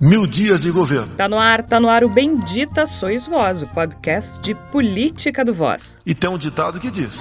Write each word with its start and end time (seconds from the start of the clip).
Mil 0.00 0.28
dias 0.28 0.60
de 0.60 0.70
governo. 0.70 1.16
Tá 1.16 1.28
no 1.28 1.36
ar, 1.36 1.60
tá 1.64 1.80
no 1.80 1.88
ar 1.88 2.04
o 2.04 2.08
Bendita 2.08 2.86
Sois 2.86 3.26
Voz, 3.26 3.62
o 3.62 3.66
podcast 3.66 4.40
de 4.40 4.54
política 4.54 5.44
do 5.44 5.52
Voz. 5.52 5.98
E 6.06 6.14
tem 6.14 6.30
um 6.30 6.38
ditado 6.38 6.78
que 6.78 6.88
diz: 6.88 7.18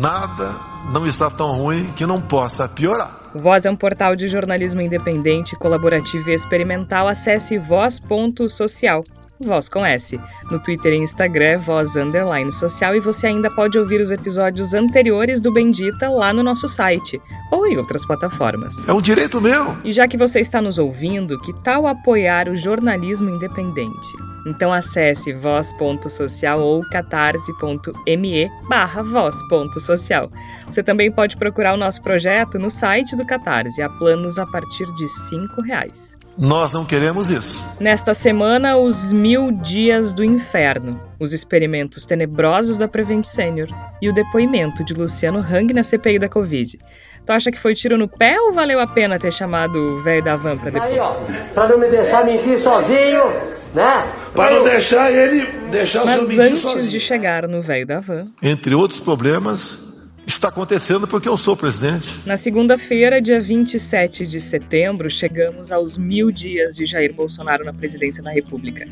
nada 0.00 0.56
não 0.92 1.06
está 1.06 1.30
tão 1.30 1.52
ruim 1.52 1.86
que 1.92 2.04
não 2.04 2.20
possa 2.20 2.68
piorar. 2.68 3.30
O 3.32 3.38
Voz 3.38 3.64
é 3.64 3.70
um 3.70 3.76
portal 3.76 4.16
de 4.16 4.26
jornalismo 4.26 4.80
independente, 4.80 5.54
colaborativo 5.54 6.30
e 6.30 6.34
experimental. 6.34 7.06
Acesse 7.06 7.56
voz.social. 7.58 9.04
Voz 9.40 9.68
com 9.68 9.84
S. 9.84 10.18
No 10.50 10.58
Twitter 10.60 10.92
e 10.92 10.98
Instagram 10.98 11.44
é 11.44 11.56
Voz 11.56 11.96
Underline 11.96 12.52
Social 12.52 12.94
e 12.94 13.00
você 13.00 13.26
ainda 13.26 13.50
pode 13.50 13.78
ouvir 13.78 14.00
os 14.00 14.10
episódios 14.10 14.74
anteriores 14.74 15.40
do 15.40 15.52
Bendita 15.52 16.08
lá 16.08 16.32
no 16.32 16.42
nosso 16.42 16.68
site 16.68 17.20
ou 17.50 17.66
em 17.66 17.76
outras 17.76 18.06
plataformas. 18.06 18.84
É 18.86 18.92
um 18.92 19.00
direito 19.00 19.40
meu. 19.40 19.76
E 19.84 19.92
já 19.92 20.06
que 20.06 20.16
você 20.16 20.40
está 20.40 20.60
nos 20.60 20.78
ouvindo, 20.78 21.38
que 21.40 21.52
tal 21.52 21.86
apoiar 21.86 22.48
o 22.48 22.56
jornalismo 22.56 23.28
independente? 23.30 24.08
Então 24.46 24.72
acesse 24.72 25.32
voz.social 25.32 26.60
ou 26.60 26.82
catarse.me 26.90 28.50
barra 28.68 29.02
voz.social. 29.02 30.30
Você 30.66 30.82
também 30.82 31.10
pode 31.10 31.36
procurar 31.36 31.74
o 31.74 31.78
nosso 31.78 32.02
projeto 32.02 32.58
no 32.58 32.70
site 32.70 33.16
do 33.16 33.26
Catarse, 33.26 33.82
a 33.82 33.88
planos 33.88 34.38
a 34.38 34.46
partir 34.46 34.86
de 34.94 35.04
R$ 35.04 35.62
reais. 35.64 36.16
Nós 36.36 36.72
não 36.72 36.84
queremos 36.84 37.30
isso. 37.30 37.64
Nesta 37.78 38.12
semana, 38.12 38.76
os 38.76 39.12
mil 39.12 39.50
dias 39.52 40.12
do 40.12 40.24
inferno, 40.24 41.00
os 41.20 41.32
experimentos 41.32 42.04
tenebrosos 42.04 42.76
da 42.76 42.88
Prevent 42.88 43.24
Senior 43.24 43.68
e 44.02 44.08
o 44.08 44.12
depoimento 44.12 44.84
de 44.84 44.92
Luciano 44.94 45.38
Hang 45.38 45.72
na 45.72 45.82
CPI 45.84 46.18
da 46.18 46.28
Covid. 46.28 46.78
Tu 47.24 47.32
acha 47.32 47.50
que 47.50 47.58
foi 47.58 47.72
tiro 47.74 47.96
no 47.96 48.08
pé 48.08 48.38
ou 48.40 48.52
valeu 48.52 48.80
a 48.80 48.86
pena 48.86 49.18
ter 49.18 49.32
chamado 49.32 49.76
o 49.78 50.02
velho 50.02 50.22
da 50.22 50.36
van 50.36 50.58
pra 50.58 50.70
depois? 50.70 50.92
Aí, 50.92 50.98
ó, 50.98 51.14
pra 51.54 51.68
não 51.68 51.78
me 51.78 51.88
deixar 51.88 52.24
mentir 52.24 52.58
sozinho, 52.58 53.24
né? 53.72 54.04
Para 54.34 54.56
não 54.56 54.64
deixar 54.64 55.10
ele 55.10 55.46
deixar 55.70 56.02
o 56.04 56.08
seu 56.08 56.16
Mas 56.18 56.28
mentir 56.28 56.44
antes 56.46 56.60
sozinho. 56.60 56.90
de 56.90 57.00
chegar 57.00 57.48
no 57.48 57.62
velho 57.62 57.86
da 57.86 58.00
van, 58.00 58.26
Entre 58.42 58.74
outros 58.74 59.00
problemas, 59.00 59.93
está 60.26 60.48
acontecendo 60.48 61.06
porque 61.06 61.28
eu 61.28 61.36
sou 61.36 61.56
presidente. 61.56 62.20
na 62.26 62.36
segunda-feira, 62.36 63.20
dia 63.20 63.40
27 63.40 64.26
de 64.26 64.40
setembro, 64.40 65.10
chegamos 65.10 65.70
aos 65.70 65.96
mil 65.98 66.30
dias 66.30 66.76
de 66.76 66.86
Jair 66.86 67.14
Bolsonaro 67.14 67.64
na 67.64 67.72
presidência 67.72 68.22
da 68.22 68.30
República. 68.30 68.86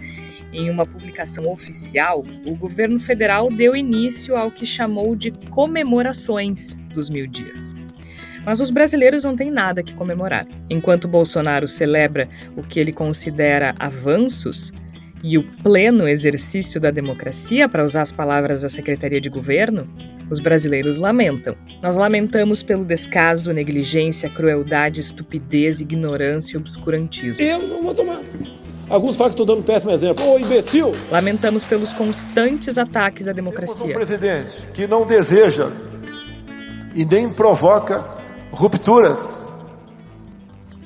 Em 0.52 0.68
uma 0.68 0.84
publicação 0.84 1.50
oficial, 1.50 2.24
o 2.46 2.54
governo 2.54 3.00
federal 3.00 3.48
deu 3.50 3.74
início 3.74 4.36
ao 4.36 4.50
que 4.50 4.66
chamou 4.66 5.16
de 5.16 5.30
comemorações 5.30 6.74
dos 6.94 7.08
mil 7.08 7.26
dias. 7.26 7.74
Mas 8.44 8.60
os 8.60 8.70
brasileiros 8.70 9.24
não 9.24 9.36
têm 9.36 9.50
nada 9.50 9.82
que 9.82 9.94
comemorar. 9.94 10.46
Enquanto 10.68 11.08
Bolsonaro 11.08 11.68
celebra 11.68 12.28
o 12.56 12.62
que 12.62 12.80
ele 12.80 12.92
considera 12.92 13.74
avanços 13.78 14.72
e 15.22 15.38
o 15.38 15.42
pleno 15.42 16.08
exercício 16.08 16.80
da 16.80 16.90
democracia, 16.90 17.68
para 17.68 17.84
usar 17.84 18.02
as 18.02 18.10
palavras 18.12 18.62
da 18.62 18.68
Secretaria 18.68 19.20
de 19.20 19.28
Governo, 19.28 19.88
os 20.30 20.40
brasileiros 20.40 20.96
lamentam. 20.96 21.54
Nós 21.80 21.96
lamentamos 21.96 22.62
pelo 22.62 22.84
descaso, 22.84 23.52
negligência, 23.52 24.28
crueldade, 24.28 25.00
estupidez, 25.00 25.80
ignorância 25.80 26.56
e 26.56 26.60
obscurantismo. 26.60 27.44
Eu 27.44 27.62
não 27.68 27.82
vou 27.82 27.94
tomar. 27.94 28.20
Alguns 28.88 29.16
falam 29.16 29.30
que 29.30 29.40
estou 29.40 29.46
dando 29.46 29.60
um 29.60 29.62
péssimo 29.62 29.92
exemplo. 29.92 30.24
Ô, 30.26 30.38
imbecil! 30.38 30.92
Lamentamos 31.10 31.64
pelos 31.64 31.92
constantes 31.92 32.76
ataques 32.76 33.28
à 33.28 33.32
Temos 33.32 33.52
um 33.52 33.54
democracia. 33.54 33.94
presidente 33.94 34.62
que 34.74 34.86
não 34.86 35.06
deseja 35.06 35.70
e 36.94 37.04
nem 37.04 37.28
provoca 37.30 38.04
rupturas, 38.50 39.34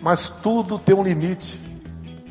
mas 0.00 0.30
tudo 0.30 0.78
tem 0.78 0.94
um 0.94 1.02
limite 1.02 1.65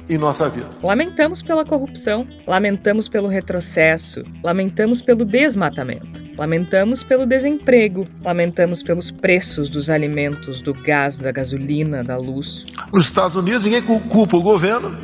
em 0.09 0.17
nossa 0.17 0.48
vida. 0.50 0.67
Lamentamos 0.84 1.42
pela 1.42 1.66
corrupção, 1.66 2.28
lamentamos 2.48 3.08
pelo 3.08 3.28
retrocesso, 3.28 4.22
lamentamos 4.44 5.02
pelo 5.02 5.25
desmatamento, 5.25 6.22
lamentamos 6.38 7.03
pelo 7.03 7.25
desemprego, 7.25 8.06
lamentamos 8.24 8.84
pelos 8.84 9.09
preços 9.12 9.69
dos 9.69 9.90
alimentos, 9.90 10.62
do 10.62 10.74
gás, 10.74 11.18
da 11.18 11.31
gasolina, 11.31 12.03
da 12.03 12.18
luz, 12.18 12.66
Nos 12.94 13.06
Estados 13.06 13.35
Unidos, 13.35 13.63
ninguém 13.63 13.81
cu- 13.81 14.00
culpa 14.02 14.38
o 14.38 14.41
governo 14.41 14.96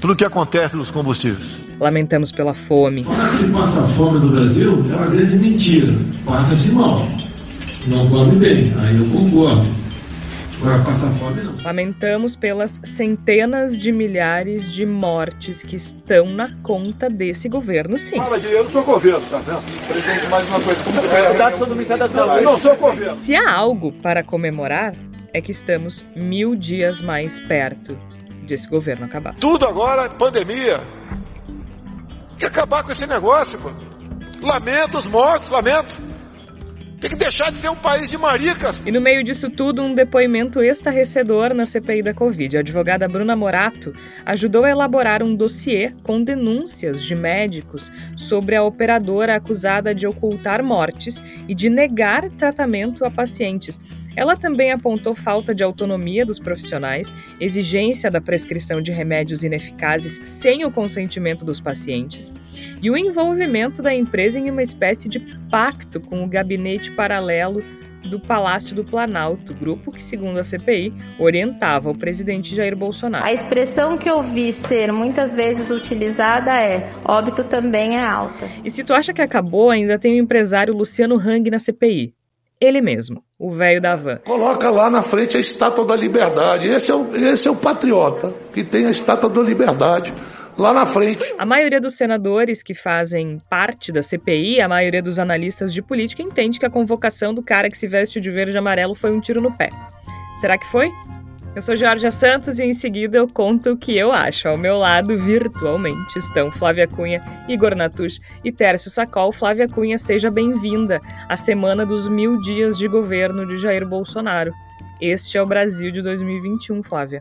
pelo 0.00 0.16
que 0.16 0.24
acontece 0.24 0.74
nos 0.76 0.90
combustíveis. 0.90 1.60
lamentamos 1.78 2.32
pela 2.32 2.52
fome, 2.54 3.04
Falar 3.04 3.30
que 3.30 3.36
se 3.36 3.48
passa 3.52 3.82
fome 3.90 4.18
no 4.18 4.30
Brasil 4.30 4.84
é 4.90 4.96
uma 4.96 5.06
grande 5.06 5.36
mentira. 5.36 5.92
Passa-se 6.24 6.68
mal. 6.72 7.06
Não 7.86 8.08
come 8.08 8.36
bem, 8.36 8.72
aí 8.78 8.96
eu 8.96 9.06
concordo. 9.10 9.68
Agora, 10.62 10.84
passa 10.84 11.10
fome 11.10 11.42
não. 11.42 11.56
lamentamos 11.64 12.36
pelas 12.36 12.78
centenas 12.84 13.80
de 13.80 13.90
milhares 13.90 14.72
de 14.72 14.86
mortes 14.86 15.60
que 15.60 15.74
estão 15.74 16.26
na 16.26 16.48
conta 16.62 17.10
desse 17.10 17.48
governo, 17.48 17.98
sim. 17.98 18.16
Fala 18.16 18.38
de 18.38 18.46
eu 18.46 18.62
não 18.62 18.70
sou 18.70 18.84
governo, 18.84 19.20
tá 19.28 19.38
vendo? 19.38 19.60
Presidente, 19.88 20.26
mais 20.28 20.48
uma 20.48 20.60
coisa. 20.60 20.82
Eu 22.38 22.42
não 22.44 22.60
sou 22.60 22.76
governo. 22.76 23.12
Se 23.12 23.34
há 23.34 23.52
algo 23.52 23.90
para 23.90 24.22
comemorar, 24.22 24.94
é 25.34 25.40
que 25.40 25.50
estamos 25.50 26.04
mil 26.14 26.54
dias 26.54 27.02
mais 27.02 27.40
perto 27.40 27.98
desse 28.44 28.68
governo 28.68 29.04
acabar. 29.06 29.34
Tudo 29.34 29.66
agora 29.66 30.02
é 30.04 30.08
pandemia. 30.10 30.80
Tem 32.30 32.38
que 32.38 32.46
acabar 32.46 32.84
com 32.84 32.92
esse 32.92 33.06
negócio, 33.06 33.58
pô. 33.58 33.70
Lamento 34.40 34.98
os 34.98 35.06
mortos, 35.06 35.50
lamento. 35.50 36.11
Tem 37.02 37.10
que 37.10 37.16
deixar 37.16 37.50
de 37.50 37.56
ser 37.56 37.68
um 37.68 37.74
país 37.74 38.08
de 38.08 38.16
maricas. 38.16 38.80
E 38.86 38.92
no 38.92 39.00
meio 39.00 39.24
disso 39.24 39.50
tudo, 39.50 39.82
um 39.82 39.92
depoimento 39.92 40.62
estarrecedor 40.62 41.52
na 41.52 41.66
CPI 41.66 42.00
da 42.00 42.14
Covid. 42.14 42.56
A 42.56 42.60
advogada 42.60 43.08
Bruna 43.08 43.34
Morato 43.34 43.92
ajudou 44.24 44.64
a 44.64 44.70
elaborar 44.70 45.20
um 45.20 45.34
dossiê 45.34 45.90
com 46.04 46.22
denúncias 46.22 47.02
de 47.02 47.16
médicos 47.16 47.90
sobre 48.16 48.54
a 48.54 48.62
operadora 48.62 49.34
acusada 49.34 49.92
de 49.92 50.06
ocultar 50.06 50.62
mortes 50.62 51.20
e 51.48 51.56
de 51.56 51.68
negar 51.68 52.30
tratamento 52.30 53.04
a 53.04 53.10
pacientes. 53.10 53.80
Ela 54.16 54.36
também 54.36 54.72
apontou 54.72 55.14
falta 55.14 55.54
de 55.54 55.62
autonomia 55.62 56.24
dos 56.24 56.38
profissionais, 56.38 57.14
exigência 57.40 58.10
da 58.10 58.20
prescrição 58.20 58.80
de 58.80 58.90
remédios 58.90 59.44
ineficazes 59.44 60.20
sem 60.22 60.64
o 60.64 60.70
consentimento 60.70 61.44
dos 61.44 61.60
pacientes 61.60 62.30
e 62.82 62.90
o 62.90 62.96
envolvimento 62.96 63.82
da 63.82 63.94
empresa 63.94 64.38
em 64.38 64.50
uma 64.50 64.62
espécie 64.62 65.08
de 65.08 65.20
pacto 65.50 66.00
com 66.00 66.24
o 66.24 66.28
gabinete 66.28 66.90
paralelo 66.90 67.62
do 68.08 68.18
Palácio 68.18 68.74
do 68.74 68.84
Planalto, 68.84 69.54
grupo 69.54 69.92
que, 69.92 70.02
segundo 70.02 70.38
a 70.38 70.44
CPI, 70.44 70.92
orientava 71.18 71.90
o 71.90 71.96
presidente 71.96 72.54
Jair 72.54 72.76
Bolsonaro. 72.76 73.24
A 73.24 73.32
expressão 73.32 73.96
que 73.96 74.08
eu 74.08 74.22
vi 74.22 74.52
ser 74.52 74.92
muitas 74.92 75.32
vezes 75.32 75.70
utilizada 75.70 76.52
é: 76.52 76.92
óbito 77.04 77.44
também 77.44 77.96
é 77.96 78.04
alta. 78.04 78.48
E 78.64 78.70
se 78.70 78.84
tu 78.84 78.92
acha 78.92 79.12
que 79.12 79.22
acabou, 79.22 79.70
ainda 79.70 79.98
tem 79.98 80.14
o 80.14 80.22
empresário 80.22 80.74
Luciano 80.74 81.16
Hang 81.16 81.50
na 81.50 81.58
CPI. 81.58 82.14
Ele 82.62 82.80
mesmo, 82.80 83.24
o 83.36 83.50
velho 83.50 83.80
da 83.80 83.96
van. 83.96 84.18
Coloca 84.18 84.70
lá 84.70 84.88
na 84.88 85.02
frente 85.02 85.36
a 85.36 85.40
estátua 85.40 85.84
da 85.84 85.96
liberdade. 85.96 86.68
Esse 86.68 86.92
é, 86.92 86.94
o, 86.94 87.12
esse 87.16 87.48
é 87.48 87.50
o 87.50 87.56
patriota 87.56 88.32
que 88.54 88.62
tem 88.62 88.86
a 88.86 88.90
estátua 88.90 89.28
da 89.28 89.42
liberdade 89.42 90.14
lá 90.56 90.72
na 90.72 90.86
frente. 90.86 91.34
A 91.36 91.44
maioria 91.44 91.80
dos 91.80 91.94
senadores 91.94 92.62
que 92.62 92.72
fazem 92.72 93.40
parte 93.50 93.90
da 93.90 94.00
CPI, 94.00 94.60
a 94.60 94.68
maioria 94.68 95.02
dos 95.02 95.18
analistas 95.18 95.74
de 95.74 95.82
política, 95.82 96.22
entende 96.22 96.60
que 96.60 96.66
a 96.66 96.70
convocação 96.70 97.34
do 97.34 97.42
cara 97.42 97.68
que 97.68 97.76
se 97.76 97.88
veste 97.88 98.20
de 98.20 98.30
verde 98.30 98.54
e 98.54 98.58
amarelo 98.58 98.94
foi 98.94 99.10
um 99.10 99.18
tiro 99.18 99.40
no 99.40 99.50
pé. 99.50 99.68
Será 100.38 100.56
que 100.56 100.66
foi? 100.68 100.88
Eu 101.54 101.60
sou 101.60 101.76
Georgia 101.76 102.10
Santos 102.10 102.58
e 102.58 102.64
em 102.64 102.72
seguida 102.72 103.18
eu 103.18 103.28
conto 103.28 103.72
o 103.72 103.76
que 103.76 103.94
eu 103.94 104.10
acho. 104.10 104.48
Ao 104.48 104.56
meu 104.56 104.78
lado, 104.78 105.18
virtualmente, 105.18 106.16
estão 106.16 106.50
Flávia 106.50 106.88
Cunha, 106.88 107.22
Igor 107.46 107.76
Natush 107.76 108.20
e 108.42 108.50
Tércio 108.50 108.90
Sacol. 108.90 109.30
Flávia 109.32 109.68
Cunha, 109.68 109.98
seja 109.98 110.30
bem-vinda 110.30 110.98
à 111.28 111.36
semana 111.36 111.84
dos 111.84 112.08
mil 112.08 112.40
dias 112.40 112.78
de 112.78 112.88
governo 112.88 113.46
de 113.46 113.58
Jair 113.58 113.86
Bolsonaro. 113.86 114.54
Este 114.98 115.36
é 115.36 115.42
o 115.42 115.46
Brasil 115.46 115.92
de 115.92 116.00
2021, 116.00 116.82
Flávia. 116.82 117.20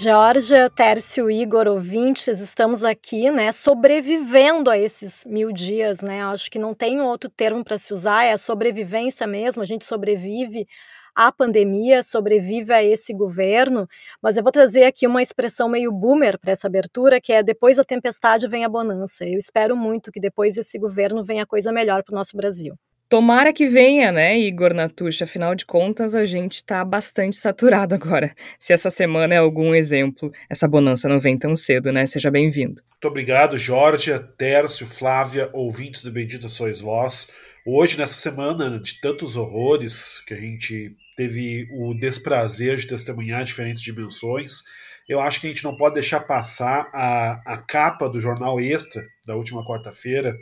Georgia, 0.00 0.70
Tércio, 0.70 1.28
Igor, 1.28 1.66
ouvintes, 1.66 2.38
estamos 2.38 2.84
aqui, 2.84 3.30
né, 3.30 3.50
sobrevivendo 3.52 4.70
a 4.70 4.78
esses 4.78 5.24
mil 5.26 5.52
dias, 5.52 6.02
né? 6.02 6.22
Acho 6.22 6.50
que 6.50 6.58
não 6.58 6.72
tem 6.72 7.00
outro 7.00 7.28
termo 7.28 7.64
para 7.64 7.78
se 7.78 7.92
usar, 7.92 8.24
é 8.24 8.32
a 8.32 8.38
sobrevivência 8.38 9.26
mesmo. 9.26 9.60
A 9.60 9.66
gente 9.66 9.84
sobrevive 9.84 10.66
à 11.14 11.30
pandemia, 11.32 12.02
sobrevive 12.02 12.72
a 12.72 12.82
esse 12.82 13.12
governo. 13.12 13.88
Mas 14.22 14.36
eu 14.36 14.42
vou 14.42 14.52
trazer 14.52 14.84
aqui 14.84 15.06
uma 15.06 15.22
expressão 15.22 15.68
meio 15.68 15.92
boomer 15.92 16.38
para 16.38 16.52
essa 16.52 16.66
abertura, 16.66 17.20
que 17.20 17.32
é 17.32 17.42
depois 17.42 17.76
da 17.76 17.84
tempestade 17.84 18.48
vem 18.48 18.64
a 18.64 18.68
bonança. 18.68 19.24
Eu 19.24 19.38
espero 19.38 19.76
muito 19.76 20.10
que 20.10 20.20
depois 20.20 20.54
desse 20.54 20.78
governo 20.78 21.24
venha 21.24 21.46
coisa 21.46 21.72
melhor 21.72 22.02
para 22.02 22.12
o 22.12 22.16
nosso 22.16 22.36
Brasil. 22.36 22.74
Tomara 23.12 23.52
que 23.52 23.66
venha, 23.66 24.10
né, 24.10 24.38
Igor 24.38 24.72
Natucha? 24.72 25.24
Afinal 25.24 25.54
de 25.54 25.66
contas, 25.66 26.14
a 26.14 26.24
gente 26.24 26.64
tá 26.64 26.82
bastante 26.82 27.36
saturado 27.36 27.94
agora. 27.94 28.34
Se 28.58 28.72
essa 28.72 28.88
semana 28.88 29.34
é 29.34 29.36
algum 29.36 29.74
exemplo, 29.74 30.32
essa 30.48 30.66
bonança 30.66 31.10
não 31.10 31.20
vem 31.20 31.36
tão 31.36 31.54
cedo, 31.54 31.92
né? 31.92 32.06
Seja 32.06 32.30
bem-vindo. 32.30 32.80
Muito 32.90 33.08
obrigado, 33.08 33.58
Jorge, 33.58 34.18
Tércio, 34.38 34.86
Flávia, 34.86 35.50
ouvintes 35.52 36.04
do 36.04 36.10
Bendita 36.10 36.48
Sois 36.48 36.80
Vós. 36.80 37.30
Hoje, 37.66 37.98
nessa 37.98 38.14
semana 38.14 38.80
de 38.80 38.98
tantos 38.98 39.36
horrores 39.36 40.20
que 40.26 40.32
a 40.32 40.38
gente 40.38 40.96
teve 41.22 41.68
o 41.70 41.94
desprazer 41.94 42.76
de 42.76 42.86
testemunhar 42.86 43.44
diferentes 43.44 43.80
dimensões, 43.80 44.62
eu 45.08 45.20
acho 45.20 45.40
que 45.40 45.46
a 45.46 45.50
gente 45.50 45.64
não 45.64 45.76
pode 45.76 45.94
deixar 45.94 46.20
passar 46.20 46.90
a, 46.92 47.54
a 47.54 47.58
capa 47.58 48.08
do 48.08 48.20
jornal 48.20 48.60
Extra 48.60 49.04
da 49.24 49.36
última 49.36 49.64
quarta-feira, 49.64 50.36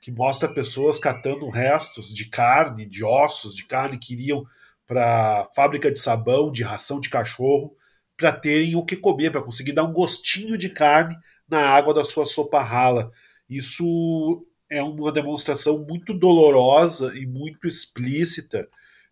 que 0.00 0.10
mostra 0.10 0.48
pessoas 0.48 0.98
catando 0.98 1.48
restos 1.48 2.12
de 2.12 2.28
carne, 2.28 2.86
de 2.86 3.04
ossos 3.04 3.54
de 3.54 3.64
carne 3.66 3.98
que 3.98 4.14
iriam 4.14 4.44
para 4.86 5.48
fábrica 5.54 5.90
de 5.90 6.00
sabão, 6.00 6.50
de 6.50 6.62
ração 6.62 6.98
de 6.98 7.10
cachorro, 7.10 7.74
para 8.16 8.32
terem 8.32 8.74
o 8.74 8.84
que 8.84 8.96
comer, 8.96 9.30
para 9.30 9.42
conseguir 9.42 9.72
dar 9.72 9.84
um 9.84 9.92
gostinho 9.92 10.56
de 10.56 10.70
carne 10.70 11.16
na 11.48 11.60
água 11.60 11.92
da 11.92 12.04
sua 12.04 12.24
sopa 12.24 12.62
rala. 12.62 13.10
Isso 13.48 14.42
é 14.70 14.82
uma 14.82 15.12
demonstração 15.12 15.78
muito 15.78 16.14
dolorosa 16.14 17.16
e 17.16 17.26
muito 17.26 17.68
explícita 17.68 18.66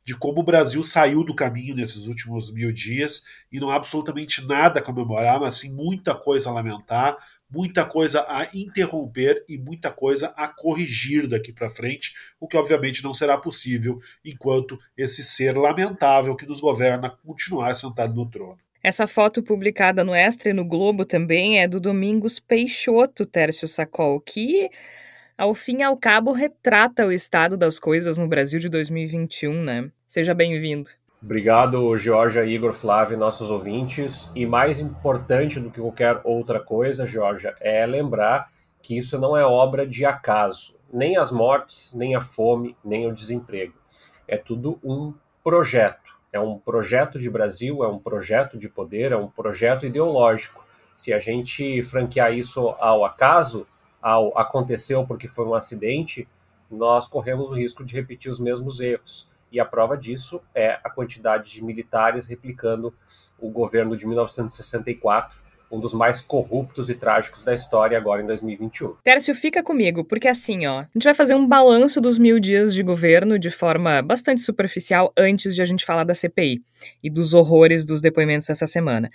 de 0.05 0.17
como 0.17 0.41
o 0.41 0.45
Brasil 0.45 0.83
saiu 0.83 1.23
do 1.23 1.35
caminho 1.35 1.75
nesses 1.75 2.07
últimos 2.07 2.53
mil 2.53 2.73
dias 2.73 3.25
e 3.51 3.61
não 3.61 3.71
há 3.71 3.77
absolutamente 3.77 4.47
nada 4.47 4.81
a 4.81 4.83
comemorar, 4.83 5.41
mas 5.41 5.57
sim 5.57 5.71
muita 5.71 6.15
coisa 6.15 6.51
a 6.51 6.53
lamentar, 6.53 7.17
muita 7.51 7.85
coisa 7.85 8.25
a 8.29 8.49
interromper 8.55 9.45
e 9.49 9.59
muita 9.59 9.91
coisa 9.91 10.29
a 10.37 10.49
corrigir 10.49 11.27
daqui 11.27 11.53
para 11.53 11.71
frente, 11.71 12.15
o 12.39 12.47
que 12.47 12.57
obviamente 12.57 13.03
não 13.03 13.13
será 13.13 13.37
possível 13.37 13.99
enquanto 14.25 14.79
esse 14.97 15.23
ser 15.25 15.57
lamentável 15.57 16.37
que 16.37 16.47
nos 16.47 16.61
governa 16.61 17.11
continuar 17.25 17.75
sentado 17.75 18.15
no 18.15 18.29
trono. 18.29 18.59
Essa 18.83 19.07
foto 19.07 19.43
publicada 19.43 20.03
no 20.03 20.15
Extra 20.15 20.51
e 20.51 20.55
no 20.55 20.65
Globo 20.65 21.05
também 21.05 21.61
é 21.61 21.69
do 21.69 21.79
Domingos 21.79 22.41
Peixoto, 22.41 23.27
Tércio 23.27 23.69
Sacol, 23.69 24.19
que 24.21 24.71
ao 25.41 25.55
fim 25.55 25.79
e 25.79 25.83
ao 25.83 25.97
cabo, 25.97 26.33
retrata 26.33 27.07
o 27.07 27.11
estado 27.11 27.57
das 27.57 27.81
coisas 27.81 28.19
no 28.19 28.29
Brasil 28.29 28.61
de 28.61 28.69
2021, 28.69 29.65
né? 29.65 29.91
Seja 30.07 30.35
bem-vindo. 30.35 30.91
Obrigado, 31.23 31.97
Georgia, 31.97 32.45
Igor, 32.45 32.73
Flávio, 32.73 33.17
nossos 33.17 33.51
ouvintes. 33.51 34.31
E 34.37 34.45
mais 34.45 34.79
importante 34.79 35.59
do 35.59 35.71
que 35.71 35.81
qualquer 35.81 36.21
outra 36.25 36.61
coisa, 36.61 37.07
Georgia, 37.07 37.55
é 37.59 37.87
lembrar 37.87 38.51
que 38.83 38.99
isso 38.99 39.19
não 39.19 39.35
é 39.35 39.43
obra 39.43 39.87
de 39.87 40.05
acaso. 40.05 40.77
Nem 40.93 41.17
as 41.17 41.33
mortes, 41.33 41.95
nem 41.95 42.15
a 42.15 42.21
fome, 42.21 42.77
nem 42.85 43.07
o 43.07 43.15
desemprego. 43.15 43.73
É 44.29 44.37
tudo 44.37 44.79
um 44.85 45.15
projeto. 45.43 46.19
É 46.31 46.39
um 46.39 46.59
projeto 46.59 47.19
de 47.19 47.31
Brasil, 47.31 47.83
é 47.83 47.89
um 47.89 47.99
projeto 47.99 48.59
de 48.59 48.69
poder, 48.69 49.11
é 49.13 49.17
um 49.17 49.29
projeto 49.29 49.87
ideológico. 49.87 50.67
Se 50.95 51.15
a 51.15 51.19
gente 51.19 51.83
franquear 51.83 52.31
isso 52.35 52.69
ao 52.79 53.07
acaso, 53.07 53.67
ao 54.01 54.37
aconteceu 54.39 55.07
porque 55.07 55.29
foi 55.29 55.45
um 55.47 55.55
acidente, 55.55 56.27
nós 56.71 57.09
corremos 57.09 57.49
o 57.51 57.55
risco 57.55 57.85
de 57.85 57.95
repetir 57.95 58.31
os 58.31 58.39
mesmos 58.39 58.81
erros. 58.81 59.31
E 59.53 59.59
a 59.59 59.65
prova 59.65 59.97
disso 59.97 60.41
é 60.55 60.79
a 60.85 60.89
quantidade 60.89 61.51
de 61.51 61.65
militares 61.65 62.27
replicando 62.27 62.95
o 63.39 63.51
governo 63.51 63.97
de 63.97 64.07
1964, 64.07 65.39
um 65.71 65.81
dos 65.81 65.93
mais 65.93 66.21
corruptos 66.21 66.91
e 66.91 66.95
trágicos 66.95 67.45
da 67.45 67.55
história 67.55 67.97
agora 67.97 68.23
em 68.23 68.27
2021. 68.27 68.97
Tércio, 69.03 69.35
fica 69.35 69.63
comigo, 69.63 70.05
porque 70.05 70.29
assim, 70.29 70.67
ó, 70.67 70.81
a 70.81 70.89
gente 70.95 71.05
vai 71.05 71.15
fazer 71.15 71.35
um 71.35 71.47
balanço 71.47 72.01
dos 72.01 72.19
mil 72.19 72.39
dias 72.41 72.75
de 72.75 72.83
governo 72.83 73.39
de 73.39 73.51
forma 73.51 74.03
bastante 74.03 74.41
superficial 74.41 75.13
antes 75.17 75.55
de 75.55 75.63
a 75.63 75.65
gente 75.65 75.85
falar 75.85 76.05
da 76.05 76.15
CPI 76.15 76.63
e 77.03 77.11
dos 77.11 77.35
horrores 77.35 77.85
dos 77.85 78.01
depoimentos 78.01 78.47
dessa 78.49 78.67
semana. 78.67 79.11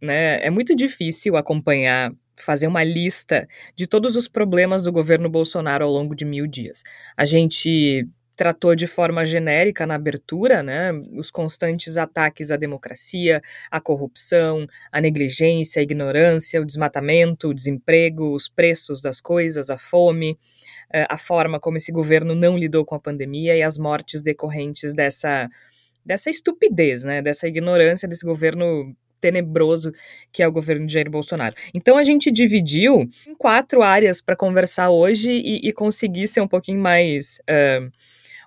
Né? 0.00 0.44
É 0.44 0.50
muito 0.50 0.74
difícil 0.74 1.36
acompanhar 1.36 2.12
fazer 2.36 2.66
uma 2.66 2.84
lista 2.84 3.46
de 3.76 3.86
todos 3.86 4.16
os 4.16 4.28
problemas 4.28 4.82
do 4.82 4.92
governo 4.92 5.28
Bolsonaro 5.28 5.84
ao 5.84 5.90
longo 5.90 6.14
de 6.14 6.24
mil 6.24 6.46
dias. 6.46 6.82
A 7.16 7.24
gente 7.24 8.08
tratou 8.36 8.74
de 8.74 8.86
forma 8.86 9.24
genérica 9.24 9.86
na 9.86 9.94
abertura, 9.94 10.62
né, 10.62 10.92
os 11.16 11.30
constantes 11.30 11.96
ataques 11.96 12.50
à 12.50 12.56
democracia, 12.56 13.40
à 13.70 13.80
corrupção, 13.80 14.66
à 14.90 15.00
negligência, 15.00 15.80
à 15.80 15.82
ignorância, 15.82 16.60
o 16.60 16.64
desmatamento, 16.64 17.48
o 17.48 17.54
desemprego, 17.54 18.34
os 18.34 18.48
preços 18.48 19.00
das 19.00 19.20
coisas, 19.20 19.70
a 19.70 19.78
fome, 19.78 20.38
eh, 20.92 21.06
a 21.08 21.16
forma 21.16 21.60
como 21.60 21.76
esse 21.76 21.92
governo 21.92 22.34
não 22.34 22.58
lidou 22.58 22.84
com 22.84 22.94
a 22.94 23.00
pandemia 23.00 23.56
e 23.56 23.62
as 23.62 23.78
mortes 23.78 24.22
decorrentes 24.22 24.92
dessa 24.94 25.48
dessa 26.06 26.28
estupidez, 26.28 27.02
né, 27.02 27.22
dessa 27.22 27.48
ignorância 27.48 28.06
desse 28.06 28.26
governo 28.26 28.94
tenebroso 29.24 29.90
que 30.30 30.42
é 30.42 30.48
o 30.48 30.52
governo 30.52 30.86
de 30.86 30.92
Jair 30.92 31.10
Bolsonaro. 31.10 31.54
Então 31.72 31.96
a 31.96 32.04
gente 32.04 32.30
dividiu 32.30 33.08
em 33.26 33.34
quatro 33.34 33.82
áreas 33.82 34.20
para 34.20 34.36
conversar 34.36 34.90
hoje 34.90 35.32
e, 35.32 35.66
e, 35.66 35.72
conseguir 35.72 36.28
ser 36.28 36.42
um 36.42 36.48
pouquinho 36.48 36.78
mais 36.78 37.38
uh, 37.48 37.90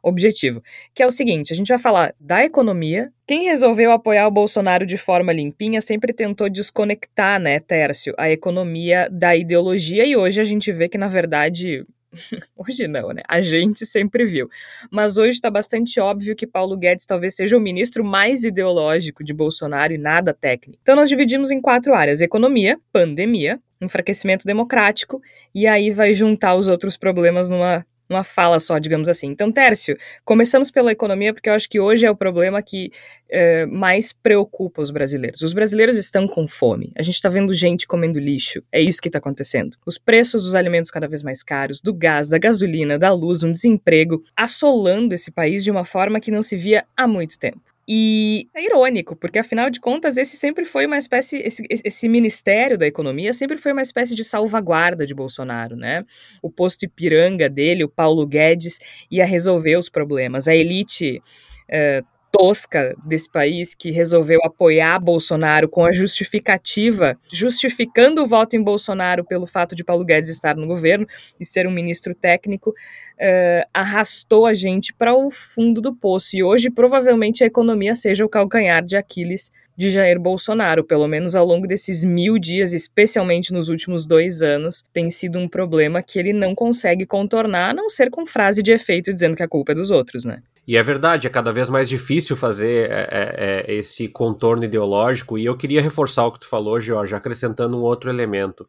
objetivo. 0.03 0.61
Que 0.93 1.01
é 1.01 1.07
o 1.07 1.11
seguinte: 1.11 1.51
a 1.51 1.55
gente 1.55 1.69
vai 1.69 1.79
falar 1.79 2.13
da 2.19 2.45
economia. 2.45 3.11
Quem 3.25 3.45
resolveu 3.45 3.91
apoiar 3.91 4.27
o 4.27 4.31
Bolsonaro 4.31 4.85
de 4.85 4.97
forma 4.97 5.33
limpinha 5.33 5.81
sempre 5.81 6.13
tentou 6.13 6.47
desconectar, 6.47 7.39
né, 7.39 7.59
Tércio, 7.59 8.13
a 8.17 8.29
economia 8.29 9.09
da 9.11 9.35
ideologia, 9.35 10.05
e 10.05 10.15
hoje 10.15 10.39
a 10.39 10.45
gente 10.45 10.71
vê 10.71 10.87
que, 10.87 10.97
na 10.97 11.07
verdade, 11.07 11.83
hoje 12.55 12.87
não, 12.87 13.09
né? 13.09 13.21
A 13.27 13.41
gente 13.41 13.85
sempre 13.85 14.25
viu. 14.25 14.49
Mas 14.91 15.17
hoje 15.17 15.31
está 15.31 15.49
bastante 15.49 15.99
óbvio 15.99 16.35
que 16.35 16.47
Paulo 16.47 16.77
Guedes 16.77 17.05
talvez 17.05 17.35
seja 17.35 17.57
o 17.57 17.61
ministro 17.61 18.03
mais 18.03 18.43
ideológico 18.43 19.23
de 19.23 19.33
Bolsonaro 19.33 19.93
e 19.93 19.97
nada 19.97 20.33
técnico. 20.33 20.79
Então 20.81 20.95
nós 20.95 21.09
dividimos 21.09 21.51
em 21.51 21.61
quatro 21.61 21.93
áreas: 21.93 22.21
economia, 22.21 22.79
pandemia, 22.91 23.59
enfraquecimento 23.81 24.45
democrático, 24.45 25.21
e 25.53 25.67
aí 25.67 25.91
vai 25.91 26.13
juntar 26.13 26.55
os 26.55 26.67
outros 26.67 26.97
problemas 26.97 27.49
numa 27.49 27.85
uma 28.09 28.23
fala 28.23 28.59
só, 28.59 28.77
digamos 28.77 29.09
assim. 29.09 29.27
Então, 29.27 29.51
Tércio, 29.51 29.97
começamos 30.23 30.71
pela 30.71 30.91
economia, 30.91 31.33
porque 31.33 31.49
eu 31.49 31.53
acho 31.53 31.69
que 31.69 31.79
hoje 31.79 32.05
é 32.05 32.11
o 32.11 32.15
problema 32.15 32.61
que 32.61 32.91
é, 33.29 33.65
mais 33.65 34.13
preocupa 34.13 34.81
os 34.81 34.91
brasileiros. 34.91 35.41
Os 35.41 35.53
brasileiros 35.53 35.97
estão 35.97 36.27
com 36.27 36.47
fome. 36.47 36.91
A 36.97 37.01
gente 37.01 37.15
está 37.15 37.29
vendo 37.29 37.53
gente 37.53 37.87
comendo 37.87 38.19
lixo. 38.19 38.63
É 38.71 38.81
isso 38.81 39.01
que 39.01 39.09
está 39.09 39.19
acontecendo. 39.19 39.77
Os 39.85 39.97
preços 39.97 40.43
dos 40.43 40.55
alimentos 40.55 40.91
cada 40.91 41.07
vez 41.07 41.21
mais 41.21 41.43
caros, 41.43 41.81
do 41.81 41.93
gás, 41.93 42.29
da 42.29 42.37
gasolina, 42.37 42.97
da 42.97 43.11
luz, 43.11 43.43
um 43.43 43.51
desemprego, 43.51 44.23
assolando 44.35 45.13
esse 45.13 45.31
país 45.31 45.63
de 45.63 45.71
uma 45.71 45.83
forma 45.83 46.19
que 46.19 46.31
não 46.31 46.41
se 46.41 46.55
via 46.55 46.85
há 46.95 47.07
muito 47.07 47.37
tempo. 47.37 47.76
E 47.87 48.49
é 48.53 48.65
irônico, 48.65 49.15
porque 49.15 49.39
afinal 49.39 49.69
de 49.69 49.79
contas, 49.79 50.17
esse 50.17 50.35
sempre 50.35 50.65
foi 50.65 50.85
uma 50.85 50.97
espécie, 50.97 51.37
esse, 51.37 51.63
esse 51.69 52.09
Ministério 52.09 52.77
da 52.77 52.85
Economia 52.85 53.31
sempre 53.31 53.57
foi 53.57 53.71
uma 53.71 53.81
espécie 53.81 54.13
de 54.13 54.25
salvaguarda 54.25 55.05
de 55.05 55.15
Bolsonaro, 55.15 55.77
né? 55.77 56.03
O 56.41 56.51
posto 56.51 56.83
Ipiranga 56.83 57.49
dele, 57.49 57.85
o 57.85 57.89
Paulo 57.89 58.27
Guedes, 58.27 58.79
ia 59.09 59.25
resolver 59.25 59.77
os 59.77 59.87
problemas. 59.87 60.47
A 60.47 60.55
elite. 60.55 61.21
Uh, 61.69 62.16
tosca 62.37 62.95
desse 63.03 63.29
país 63.29 63.73
que 63.73 63.89
resolveu 63.89 64.39
apoiar 64.43 64.99
Bolsonaro 64.99 65.67
com 65.67 65.83
a 65.83 65.91
justificativa, 65.91 67.17
justificando 67.33 68.21
o 68.21 68.27
voto 68.27 68.55
em 68.55 68.61
Bolsonaro 68.61 69.25
pelo 69.25 69.47
fato 69.47 69.75
de 69.75 69.83
Paulo 69.83 70.05
Guedes 70.05 70.29
estar 70.29 70.55
no 70.55 70.67
governo 70.67 71.07
e 71.39 71.45
ser 71.45 71.67
um 71.67 71.71
ministro 71.71 72.13
técnico, 72.13 72.69
uh, 72.69 73.67
arrastou 73.73 74.45
a 74.45 74.53
gente 74.53 74.93
para 74.93 75.15
o 75.15 75.31
fundo 75.31 75.81
do 75.81 75.95
poço. 75.95 76.37
E 76.37 76.43
hoje, 76.43 76.69
provavelmente, 76.69 77.43
a 77.43 77.47
economia 77.47 77.95
seja 77.95 78.23
o 78.23 78.29
calcanhar 78.29 78.85
de 78.85 78.95
Aquiles 78.95 79.51
de 79.75 79.89
Jair 79.89 80.19
Bolsonaro, 80.19 80.83
pelo 80.83 81.07
menos 81.07 81.33
ao 81.33 81.45
longo 81.45 81.67
desses 81.67 82.03
mil 82.03 82.37
dias, 82.37 82.73
especialmente 82.73 83.51
nos 83.51 83.69
últimos 83.69 84.05
dois 84.05 84.41
anos, 84.41 84.83
tem 84.93 85.09
sido 85.09 85.39
um 85.39 85.47
problema 85.47 86.03
que 86.03 86.19
ele 86.19 86.33
não 86.33 86.53
consegue 86.53 87.05
contornar, 87.05 87.71
a 87.71 87.73
não 87.73 87.89
ser 87.89 88.09
com 88.09 88.25
frase 88.25 88.61
de 88.61 88.71
efeito 88.71 89.13
dizendo 89.13 89.35
que 89.35 89.43
a 89.43 89.47
culpa 89.47 89.71
é 89.71 89.75
dos 89.75 89.91
outros, 89.91 90.25
né? 90.25 90.41
E 90.67 90.75
é 90.75 90.83
verdade, 90.83 91.25
é 91.25 91.29
cada 91.29 91.51
vez 91.51 91.69
mais 91.69 91.87
difícil 91.87 92.35
fazer 92.35 92.91
é, 92.91 93.07
é, 93.09 93.65
é, 93.71 93.73
esse 93.75 94.09
contorno 94.09 94.65
ideológico, 94.65 95.37
e 95.37 95.45
eu 95.45 95.55
queria 95.55 95.81
reforçar 95.81 96.25
o 96.25 96.31
que 96.31 96.41
tu 96.41 96.47
falou, 96.49 96.81
Jorge, 96.81 97.15
acrescentando 97.15 97.77
um 97.77 97.81
outro 97.81 98.09
elemento. 98.09 98.67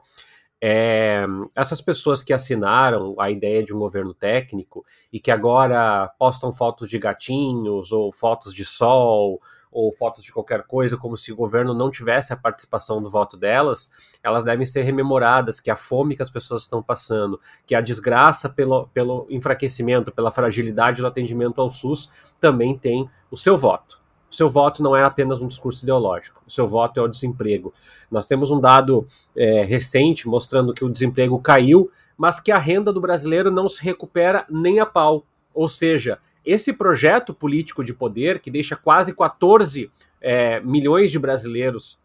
É, 0.60 1.24
essas 1.56 1.80
pessoas 1.80 2.22
que 2.22 2.32
assinaram 2.32 3.16
a 3.20 3.30
ideia 3.30 3.64
de 3.64 3.74
um 3.74 3.78
governo 3.80 4.14
técnico 4.14 4.84
e 5.12 5.18
que 5.18 5.30
agora 5.30 6.08
postam 6.18 6.52
fotos 6.52 6.88
de 6.88 6.98
gatinhos 6.98 7.90
ou 7.90 8.12
fotos 8.12 8.54
de 8.54 8.64
sol 8.64 9.40
ou 9.70 9.92
fotos 9.92 10.24
de 10.24 10.32
qualquer 10.32 10.64
coisa, 10.64 10.96
como 10.96 11.16
se 11.16 11.32
o 11.32 11.36
governo 11.36 11.74
não 11.74 11.90
tivesse 11.90 12.32
a 12.32 12.36
participação 12.36 13.02
do 13.02 13.10
voto 13.10 13.36
delas, 13.36 13.90
elas 14.22 14.42
devem 14.42 14.64
ser 14.64 14.82
rememoradas, 14.82 15.60
que 15.60 15.70
a 15.70 15.76
fome 15.76 16.16
que 16.16 16.22
as 16.22 16.30
pessoas 16.30 16.62
estão 16.62 16.82
passando, 16.82 17.40
que 17.66 17.74
a 17.74 17.80
desgraça 17.80 18.48
pelo, 18.48 18.88
pelo 18.88 19.26
enfraquecimento, 19.30 20.12
pela 20.12 20.32
fragilidade 20.32 21.00
do 21.00 21.06
atendimento 21.06 21.60
ao 21.60 21.70
SUS, 21.70 22.10
também 22.40 22.76
tem 22.76 23.08
o 23.30 23.36
seu 23.36 23.56
voto. 23.56 23.98
O 24.30 24.34
seu 24.34 24.48
voto 24.48 24.82
não 24.82 24.94
é 24.94 25.02
apenas 25.02 25.40
um 25.40 25.48
discurso 25.48 25.84
ideológico, 25.84 26.42
o 26.46 26.50
seu 26.50 26.66
voto 26.66 27.00
é 27.00 27.02
o 27.02 27.08
desemprego. 27.08 27.72
Nós 28.10 28.26
temos 28.26 28.50
um 28.50 28.60
dado 28.60 29.06
é, 29.34 29.62
recente 29.62 30.28
mostrando 30.28 30.74
que 30.74 30.84
o 30.84 30.90
desemprego 30.90 31.40
caiu, 31.40 31.90
mas 32.16 32.38
que 32.38 32.52
a 32.52 32.58
renda 32.58 32.92
do 32.92 33.00
brasileiro 33.00 33.50
não 33.50 33.68
se 33.68 33.82
recupera 33.82 34.44
nem 34.50 34.80
a 34.80 34.86
pau. 34.86 35.24
Ou 35.54 35.68
seja, 35.68 36.18
esse 36.48 36.72
projeto 36.72 37.34
político 37.34 37.84
de 37.84 37.92
poder, 37.92 38.40
que 38.40 38.50
deixa 38.50 38.74
quase 38.74 39.14
14 39.14 39.92
é, 40.18 40.60
milhões 40.60 41.10
de 41.10 41.18
brasileiros 41.18 42.00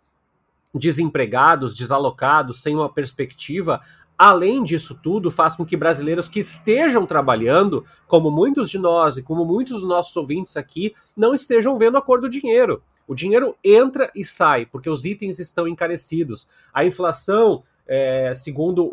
desempregados, 0.75 1.73
desalocados, 1.73 2.61
sem 2.61 2.75
uma 2.75 2.91
perspectiva, 2.91 3.79
além 4.17 4.61
disso 4.61 4.99
tudo, 5.01 5.31
faz 5.31 5.55
com 5.55 5.65
que 5.65 5.77
brasileiros 5.77 6.27
que 6.27 6.41
estejam 6.41 7.05
trabalhando, 7.05 7.85
como 8.05 8.29
muitos 8.29 8.69
de 8.69 8.77
nós 8.77 9.15
e 9.15 9.23
como 9.23 9.45
muitos 9.45 9.75
dos 9.79 9.87
nossos 9.87 10.13
ouvintes 10.17 10.57
aqui, 10.57 10.93
não 11.15 11.33
estejam 11.33 11.77
vendo 11.77 11.97
a 11.97 12.01
cor 12.01 12.19
do 12.19 12.27
dinheiro. 12.27 12.83
O 13.07 13.15
dinheiro 13.15 13.55
entra 13.63 14.11
e 14.13 14.25
sai, 14.25 14.65
porque 14.65 14.89
os 14.89 15.05
itens 15.05 15.39
estão 15.39 15.69
encarecidos. 15.69 16.49
A 16.73 16.83
inflação, 16.83 17.63
é, 17.87 18.33
segundo 18.33 18.85
o, 18.85 18.87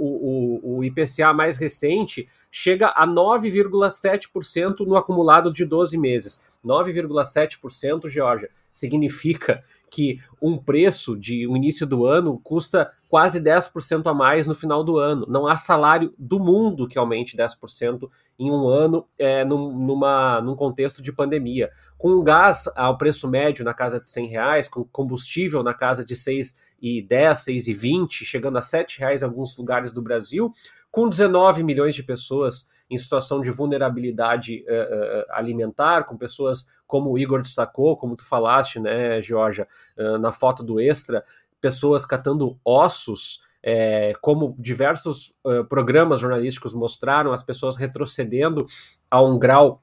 o, 0.65 0.79
o, 0.79 0.85
IPCA 0.85 1.33
mais 1.33 1.59
recente, 1.59 2.29
chega 2.51 2.89
a 2.89 3.07
9,7% 3.07 4.81
no 4.81 4.97
acumulado 4.97 5.53
de 5.53 5.65
12 5.65 5.97
meses. 5.97 6.43
9,7%, 6.65 8.09
Georgia, 8.09 8.51
significa 8.73 9.63
que 9.91 10.21
um 10.41 10.57
preço 10.57 11.19
de 11.19 11.47
um 11.47 11.57
início 11.57 11.87
do 11.87 12.07
ano 12.07 12.41
custa 12.43 12.91
quase 13.09 13.41
10% 13.41 14.09
a 14.09 14.15
mais 14.15 14.47
no 14.47 14.55
final 14.55 14.85
do 14.85 14.99
ano. 14.99 15.27
Não 15.29 15.49
há 15.49 15.57
salário 15.57 16.15
do 16.17 16.39
mundo 16.39 16.87
que 16.87 16.97
aumente 16.97 17.37
10% 17.37 18.09
em 18.39 18.51
um 18.51 18.69
ano 18.69 19.05
é, 19.19 19.45
num, 19.45 19.77
numa, 19.77 20.41
num 20.41 20.55
contexto 20.55 21.03
de 21.03 21.13
pandemia. 21.13 21.71
Com 21.99 22.13
o 22.13 22.23
gás 22.23 22.71
ao 22.77 22.97
preço 22.97 23.29
médio 23.29 23.65
na 23.65 23.75
casa 23.75 23.99
de 23.99 24.09
100 24.09 24.27
reais, 24.29 24.69
com 24.69 24.85
combustível 24.85 25.63
na 25.63 25.75
casa 25.75 26.05
de 26.05 26.15
6 26.15 26.59
e 26.81 27.03
10, 27.03 27.39
6 27.39 27.67
e 27.69 27.75
20, 27.75 28.25
chegando 28.25 28.59
a 28.59 28.63
7 28.63 28.99
reais 28.99 29.23
em 29.23 29.25
alguns 29.25 29.57
lugares 29.57 29.93
do 29.93 30.03
Brasil, 30.03 30.53
com 30.91 31.09
19 31.09 31.63
milhões 31.63 31.95
de 31.95 32.03
pessoas 32.03 32.71
em 32.91 32.99
situação 32.99 33.41
de 33.41 33.51
vulnerabilidade 33.51 34.65
uh, 34.69 34.73
uh, 34.73 35.25
alimentar, 35.31 36.05
com 36.05 36.17
pessoas 36.17 36.67
como 36.87 37.11
o 37.11 37.19
Igor 37.19 37.41
destacou, 37.41 37.97
como 37.97 38.17
tu 38.17 38.27
falaste, 38.27 38.81
né, 38.81 39.23
Georgia, 39.23 39.69
uh, 39.97 40.19
na 40.19 40.33
foto 40.33 40.65
do 40.65 40.81
Extra, 40.81 41.25
pessoas 41.61 42.05
catando 42.05 42.59
ossos, 42.65 43.45
é, 43.63 44.15
como 44.23 44.57
diversos 44.59 45.35
programas 45.69 46.19
jornalísticos 46.21 46.73
mostraram, 46.73 47.31
as 47.31 47.43
pessoas 47.43 47.77
retrocedendo 47.77 48.67
a 49.11 49.21
um 49.21 49.39
grau 49.39 49.83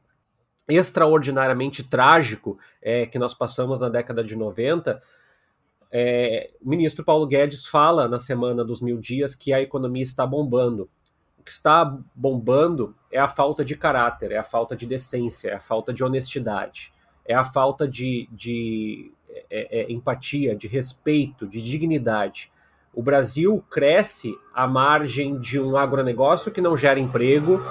extraordinariamente 0.67 1.83
trágico 1.83 2.57
é, 2.81 3.05
que 3.05 3.17
nós 3.17 3.33
passamos 3.33 3.79
na 3.79 3.87
década 3.87 4.23
de 4.23 4.35
90, 4.35 4.99
é, 5.91 6.51
o 6.61 6.69
ministro 6.69 7.03
Paulo 7.03 7.25
Guedes 7.25 7.65
fala 7.65 8.07
na 8.07 8.19
semana 8.19 8.63
dos 8.63 8.81
mil 8.81 8.97
dias 8.97 9.35
que 9.35 9.53
a 9.53 9.61
economia 9.61 10.03
está 10.03 10.25
bombando 10.25 10.89
que 11.47 11.51
está 11.53 11.97
bombando 12.13 12.93
é 13.09 13.17
a 13.17 13.29
falta 13.29 13.63
de 13.63 13.73
caráter, 13.73 14.33
é 14.33 14.37
a 14.37 14.43
falta 14.43 14.75
de 14.75 14.85
decência, 14.85 15.51
é 15.51 15.53
a 15.55 15.61
falta 15.61 15.93
de 15.93 16.03
honestidade, 16.03 16.91
é 17.25 17.33
a 17.33 17.45
falta 17.45 17.87
de, 17.87 18.27
de 18.33 19.13
é, 19.49 19.79
é, 19.79 19.91
empatia, 19.91 20.53
de 20.53 20.67
respeito, 20.67 21.47
de 21.47 21.61
dignidade. 21.61 22.51
O 22.93 23.01
Brasil 23.01 23.63
cresce 23.69 24.37
à 24.53 24.67
margem 24.67 25.39
de 25.39 25.57
um 25.57 25.77
agronegócio 25.77 26.51
que 26.51 26.59
não 26.59 26.75
gera 26.75 26.99
emprego, 26.99 27.61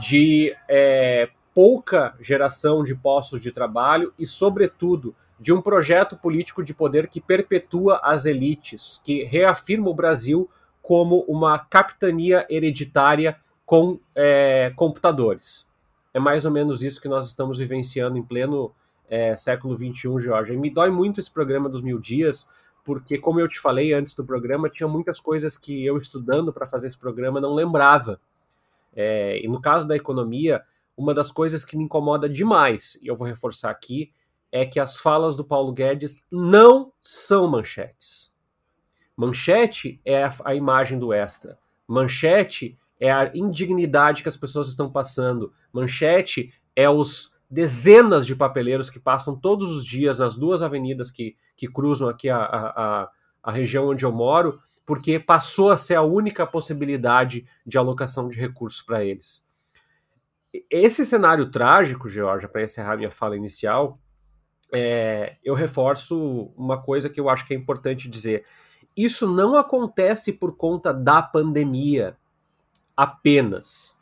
de 0.00 0.56
é, 0.66 1.28
pouca 1.54 2.14
geração 2.22 2.82
de 2.82 2.94
postos 2.94 3.42
de 3.42 3.52
trabalho 3.52 4.14
e, 4.18 4.26
sobretudo, 4.26 5.14
de 5.38 5.52
um 5.52 5.60
projeto 5.60 6.16
político 6.16 6.62
de 6.62 6.74
poder 6.74 7.08
que 7.08 7.20
perpetua 7.20 8.00
as 8.02 8.24
elites, 8.24 9.00
que 9.04 9.24
reafirma 9.24 9.88
o 9.88 9.94
Brasil 9.94 10.48
como 10.80 11.24
uma 11.28 11.58
capitania 11.58 12.46
hereditária 12.48 13.36
com 13.64 13.98
é, 14.14 14.72
computadores. 14.76 15.68
É 16.12 16.20
mais 16.20 16.44
ou 16.44 16.52
menos 16.52 16.82
isso 16.82 17.00
que 17.00 17.08
nós 17.08 17.26
estamos 17.26 17.58
vivenciando 17.58 18.16
em 18.16 18.22
pleno 18.22 18.72
é, 19.08 19.34
século 19.34 19.76
XXI, 19.76 20.20
Jorge. 20.20 20.52
E 20.52 20.56
me 20.56 20.70
dói 20.70 20.90
muito 20.90 21.18
esse 21.18 21.30
programa 21.30 21.68
dos 21.68 21.82
mil 21.82 21.98
dias, 21.98 22.48
porque, 22.84 23.18
como 23.18 23.40
eu 23.40 23.48
te 23.48 23.58
falei 23.58 23.92
antes 23.92 24.14
do 24.14 24.24
programa, 24.24 24.68
tinha 24.68 24.88
muitas 24.88 25.18
coisas 25.18 25.56
que 25.56 25.84
eu, 25.84 25.98
estudando 25.98 26.52
para 26.52 26.66
fazer 26.66 26.88
esse 26.88 26.98
programa, 26.98 27.40
não 27.40 27.54
lembrava. 27.54 28.20
É, 28.94 29.42
e 29.42 29.48
no 29.48 29.60
caso 29.60 29.88
da 29.88 29.96
economia, 29.96 30.62
uma 30.96 31.12
das 31.14 31.30
coisas 31.30 31.64
que 31.64 31.76
me 31.76 31.84
incomoda 31.84 32.28
demais, 32.28 32.98
e 33.02 33.08
eu 33.08 33.16
vou 33.16 33.26
reforçar 33.26 33.70
aqui, 33.70 34.12
é 34.54 34.64
que 34.64 34.78
as 34.78 34.96
falas 34.98 35.34
do 35.34 35.44
Paulo 35.44 35.72
Guedes 35.72 36.28
não 36.30 36.92
são 37.00 37.48
manchetes. 37.50 38.32
Manchete 39.16 40.00
é 40.04 40.30
a, 40.44 40.54
imagem 40.54 40.96
do 40.96 41.12
extra. 41.12 41.58
Manchete 41.88 42.78
é 43.00 43.10
a 43.10 43.32
indignidade 43.34 44.22
que 44.22 44.28
as 44.28 44.36
pessoas 44.36 44.68
estão 44.68 44.88
passando. 44.88 45.52
Manchete 45.72 46.54
é 46.76 46.88
os 46.88 47.36
dezenas 47.50 48.24
de 48.24 48.36
papeleiros 48.36 48.88
que 48.88 49.00
passam 49.00 49.34
todos 49.34 49.76
os 49.76 49.84
dias 49.84 50.20
nas 50.20 50.36
duas 50.36 50.62
avenidas 50.62 51.10
que, 51.10 51.36
que 51.56 51.66
cruzam 51.66 52.08
aqui 52.08 52.30
a, 52.30 52.38
a, 52.38 53.10
a 53.42 53.50
região 53.50 53.88
onde 53.88 54.04
eu 54.04 54.12
moro, 54.12 54.60
porque 54.86 55.18
passou 55.18 55.72
a 55.72 55.76
ser 55.76 55.96
a 55.96 56.02
única 56.02 56.46
possibilidade 56.46 57.44
de 57.66 57.76
alocação 57.76 58.28
de 58.28 58.38
recursos 58.38 58.82
para 58.82 59.04
eles. 59.04 59.48
Esse 60.70 61.04
cenário 61.04 61.50
trágico, 61.50 62.08
Georgia, 62.08 62.48
para 62.48 62.62
encerrar 62.62 62.96
minha 62.96 63.10
fala 63.10 63.36
inicial, 63.36 63.98
é, 64.72 65.36
eu 65.44 65.54
reforço 65.54 66.52
uma 66.56 66.80
coisa 66.80 67.08
que 67.08 67.20
eu 67.20 67.28
acho 67.28 67.46
que 67.46 67.54
é 67.54 67.56
importante 67.56 68.08
dizer 68.08 68.44
isso 68.96 69.26
não 69.26 69.56
acontece 69.56 70.32
por 70.32 70.56
conta 70.56 70.94
da 70.94 71.20
pandemia 71.20 72.16
apenas. 72.96 74.00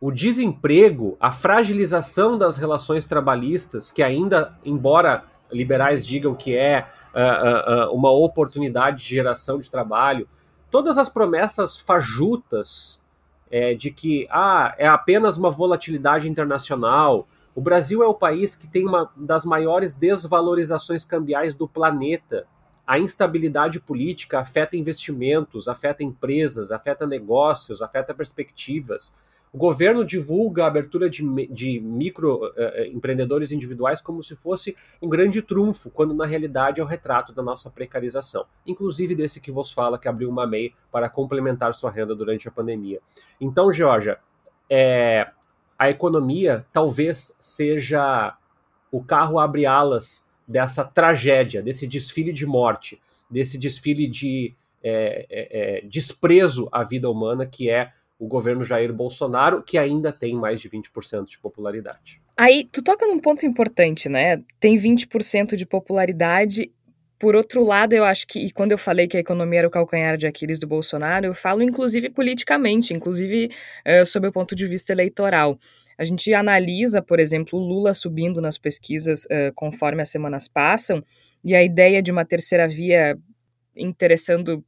O 0.00 0.10
desemprego, 0.10 1.16
a 1.20 1.30
fragilização 1.30 2.36
das 2.36 2.56
relações 2.56 3.06
trabalhistas, 3.06 3.90
que 3.90 4.02
ainda, 4.02 4.58
embora 4.64 5.24
liberais 5.52 6.04
digam 6.04 6.34
que 6.34 6.56
é 6.56 6.88
uh, 7.14 7.90
uh, 7.90 7.94
uma 7.94 8.10
oportunidade 8.10 8.98
de 8.98 9.14
geração 9.14 9.58
de 9.58 9.70
trabalho, 9.70 10.28
todas 10.70 10.98
as 10.98 11.08
promessas 11.08 11.78
fajutas 11.78 13.02
é, 13.50 13.74
de 13.74 13.92
que 13.92 14.26
ah, 14.30 14.74
é 14.76 14.88
apenas 14.88 15.36
uma 15.36 15.50
volatilidade 15.50 16.28
internacional. 16.28 17.28
O 17.54 17.60
Brasil 17.60 18.02
é 18.02 18.06
o 18.06 18.14
país 18.14 18.56
que 18.56 18.66
tem 18.66 18.86
uma 18.86 19.10
das 19.16 19.44
maiores 19.44 19.94
desvalorizações 19.94 21.04
cambiais 21.04 21.54
do 21.54 21.68
planeta 21.68 22.46
a 22.86 22.98
instabilidade 22.98 23.80
política 23.80 24.40
afeta 24.40 24.76
investimentos, 24.76 25.68
afeta 25.68 26.04
empresas, 26.04 26.70
afeta 26.70 27.06
negócios, 27.06 27.80
afeta 27.80 28.12
perspectivas. 28.12 29.18
O 29.52 29.56
governo 29.56 30.04
divulga 30.04 30.64
a 30.64 30.66
abertura 30.66 31.08
de, 31.08 31.22
de 31.46 31.80
microempreendedores 31.80 33.50
uh, 33.50 33.54
individuais 33.54 34.00
como 34.00 34.20
se 34.22 34.34
fosse 34.34 34.76
um 35.00 35.08
grande 35.08 35.40
trunfo, 35.40 35.90
quando 35.90 36.12
na 36.12 36.26
realidade 36.26 36.80
é 36.80 36.84
o 36.84 36.86
retrato 36.86 37.32
da 37.32 37.42
nossa 37.42 37.70
precarização. 37.70 38.46
Inclusive 38.66 39.14
desse 39.14 39.40
que 39.40 39.52
vos 39.52 39.72
fala 39.72 39.98
que 39.98 40.08
abriu 40.08 40.28
uma 40.28 40.46
MEI 40.46 40.74
para 40.90 41.08
complementar 41.08 41.72
sua 41.72 41.90
renda 41.90 42.14
durante 42.14 42.48
a 42.48 42.50
pandemia. 42.50 43.00
Então, 43.40 43.72
Georgia, 43.72 44.18
é, 44.68 45.30
a 45.84 45.90
economia 45.90 46.64
talvez 46.72 47.36
seja 47.38 48.36
o 48.90 49.02
carro 49.02 49.38
abre 49.38 49.66
alas 49.66 50.28
dessa 50.48 50.84
tragédia, 50.84 51.62
desse 51.62 51.86
desfile 51.86 52.32
de 52.32 52.46
morte, 52.46 53.00
desse 53.30 53.58
desfile 53.58 54.06
de 54.06 54.54
é, 54.82 55.26
é, 55.30 55.78
é, 55.78 55.80
desprezo 55.86 56.68
à 56.72 56.82
vida 56.82 57.10
humana 57.10 57.44
que 57.46 57.68
é 57.68 57.92
o 58.18 58.26
governo 58.26 58.64
Jair 58.64 58.92
Bolsonaro, 58.92 59.62
que 59.62 59.76
ainda 59.76 60.12
tem 60.12 60.34
mais 60.34 60.60
de 60.60 60.70
20% 60.70 61.28
de 61.28 61.38
popularidade. 61.38 62.22
Aí, 62.36 62.64
tu 62.64 62.82
toca 62.82 63.06
num 63.06 63.20
ponto 63.20 63.44
importante, 63.44 64.08
né? 64.08 64.42
Tem 64.58 64.76
20% 64.76 65.56
de 65.56 65.66
popularidade. 65.66 66.72
Por 67.24 67.34
outro 67.34 67.64
lado, 67.64 67.94
eu 67.94 68.04
acho 68.04 68.26
que, 68.26 68.38
e 68.38 68.50
quando 68.50 68.72
eu 68.72 68.76
falei 68.76 69.08
que 69.08 69.16
a 69.16 69.20
economia 69.20 69.60
era 69.60 69.68
o 69.68 69.70
calcanhar 69.70 70.18
de 70.18 70.26
Aquiles 70.26 70.58
do 70.58 70.66
Bolsonaro, 70.66 71.24
eu 71.24 71.32
falo 71.32 71.62
inclusive 71.62 72.10
politicamente, 72.10 72.92
inclusive 72.92 73.48
uh, 73.88 74.04
sob 74.04 74.28
o 74.28 74.30
ponto 74.30 74.54
de 74.54 74.66
vista 74.66 74.92
eleitoral. 74.92 75.58
A 75.96 76.04
gente 76.04 76.34
analisa, 76.34 77.00
por 77.00 77.18
exemplo, 77.18 77.58
o 77.58 77.62
Lula 77.62 77.94
subindo 77.94 78.42
nas 78.42 78.58
pesquisas 78.58 79.24
uh, 79.24 79.54
conforme 79.54 80.02
as 80.02 80.10
semanas 80.10 80.48
passam, 80.48 81.02
e 81.42 81.54
a 81.54 81.64
ideia 81.64 82.02
de 82.02 82.12
uma 82.12 82.26
terceira 82.26 82.68
via 82.68 83.16
interessando 83.74 84.62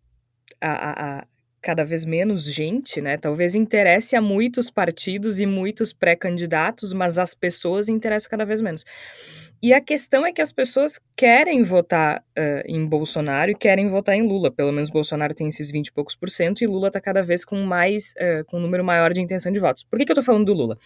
a, 0.59 0.71
a, 0.71 1.19
a 1.19 1.27
cada 1.61 1.85
vez 1.85 2.05
menos 2.05 2.45
gente, 2.45 3.01
né? 3.01 3.17
Talvez 3.19 3.57
interesse 3.57 4.15
a 4.15 4.23
muitos 4.23 4.71
partidos 4.71 5.41
e 5.41 5.47
muitos 5.47 5.93
pré-candidatos, 5.93 6.93
mas 6.93 7.19
as 7.19 7.35
pessoas 7.35 7.89
interessam 7.89 8.31
cada 8.31 8.47
vez 8.47 8.61
menos. 8.61 8.85
E 9.63 9.73
a 9.73 9.81
questão 9.81 10.25
é 10.27 10.33
que 10.33 10.43
as 10.43 10.53
pessoas 10.53 11.01
querem 11.17 11.63
votar 11.63 12.19
uh, 12.19 12.63
em 12.67 12.85
Bolsonaro 12.87 13.51
e 13.51 13.55
querem 13.55 13.89
votar 13.89 14.15
em 14.15 14.23
Lula. 14.23 14.51
Pelo 14.51 14.73
menos 14.73 14.91
Bolsonaro 14.91 15.35
tem 15.35 15.49
esses 15.49 15.71
20 15.71 15.89
e 15.89 15.93
poucos 15.93 16.15
por 16.15 16.29
cento 16.29 16.63
e 16.63 16.67
Lula 16.67 16.89
está 16.89 17.01
cada 17.01 17.23
vez 17.23 17.45
com 17.45 17.57
mais, 17.63 18.13
uh, 18.13 18.45
com 18.47 18.59
um 18.59 18.61
número 18.61 18.85
maior 18.85 19.13
de 19.13 19.21
intenção 19.21 19.51
de 19.51 19.59
votos. 19.59 19.85
Por 19.85 19.99
que, 19.99 20.05
que 20.05 20.13
eu 20.13 20.15
estou 20.15 20.25
falando 20.25 20.47
do 20.47 20.53
Lula? 20.53 20.79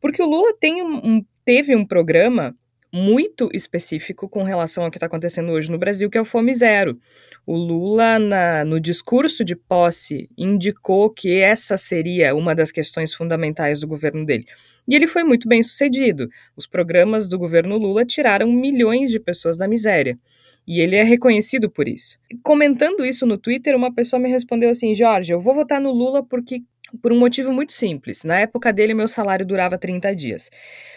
Porque 0.00 0.22
o 0.22 0.26
Lula 0.26 0.54
tem 0.58 0.82
um, 0.82 0.96
um, 0.96 1.24
teve 1.44 1.74
um 1.76 1.86
programa 1.86 2.54
muito 2.92 3.48
específico 3.52 4.28
com 4.28 4.42
relação 4.42 4.84
ao 4.84 4.90
que 4.90 4.96
está 4.96 5.06
acontecendo 5.06 5.52
hoje 5.52 5.70
no 5.70 5.78
Brasil, 5.78 6.08
que 6.08 6.18
é 6.18 6.20
o 6.20 6.24
Fome 6.24 6.52
Zero. 6.54 6.98
O 7.46 7.56
Lula, 7.56 8.18
na, 8.18 8.64
no 8.64 8.80
discurso 8.80 9.44
de 9.44 9.56
posse, 9.56 10.28
indicou 10.36 11.10
que 11.10 11.38
essa 11.38 11.76
seria 11.76 12.34
uma 12.34 12.54
das 12.54 12.70
questões 12.70 13.14
fundamentais 13.14 13.80
do 13.80 13.86
governo 13.86 14.24
dele. 14.24 14.44
E 14.86 14.94
ele 14.94 15.06
foi 15.06 15.22
muito 15.22 15.48
bem 15.48 15.62
sucedido. 15.62 16.28
Os 16.56 16.66
programas 16.66 17.28
do 17.28 17.38
governo 17.38 17.76
Lula 17.76 18.04
tiraram 18.04 18.50
milhões 18.50 19.10
de 19.10 19.20
pessoas 19.20 19.56
da 19.56 19.68
miséria. 19.68 20.18
E 20.66 20.80
ele 20.80 20.96
é 20.96 21.02
reconhecido 21.02 21.70
por 21.70 21.88
isso. 21.88 22.18
Comentando 22.42 23.02
isso 23.02 23.24
no 23.24 23.38
Twitter, 23.38 23.74
uma 23.74 23.92
pessoa 23.94 24.20
me 24.20 24.28
respondeu 24.28 24.68
assim: 24.68 24.94
Jorge, 24.94 25.32
eu 25.32 25.38
vou 25.38 25.54
votar 25.54 25.80
no 25.80 25.90
Lula 25.90 26.22
porque 26.22 26.62
por 27.02 27.12
um 27.12 27.18
motivo 27.18 27.52
muito 27.52 27.72
simples. 27.72 28.24
Na 28.24 28.40
época 28.40 28.72
dele, 28.72 28.94
meu 28.94 29.08
salário 29.08 29.44
durava 29.44 29.78
30 29.78 30.14
dias. 30.14 30.50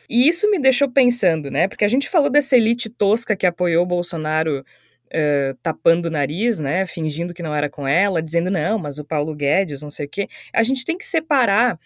E 0.10 0.27
isso 0.27 0.50
me 0.50 0.60
deixou 0.60 0.89
pensando, 0.89 1.51
né? 1.51 1.67
Porque 1.67 1.86
a 1.86 1.88
gente 1.88 2.10
falou 2.10 2.29
dessa 2.29 2.55
elite 2.55 2.89
tosca 2.89 3.36
que 3.36 3.45
apoiou 3.45 3.83
o 3.83 3.88
Bolsonaro 3.88 4.60
uh, 4.60 5.57
tapando 5.62 6.07
o 6.07 6.12
nariz, 6.12 6.60
né? 6.60 6.86
Fingindo 6.86 7.33
que 7.33 7.43
não 7.43 7.53
era 7.53 7.69
com 7.69 7.88
ela, 7.88 8.21
dizendo, 8.21 8.51
não, 8.51 8.77
mas 8.77 8.98
o 8.98 9.03
Paulo 9.03 9.36
Guedes, 9.36 9.81
não 9.81 9.89
sei 9.89 10.05
o 10.05 10.10
quê. 10.10 10.27
A 10.53 10.63
gente 10.63 10.86
tem 10.86 10.98
que 10.98 11.05
separar. 11.05 11.79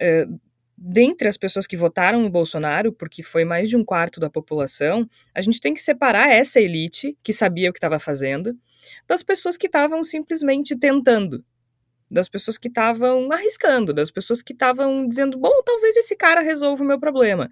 Uh, 0.00 0.40
dentre 0.82 1.28
as 1.28 1.36
pessoas 1.36 1.66
que 1.66 1.76
votaram 1.76 2.22
no 2.22 2.30
Bolsonaro, 2.30 2.90
porque 2.90 3.22
foi 3.22 3.44
mais 3.44 3.68
de 3.68 3.76
um 3.76 3.84
quarto 3.84 4.18
da 4.18 4.30
população, 4.30 5.06
a 5.34 5.42
gente 5.42 5.60
tem 5.60 5.74
que 5.74 5.82
separar 5.82 6.30
essa 6.30 6.58
elite 6.58 7.18
que 7.22 7.34
sabia 7.34 7.68
o 7.68 7.72
que 7.72 7.76
estava 7.76 7.98
fazendo 7.98 8.56
das 9.06 9.22
pessoas 9.22 9.58
que 9.58 9.66
estavam 9.66 10.02
simplesmente 10.02 10.74
tentando, 10.74 11.44
das 12.10 12.28
pessoas 12.28 12.58
que 12.58 12.68
estavam 12.68 13.30
arriscando, 13.32 13.94
das 13.94 14.10
pessoas 14.10 14.42
que 14.42 14.52
estavam 14.52 15.06
dizendo, 15.06 15.38
bom, 15.38 15.62
talvez 15.64 15.96
esse 15.96 16.16
cara 16.16 16.40
resolva 16.40 16.82
o 16.82 16.86
meu 16.86 16.98
problema. 16.98 17.48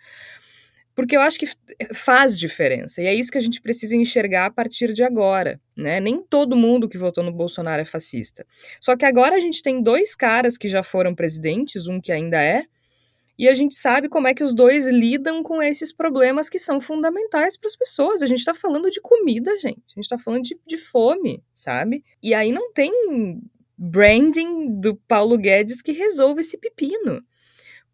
Porque 0.95 1.17
eu 1.17 1.21
acho 1.21 1.39
que 1.39 1.47
faz 1.95 2.37
diferença. 2.37 3.01
E 3.01 3.07
é 3.07 3.15
isso 3.15 3.31
que 3.31 3.39
a 3.39 3.41
gente 3.41 3.61
precisa 3.61 3.95
enxergar 3.95 4.47
a 4.47 4.51
partir 4.51 4.93
de 4.93 5.05
agora. 5.05 5.61
Né? 5.77 6.01
Nem 6.01 6.21
todo 6.21 6.57
mundo 6.57 6.89
que 6.89 6.99
votou 6.99 7.23
no 7.23 7.31
Bolsonaro 7.31 7.81
é 7.81 7.85
fascista. 7.85 8.45
Só 8.81 8.97
que 8.97 9.07
agora 9.07 9.37
a 9.37 9.41
gente 9.41 9.63
tem 9.63 9.81
dois 9.81 10.17
caras 10.17 10.59
que 10.59 10.67
já 10.67 10.83
foram 10.83 11.15
presidentes, 11.15 11.87
um 11.87 12.01
que 12.01 12.11
ainda 12.11 12.43
é, 12.43 12.65
e 13.39 13.49
a 13.49 13.55
gente 13.55 13.77
sabe 13.77 14.09
como 14.09 14.27
é 14.27 14.35
que 14.35 14.43
os 14.43 14.53
dois 14.53 14.89
lidam 14.89 15.45
com 15.45 15.63
esses 15.63 15.93
problemas 15.93 16.49
que 16.49 16.59
são 16.59 16.81
fundamentais 16.81 17.57
para 17.57 17.69
as 17.69 17.77
pessoas. 17.77 18.21
A 18.21 18.27
gente 18.27 18.41
está 18.41 18.53
falando 18.53 18.91
de 18.91 19.01
comida, 19.01 19.53
gente. 19.61 19.85
A 19.87 19.95
gente 19.95 20.05
está 20.05 20.19
falando 20.19 20.43
de, 20.43 20.59
de 20.67 20.77
fome, 20.77 21.41
sabe? 21.55 22.03
E 22.21 22.35
aí 22.35 22.51
não 22.51 22.73
tem 22.73 22.91
branding 23.79 24.81
do 24.81 24.97
Paulo 25.07 25.39
Guedes 25.39 25.81
que 25.81 25.93
resolve 25.93 26.41
esse 26.41 26.59
pepino. 26.59 27.23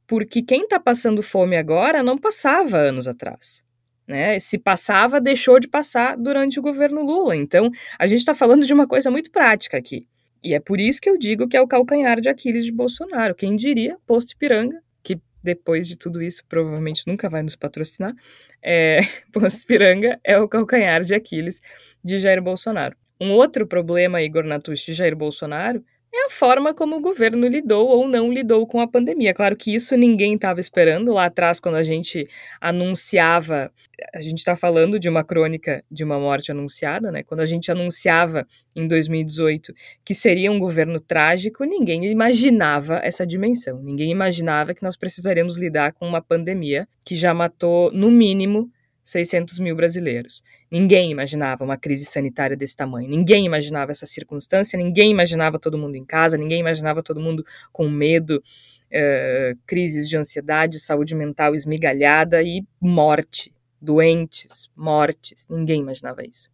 Porque 0.07 0.43
quem 0.43 0.63
está 0.63 0.81
passando 0.81 1.23
fome 1.23 1.57
agora 1.57 2.03
não 2.03 2.17
passava 2.17 2.79
anos 2.79 3.07
atrás. 3.07 3.63
Né? 4.07 4.39
Se 4.39 4.59
passava, 4.59 5.21
deixou 5.21 5.59
de 5.59 5.69
passar 5.69 6.17
durante 6.17 6.59
o 6.59 6.63
governo 6.63 7.03
Lula. 7.03 7.37
Então, 7.37 7.71
a 7.99 8.07
gente 8.07 8.19
está 8.19 8.35
falando 8.35 8.67
de 8.67 8.73
uma 8.73 8.87
coisa 8.87 9.11
muito 9.11 9.31
prática 9.31 9.77
aqui. 9.77 10.07
E 10.43 10.53
é 10.53 10.61
por 10.61 10.79
isso 10.79 11.01
que 11.01 11.09
eu 11.09 11.17
digo 11.17 11.49
que 11.49 11.57
é 11.57 11.61
o 11.61 11.67
calcanhar 11.67 12.21
de 12.21 12.29
Aquiles 12.29 12.67
de 12.67 12.73
Bolsonaro. 12.73 13.35
Quem 13.35 13.57
diria, 13.57 13.97
posto 14.07 14.33
Ipiranga, 14.33 14.79
que 15.03 15.19
depois 15.43 15.89
de 15.89 15.97
tudo 15.97 16.23
isso 16.23 16.45
provavelmente 16.47 17.05
nunca 17.07 17.31
vai 17.31 17.43
nos 17.43 17.57
patrocinar, 17.57 18.15
é, 18.63 19.01
posto 19.33 19.63
Ipiranga 19.63 20.21
é 20.23 20.39
o 20.39 20.47
calcanhar 20.47 21.03
de 21.03 21.15
Aquiles 21.15 21.63
de 22.03 22.19
Jair 22.19 22.43
Bolsonaro. 22.43 22.95
Um 23.25 23.31
outro 23.31 23.67
problema, 23.67 24.21
Igor 24.21 24.45
Natucci 24.45 24.93
de 24.93 24.95
Jair 24.99 25.17
Bolsonaro, 25.17 25.83
é 26.13 26.27
a 26.27 26.31
forma 26.31 26.75
como 26.75 26.97
o 26.97 27.01
governo 27.01 27.49
lidou 27.49 27.89
ou 27.89 28.07
não 28.07 28.31
lidou 28.31 28.67
com 28.67 28.83
a 28.83 28.87
pandemia. 28.87 29.33
Claro 29.33 29.57
que 29.57 29.75
isso 29.75 29.97
ninguém 29.97 30.35
estava 30.35 30.61
esperando 30.61 31.11
lá 31.11 31.25
atrás, 31.25 31.59
quando 31.59 31.77
a 31.77 31.83
gente 31.83 32.29
anunciava. 32.61 33.73
A 34.15 34.21
gente 34.21 34.39
está 34.39 34.55
falando 34.55 34.99
de 35.01 35.09
uma 35.09 35.25
crônica 35.25 35.83
de 35.91 36.05
uma 36.05 36.21
morte 36.21 36.51
anunciada, 36.51 37.11
né? 37.11 37.23
Quando 37.23 37.41
a 37.41 37.47
gente 37.47 37.73
anunciava 37.73 38.47
em 38.77 38.87
2018 38.87 39.73
que 40.05 40.15
seria 40.15 40.53
um 40.53 40.59
governo 40.59 41.01
trágico, 41.01 41.65
ninguém 41.65 42.05
imaginava 42.05 43.01
essa 43.03 43.27
dimensão. 43.27 43.83
Ninguém 43.83 44.11
imaginava 44.11 44.75
que 44.75 44.83
nós 44.83 44.99
precisaríamos 44.99 45.57
lidar 45.57 45.95
com 45.95 46.07
uma 46.07 46.21
pandemia 46.21 46.87
que 47.07 47.17
já 47.17 47.33
matou, 47.33 47.91
no 47.91 48.11
mínimo, 48.11 48.71
600 49.05 49.59
mil 49.61 49.77
brasileiros. 49.77 50.43
Ninguém 50.75 51.13
imaginava 51.13 51.63
uma 51.63 51.77
crise 51.77 52.05
sanitária 52.05 52.57
desse 52.57 52.75
tamanho, 52.75 53.09
ninguém 53.09 53.47
imaginava 53.47 53.93
essa 53.93 54.07
circunstância, 54.07 54.77
ninguém 54.77 55.13
imaginava 55.13 55.57
todo 55.57 55.79
mundo 55.79 55.95
em 55.95 56.05
casa, 56.05 56.37
ninguém 56.37 56.59
imaginava 56.59 57.01
todo 57.01 57.21
mundo 57.21 57.47
com 57.71 57.89
medo, 57.89 58.43
uh, 58.91 59.57
crises 59.69 60.09
de 60.09 60.17
ansiedade, 60.17 60.81
saúde 60.81 61.15
mental 61.15 61.55
esmigalhada 61.55 62.43
e 62.43 62.67
morte, 62.81 63.55
doentes, 63.81 64.69
mortes, 64.75 65.47
ninguém 65.49 65.81
imaginava 65.81 66.27
isso. 66.27 66.51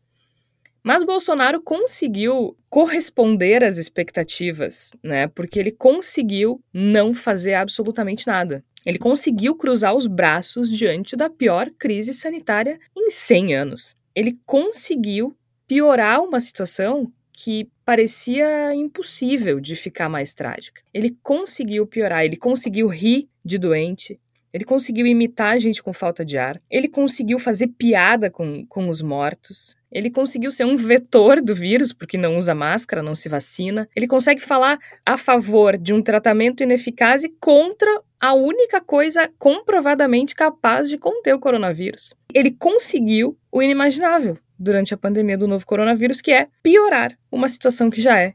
Mas 0.82 1.02
Bolsonaro 1.02 1.62
conseguiu 1.62 2.54
corresponder 2.68 3.64
às 3.64 3.78
expectativas, 3.78 4.92
né? 5.02 5.28
Porque 5.28 5.58
ele 5.58 5.70
conseguiu 5.70 6.62
não 6.74 7.14
fazer 7.14 7.54
absolutamente 7.54 8.26
nada. 8.26 8.62
Ele 8.84 8.98
conseguiu 8.98 9.56
cruzar 9.56 9.94
os 9.94 10.06
braços 10.06 10.70
diante 10.70 11.16
da 11.16 11.30
pior 11.30 11.70
crise 11.78 12.12
sanitária 12.12 12.78
em 12.94 13.10
100 13.10 13.54
anos. 13.54 13.99
Ele 14.20 14.38
conseguiu 14.44 15.34
piorar 15.66 16.20
uma 16.20 16.38
situação 16.40 17.10
que 17.32 17.70
parecia 17.86 18.74
impossível 18.74 19.58
de 19.58 19.74
ficar 19.74 20.10
mais 20.10 20.34
trágica. 20.34 20.82
Ele 20.92 21.16
conseguiu 21.22 21.86
piorar, 21.86 22.22
ele 22.22 22.36
conseguiu 22.36 22.86
rir 22.86 23.30
de 23.42 23.56
doente, 23.56 24.20
ele 24.52 24.64
conseguiu 24.64 25.06
imitar 25.06 25.54
a 25.54 25.58
gente 25.58 25.82
com 25.82 25.92
falta 25.92 26.24
de 26.24 26.36
ar, 26.36 26.60
ele 26.70 26.88
conseguiu 26.88 27.38
fazer 27.38 27.68
piada 27.68 28.30
com, 28.30 28.66
com 28.66 28.88
os 28.88 29.00
mortos, 29.00 29.76
ele 29.92 30.10
conseguiu 30.10 30.50
ser 30.50 30.64
um 30.64 30.76
vetor 30.76 31.40
do 31.40 31.54
vírus, 31.54 31.92
porque 31.92 32.16
não 32.16 32.36
usa 32.36 32.54
máscara, 32.54 33.02
não 33.02 33.14
se 33.14 33.28
vacina. 33.28 33.88
Ele 33.94 34.06
consegue 34.06 34.40
falar 34.40 34.78
a 35.04 35.16
favor 35.16 35.76
de 35.76 35.92
um 35.92 36.00
tratamento 36.00 36.62
ineficaz 36.62 37.24
e 37.24 37.28
contra 37.40 37.90
a 38.20 38.32
única 38.32 38.80
coisa 38.80 39.28
comprovadamente 39.36 40.34
capaz 40.34 40.88
de 40.88 40.96
conter 40.96 41.34
o 41.34 41.40
coronavírus. 41.40 42.14
Ele 42.32 42.52
conseguiu 42.52 43.36
o 43.50 43.60
inimaginável 43.62 44.38
durante 44.56 44.94
a 44.94 44.96
pandemia 44.96 45.38
do 45.38 45.48
novo 45.48 45.66
coronavírus, 45.66 46.20
que 46.20 46.30
é 46.30 46.46
piorar 46.62 47.16
uma 47.32 47.48
situação 47.48 47.90
que 47.90 48.00
já 48.00 48.20
é 48.20 48.32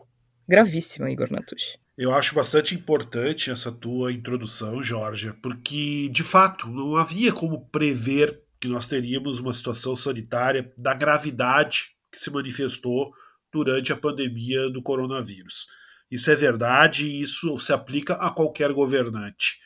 gravíssima, 0.47 1.09
Igor 1.09 1.31
Natucci. 1.31 1.77
Eu 1.97 2.13
acho 2.13 2.35
bastante 2.35 2.75
importante 2.75 3.49
essa 3.49 3.71
tua 3.71 4.11
introdução, 4.11 4.83
Jorge, 4.83 5.31
porque 5.41 6.09
de 6.09 6.23
fato 6.23 6.67
não 6.67 6.97
havia 6.97 7.31
como 7.31 7.69
prever 7.69 8.41
que 8.59 8.67
nós 8.67 8.85
teríamos 8.85 9.39
uma 9.39 9.53
situação 9.53 9.95
sanitária 9.95 10.73
da 10.77 10.93
gravidade 10.93 11.95
que 12.11 12.19
se 12.19 12.29
manifestou 12.29 13.13
durante 13.51 13.93
a 13.93 13.97
pandemia 13.97 14.69
do 14.69 14.81
coronavírus. 14.81 15.67
Isso 16.11 16.29
é 16.29 16.35
verdade 16.35 17.05
e 17.05 17.21
isso 17.21 17.57
se 17.59 17.71
aplica 17.71 18.15
a 18.15 18.29
qualquer 18.29 18.73
governante. 18.73 19.57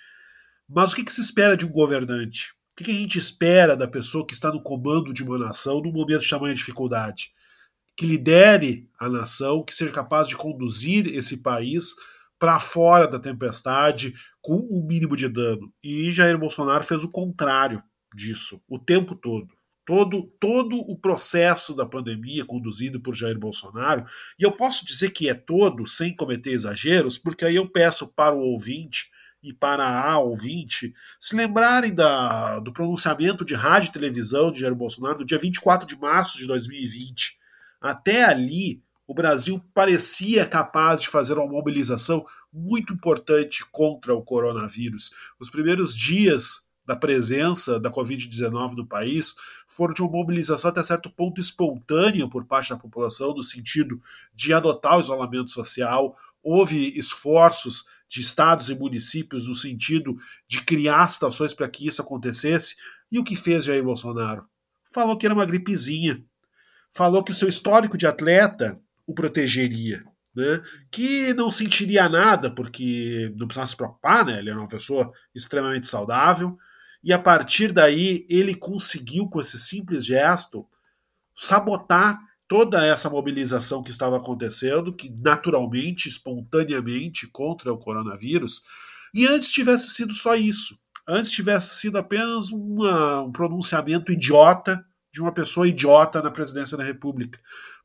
Mas 0.68 0.94
o 0.94 0.96
que, 0.96 1.12
se 1.12 1.22
espera 1.22 1.58
de 1.58 1.66
um 1.66 1.72
governante? 1.72 2.52
O 2.80 2.84
que, 2.84 2.92
a 2.92 2.94
gente 2.94 3.18
espera 3.18 3.76
da 3.76 3.88
pessoa 3.88 4.26
que 4.26 4.34
está 4.34 4.52
no 4.52 4.62
comando 4.62 5.12
de 5.12 5.24
uma 5.24 5.40
nação 5.40 5.82
num 5.82 5.92
momento 5.92 6.22
de 6.22 6.30
tamanha 6.30 6.54
dificuldade? 6.54 7.32
Que 7.98 8.06
lidere 8.06 8.88
a 9.00 9.10
nação, 9.10 9.64
que 9.64 9.74
seja 9.74 9.92
capaz 9.92 10.28
de 10.28 10.36
conduzir 10.36 11.08
esse 11.08 11.38
país 11.38 11.96
para 12.40 12.60
fora 12.60 13.08
da 13.08 13.20
tempestade 13.20 14.14
com 14.42 14.56
o 14.56 14.82
mínimo 14.82 15.16
de 15.16 15.28
dano. 15.28 15.72
E 15.84 16.10
Jair 16.10 16.38
Bolsonaro 16.38 16.84
fez 16.84 17.04
o 17.04 17.12
contrário 17.12 17.84
disso 18.16 18.62
o 18.68 18.80
tempo 18.80 19.14
todo. 19.14 19.54
Todo, 19.86 20.24
todo 20.40 20.78
o 20.78 20.96
processo 20.96 21.76
da 21.76 21.86
pandemia 21.86 22.46
conduzido 22.46 23.02
por 23.02 23.16
Jair 23.16 23.40
Bolsonaro, 23.40 24.06
e 24.38 24.44
eu 24.44 24.52
posso 24.52 24.86
dizer 24.86 25.10
que 25.10 25.28
é 25.28 25.34
todo, 25.34 25.88
sem 25.88 26.16
cometer 26.16 26.52
exageros, 26.52 27.18
porque 27.18 27.44
aí 27.44 27.56
eu 27.56 27.68
peço 27.68 28.08
para 28.08 28.36
o 28.36 28.40
ouvinte 28.40 29.10
e 29.42 29.52
para 29.52 30.04
a 30.04 30.20
ouvinte 30.20 30.94
se 31.20 31.36
lembrarem 31.36 31.94
da, 31.94 32.60
do 32.60 32.72
pronunciamento 32.72 33.44
de 33.44 33.56
rádio 33.56 33.90
e 33.90 33.94
televisão 33.94 34.52
de 34.52 34.60
Jair 34.60 34.76
Bolsonaro 34.76 35.20
no 35.20 35.26
dia 35.26 35.40
24 35.40 35.88
de 35.88 35.98
março 35.98 36.38
de 36.38 36.46
2020. 36.46 37.40
Até 37.82 38.26
ali, 38.26 38.84
o 39.10 39.14
Brasil 39.16 39.60
parecia 39.74 40.46
capaz 40.46 41.02
de 41.02 41.08
fazer 41.08 41.34
uma 41.34 41.48
mobilização 41.48 42.24
muito 42.54 42.94
importante 42.94 43.66
contra 43.72 44.14
o 44.14 44.22
coronavírus. 44.22 45.10
Os 45.40 45.50
primeiros 45.50 45.96
dias 45.96 46.68
da 46.86 46.96
presença 46.96 47.80
da 47.80 47.90
Covid-19 47.90 48.76
no 48.76 48.86
país 48.86 49.34
foram 49.68 49.96
de 49.96 50.04
uma 50.04 50.12
mobilização 50.12 50.70
até 50.70 50.84
certo 50.84 51.10
ponto 51.10 51.42
espontânea 51.42 52.30
por 52.30 52.46
parte 52.46 52.70
da 52.70 52.78
população, 52.78 53.34
no 53.34 53.42
sentido 53.42 54.00
de 54.32 54.54
adotar 54.54 54.96
o 55.00 55.02
isolamento 55.02 55.50
social. 55.50 56.16
Houve 56.44 56.96
esforços 56.96 57.86
de 58.08 58.22
estados 58.22 58.70
e 58.70 58.76
municípios 58.76 59.48
no 59.48 59.56
sentido 59.56 60.20
de 60.48 60.62
criar 60.62 61.08
situações 61.08 61.52
para 61.52 61.68
que 61.68 61.88
isso 61.88 62.00
acontecesse. 62.00 62.76
E 63.12 63.18
o 63.18 63.24
que 63.24 63.36
fez 63.36 63.66
Jair 63.66 63.84
Bolsonaro? 63.84 64.46
Falou 64.92 65.18
que 65.18 65.26
era 65.26 65.34
uma 65.34 65.46
gripezinha. 65.48 66.24
Falou 66.94 67.24
que 67.24 67.32
o 67.32 67.36
seu 67.36 67.50
histórico 67.50 67.98
de 67.98 68.06
atleta 68.06 68.80
o 69.10 69.14
protegeria. 69.14 70.04
Né? 70.36 70.62
Que 70.92 71.34
não 71.34 71.52
sentiria 71.52 72.08
nada, 72.08 72.52
porque 72.52 73.34
não 73.36 73.48
precisava 73.48 73.68
se 73.68 73.76
preocupar, 73.76 74.26
né? 74.26 74.38
Ele 74.38 74.52
era 74.52 74.60
uma 74.60 74.68
pessoa 74.68 75.12
extremamente 75.34 75.88
saudável 75.88 76.56
e 77.04 77.12
a 77.12 77.18
partir 77.18 77.72
daí 77.72 78.26
ele 78.30 78.54
conseguiu, 78.54 79.28
com 79.28 79.42
esse 79.42 79.58
simples 79.58 80.06
gesto, 80.06 80.68
sabotar 81.36 82.20
toda 82.48 82.86
essa 82.86 83.10
mobilização 83.10 83.82
que 83.82 83.90
estava 83.90 84.18
acontecendo, 84.18 84.94
que 84.94 85.10
naturalmente, 85.10 86.08
espontaneamente, 86.08 87.28
contra 87.28 87.74
o 87.74 87.78
coronavírus, 87.78 88.62
e 89.14 89.26
antes 89.26 89.52
tivesse 89.52 89.90
sido 89.90 90.14
só 90.14 90.36
isso. 90.36 90.78
Antes 91.08 91.32
tivesse 91.32 91.76
sido 91.76 91.98
apenas 91.98 92.52
uma, 92.52 93.24
um 93.24 93.32
pronunciamento 93.32 94.12
idiota 94.12 94.84
de 95.12 95.22
uma 95.22 95.32
pessoa 95.32 95.68
idiota 95.68 96.22
na 96.22 96.30
presidência 96.30 96.78
da 96.78 96.84
República. 96.84 97.40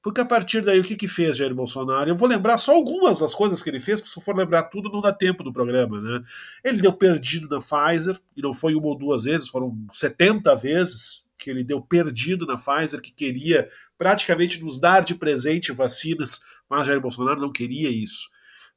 Porque 0.04 0.20
a 0.20 0.24
partir 0.26 0.60
daí, 0.60 0.78
o 0.78 0.84
que, 0.84 0.96
que 0.96 1.08
fez 1.08 1.38
Jair 1.38 1.54
Bolsonaro? 1.54 2.10
Eu 2.10 2.14
vou 2.14 2.28
lembrar 2.28 2.58
só 2.58 2.74
algumas 2.74 3.20
das 3.20 3.34
coisas 3.34 3.62
que 3.62 3.70
ele 3.70 3.80
fez, 3.80 4.02
porque 4.02 4.12
se 4.12 4.18
eu 4.18 4.22
for 4.22 4.36
lembrar 4.36 4.64
tudo, 4.64 4.90
não 4.90 5.00
dá 5.00 5.10
tempo 5.10 5.42
do 5.42 5.50
programa, 5.50 5.98
né? 5.98 6.22
Ele 6.62 6.82
deu 6.82 6.92
perdido 6.92 7.48
na 7.48 7.58
Pfizer, 7.58 8.20
e 8.36 8.42
não 8.42 8.52
foi 8.52 8.74
uma 8.74 8.88
ou 8.88 8.98
duas 8.98 9.24
vezes, 9.24 9.48
foram 9.48 9.74
70 9.90 10.54
vezes 10.56 11.24
que 11.38 11.48
ele 11.48 11.64
deu 11.64 11.80
perdido 11.80 12.44
na 12.44 12.58
Pfizer, 12.58 13.00
que 13.00 13.14
queria 13.14 13.66
praticamente 13.96 14.62
nos 14.62 14.78
dar 14.78 15.02
de 15.02 15.14
presente 15.14 15.72
vacinas, 15.72 16.42
mas 16.68 16.86
Jair 16.86 17.00
Bolsonaro 17.00 17.40
não 17.40 17.50
queria 17.50 17.88
isso. 17.88 18.28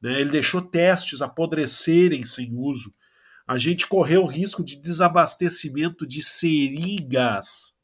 Né? 0.02 0.22
Ele 0.22 0.30
deixou 0.30 0.62
testes 0.62 1.22
apodrecerem 1.22 2.26
sem 2.26 2.54
uso. 2.54 2.96
A 3.46 3.58
gente 3.58 3.86
correu 3.86 4.24
o 4.24 4.28
risco 4.28 4.63
de 4.63 4.78
desabastecimento 4.78 6.08
de 6.08 6.24
seringas 6.24 7.76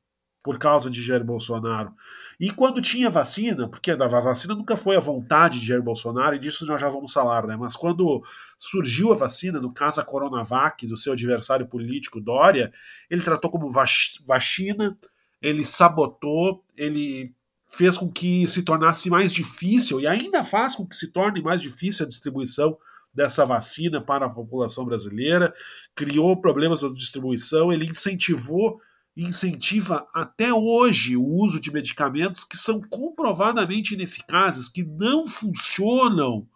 por 0.43 0.59
causa 0.59 0.89
de 0.89 1.01
Jair 1.01 1.23
Bolsonaro. 1.23 1.93
E 2.37 2.51
quando 2.51 2.81
tinha 2.81 3.09
vacina, 3.09 3.69
porque 3.69 3.91
a 3.91 3.95
vacina 3.95 4.53
nunca 4.53 4.75
foi 4.75 4.97
a 4.97 4.99
vontade 4.99 5.59
de 5.59 5.65
Jair 5.65 5.81
Bolsonaro, 5.81 6.35
e 6.35 6.39
disso 6.39 6.65
nós 6.65 6.81
já 6.81 6.89
vamos 6.89 7.13
falar, 7.13 7.47
né? 7.47 7.55
Mas 7.55 7.75
quando 7.75 8.21
surgiu 8.57 9.13
a 9.13 9.15
vacina, 9.15 9.61
no 9.61 9.73
caso 9.73 10.01
a 10.01 10.03
Coronavac, 10.03 10.85
do 10.85 10.97
seu 10.97 11.13
adversário 11.13 11.65
político 11.65 12.19
Dória, 12.19 12.73
ele 13.09 13.21
tratou 13.21 13.49
como 13.49 13.71
vacina, 13.71 14.97
ele 15.41 15.63
sabotou, 15.63 16.63
ele 16.75 17.33
fez 17.69 17.97
com 17.97 18.11
que 18.11 18.45
se 18.45 18.63
tornasse 18.63 19.09
mais 19.09 19.31
difícil, 19.31 20.01
e 20.01 20.07
ainda 20.07 20.43
faz 20.43 20.75
com 20.75 20.85
que 20.85 20.95
se 20.95 21.07
torne 21.07 21.41
mais 21.41 21.61
difícil 21.61 22.05
a 22.05 22.09
distribuição 22.09 22.77
dessa 23.13 23.45
vacina 23.45 24.01
para 24.01 24.25
a 24.25 24.29
população 24.29 24.83
brasileira, 24.83 25.53
criou 25.95 26.35
problemas 26.35 26.79
de 26.79 26.93
distribuição, 26.93 27.71
ele 27.71 27.85
incentivou 27.85 28.81
incentiva 29.15 30.07
até 30.13 30.53
hoje 30.53 31.15
o 31.15 31.23
uso 31.23 31.59
de 31.59 31.71
medicamentos 31.71 32.43
que 32.43 32.57
são 32.57 32.81
comprovadamente 32.81 33.93
ineficazes, 33.93 34.67
que 34.67 34.83
não 34.83 35.27
funcionam 35.27 36.47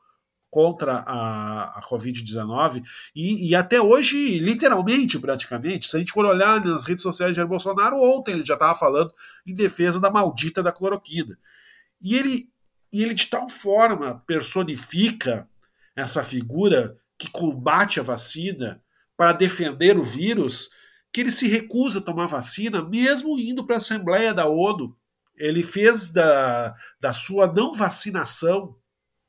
contra 0.50 1.04
a, 1.06 1.78
a 1.78 1.82
Covid-19 1.84 2.84
e, 3.15 3.50
e, 3.50 3.56
até 3.56 3.82
hoje, 3.82 4.39
literalmente, 4.39 5.20
praticamente, 5.20 5.88
se 5.88 5.96
a 5.96 6.00
gente 6.00 6.12
for 6.12 6.26
olhar 6.26 6.63
nas 6.63 6.86
redes 6.86 7.04
sociais 7.04 7.32
de 7.32 7.36
Jair 7.36 7.48
Bolsonaro, 7.48 8.02
ontem 8.02 8.32
ele 8.32 8.46
já 8.46 8.54
estava 8.54 8.74
falando 8.74 9.13
em 9.46 9.54
defesa 9.54 10.00
da 10.00 10.10
maldita 10.10 10.63
da 10.63 10.72
cloroquina. 10.72 11.38
E 12.02 12.15
ele, 12.15 12.50
e 12.91 13.04
ele 13.04 13.13
de 13.13 13.28
tal 13.28 13.50
forma 13.50 14.24
personifica 14.26 15.48
essa 15.96 16.24
figura 16.24 16.98
que 17.17 17.30
combate 17.30 18.00
a 18.00 18.04
vacina 18.04 18.82
para 19.17 19.34
defender 19.34 19.98
o 19.98 20.04
vírus 20.04 20.70
que 21.17 21.21
ele 21.21 21.32
se 21.32 21.47
recusa 21.47 21.97
a 21.97 22.01
tomar 22.03 22.27
vacina, 22.27 22.88
mesmo 22.88 23.39
indo 23.39 23.65
para 23.65 23.77
a 23.77 23.80
Assembleia 23.80 24.36
da 24.36 24.45
ONU. 24.47 24.95
Ele 25.36 25.63
fez 25.63 26.12
da, 26.13 26.75
da 27.01 27.12
sua 27.12 27.51
não 27.51 27.73
vacinação 27.73 28.75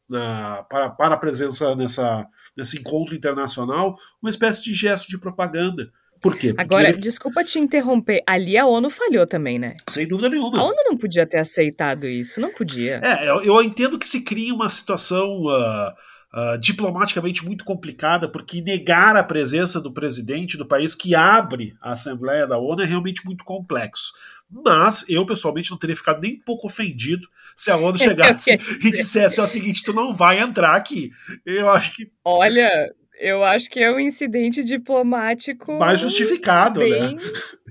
na, 0.06 0.64
para, 0.64 0.90
para 0.90 1.14
a 1.14 1.18
presença 1.18 1.74
nessa, 1.74 2.26
nesse 2.54 2.78
encontro 2.78 3.16
internacional 3.16 3.96
uma 4.20 4.28
espécie 4.28 4.64
de 4.64 4.74
gesto 4.74 5.08
de 5.08 5.16
propaganda. 5.16 5.90
Por 6.20 6.36
quê? 6.36 6.48
Porque 6.48 6.60
Agora, 6.60 6.90
ele... 6.90 7.00
desculpa 7.00 7.42
te 7.42 7.58
interromper, 7.58 8.22
ali 8.26 8.58
a 8.58 8.66
ONU 8.66 8.90
falhou 8.90 9.26
também, 9.26 9.58
né? 9.58 9.74
Sem 9.88 10.06
dúvida 10.06 10.28
nenhuma. 10.28 10.58
A 10.58 10.64
ONU 10.64 10.84
não 10.84 10.96
podia 10.98 11.26
ter 11.26 11.38
aceitado 11.38 12.06
isso, 12.06 12.38
não 12.38 12.52
podia. 12.52 13.00
É, 13.02 13.30
eu, 13.30 13.42
eu 13.42 13.62
entendo 13.62 13.98
que 13.98 14.06
se 14.06 14.20
cria 14.20 14.52
uma 14.52 14.68
situação. 14.68 15.38
Uh, 15.38 16.07
uh, 16.34 16.58
diplomaticamente 16.58 17.44
muito 17.44 17.64
complicada, 17.64 18.28
porque 18.28 18.60
negar 18.60 19.16
a 19.16 19.22
presença 19.22 19.80
do 19.80 19.92
presidente 19.92 20.56
do 20.56 20.66
país 20.66 20.94
que 20.94 21.14
abre 21.14 21.76
a 21.80 21.92
Assembleia 21.92 22.46
da 22.46 22.58
ONU 22.58 22.82
é 22.82 22.86
realmente 22.86 23.24
muito 23.24 23.44
complexo. 23.44 24.12
Mas 24.50 25.04
eu, 25.08 25.26
pessoalmente, 25.26 25.70
não 25.70 25.78
teria 25.78 25.96
ficado 25.96 26.20
nem 26.20 26.36
um 26.36 26.40
pouco 26.40 26.66
ofendido 26.66 27.28
se 27.54 27.70
a 27.70 27.76
ONU 27.76 27.98
chegasse 27.98 28.52
e 28.52 28.90
dissesse: 28.90 29.40
é 29.40 29.42
o 29.42 29.48
seguinte, 29.48 29.82
tu 29.82 29.92
não 29.92 30.14
vai 30.14 30.38
entrar 30.40 30.74
aqui. 30.74 31.10
Eu 31.44 31.68
acho 31.68 31.94
que. 31.94 32.10
Olha, 32.24 32.70
eu 33.18 33.44
acho 33.44 33.68
que 33.68 33.80
é 33.80 33.90
um 33.90 33.98
incidente 33.98 34.64
diplomático. 34.64 35.78
Mais 35.78 36.00
justificado, 36.00 36.80
bem... 36.80 37.16
né? 37.16 37.22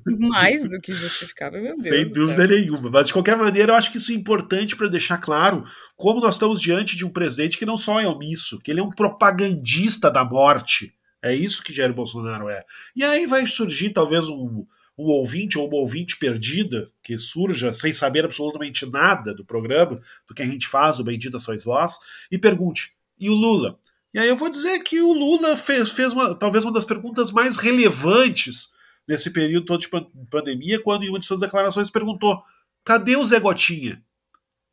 Mais 0.05 0.69
do 0.69 0.79
que 0.79 0.93
justificável, 0.93 1.61
meu 1.61 1.75
Deus. 1.81 1.83
Sem 1.83 2.13
dúvida 2.13 2.47
nenhuma. 2.47 2.89
Mas, 2.89 3.07
de 3.07 3.13
qualquer 3.13 3.37
maneira, 3.37 3.71
eu 3.71 3.75
acho 3.75 3.91
que 3.91 3.97
isso 3.97 4.11
é 4.11 4.15
importante 4.15 4.75
para 4.75 4.87
deixar 4.87 5.17
claro 5.17 5.65
como 5.95 6.19
nós 6.19 6.35
estamos 6.35 6.61
diante 6.61 6.95
de 6.95 7.05
um 7.05 7.09
presidente 7.09 7.57
que 7.57 7.65
não 7.65 7.77
só 7.77 7.99
é 7.99 8.07
omisso, 8.07 8.59
que 8.59 8.71
ele 8.71 8.79
é 8.79 8.83
um 8.83 8.89
propagandista 8.89 10.11
da 10.11 10.23
morte. 10.23 10.93
É 11.21 11.33
isso 11.33 11.63
que 11.63 11.73
Jair 11.73 11.93
Bolsonaro 11.93 12.49
é. 12.49 12.63
E 12.95 13.03
aí 13.03 13.25
vai 13.25 13.45
surgir 13.47 13.89
talvez 13.89 14.29
um, 14.29 14.65
um 14.97 15.05
ouvinte 15.05 15.57
ou 15.57 15.67
uma 15.67 15.77
ouvinte 15.77 16.17
perdida 16.17 16.89
que 17.03 17.17
surja 17.17 17.71
sem 17.71 17.91
saber 17.91 18.25
absolutamente 18.25 18.85
nada 18.85 19.33
do 19.33 19.45
programa, 19.45 19.99
do 20.27 20.33
que 20.33 20.41
a 20.41 20.45
gente 20.45 20.67
faz, 20.67 20.99
o 20.99 21.03
Bendita 21.03 21.39
Sois 21.39 21.63
Vós, 21.63 21.97
e 22.31 22.37
pergunte: 22.37 22.93
e 23.19 23.29
o 23.29 23.33
Lula? 23.33 23.77
E 24.13 24.19
aí 24.19 24.27
eu 24.27 24.37
vou 24.37 24.49
dizer 24.49 24.79
que 24.79 25.01
o 25.01 25.13
Lula 25.13 25.55
fez, 25.55 25.89
fez 25.89 26.13
uma, 26.13 26.33
talvez 26.33 26.63
uma 26.63 26.73
das 26.73 26.85
perguntas 26.85 27.31
mais 27.31 27.57
relevantes 27.57 28.73
nesse 29.07 29.31
período 29.31 29.65
todo 29.65 29.79
de 29.79 29.89
pandemia, 30.29 30.81
quando 30.81 31.03
em 31.03 31.09
uma 31.09 31.19
de 31.19 31.25
suas 31.25 31.39
declarações 31.39 31.89
perguntou: 31.89 32.41
cadê 32.83 33.15
o 33.15 33.25
Zé 33.25 33.39
Gotinha? 33.39 34.03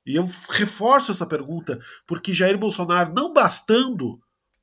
E 0.06 0.16
eu 0.16 0.28
reforço 0.50 1.10
essa 1.10 1.26
pergunta, 1.26 1.80
porque 2.06 2.34
Jair 2.34 2.58
Bolsonaro, 2.58 3.12
não 3.14 3.32
bastando 3.32 4.20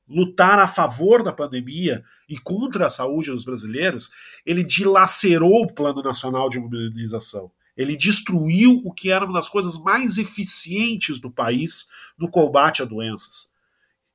lutar 0.08 0.58
a 0.58 0.68
favor 0.68 1.22
da 1.22 1.32
pandemia 1.32 2.04
e 2.28 2.38
contra 2.38 2.86
a 2.86 2.90
saúde 2.90 3.30
dos 3.30 3.44
brasileiros, 3.44 4.10
ele 4.44 4.62
dilacerou 4.62 5.62
o 5.62 5.74
Plano 5.74 6.02
Nacional 6.02 6.48
de 6.48 6.58
Imunização. 6.58 7.50
Ele 7.76 7.96
destruiu 7.96 8.82
o 8.84 8.92
que 8.92 9.10
era 9.10 9.24
uma 9.24 9.34
das 9.34 9.48
coisas 9.48 9.78
mais 9.78 10.18
eficientes 10.18 11.20
do 11.20 11.30
país 11.30 11.86
no 12.18 12.30
combate 12.30 12.82
a 12.82 12.84
doenças. 12.84 13.50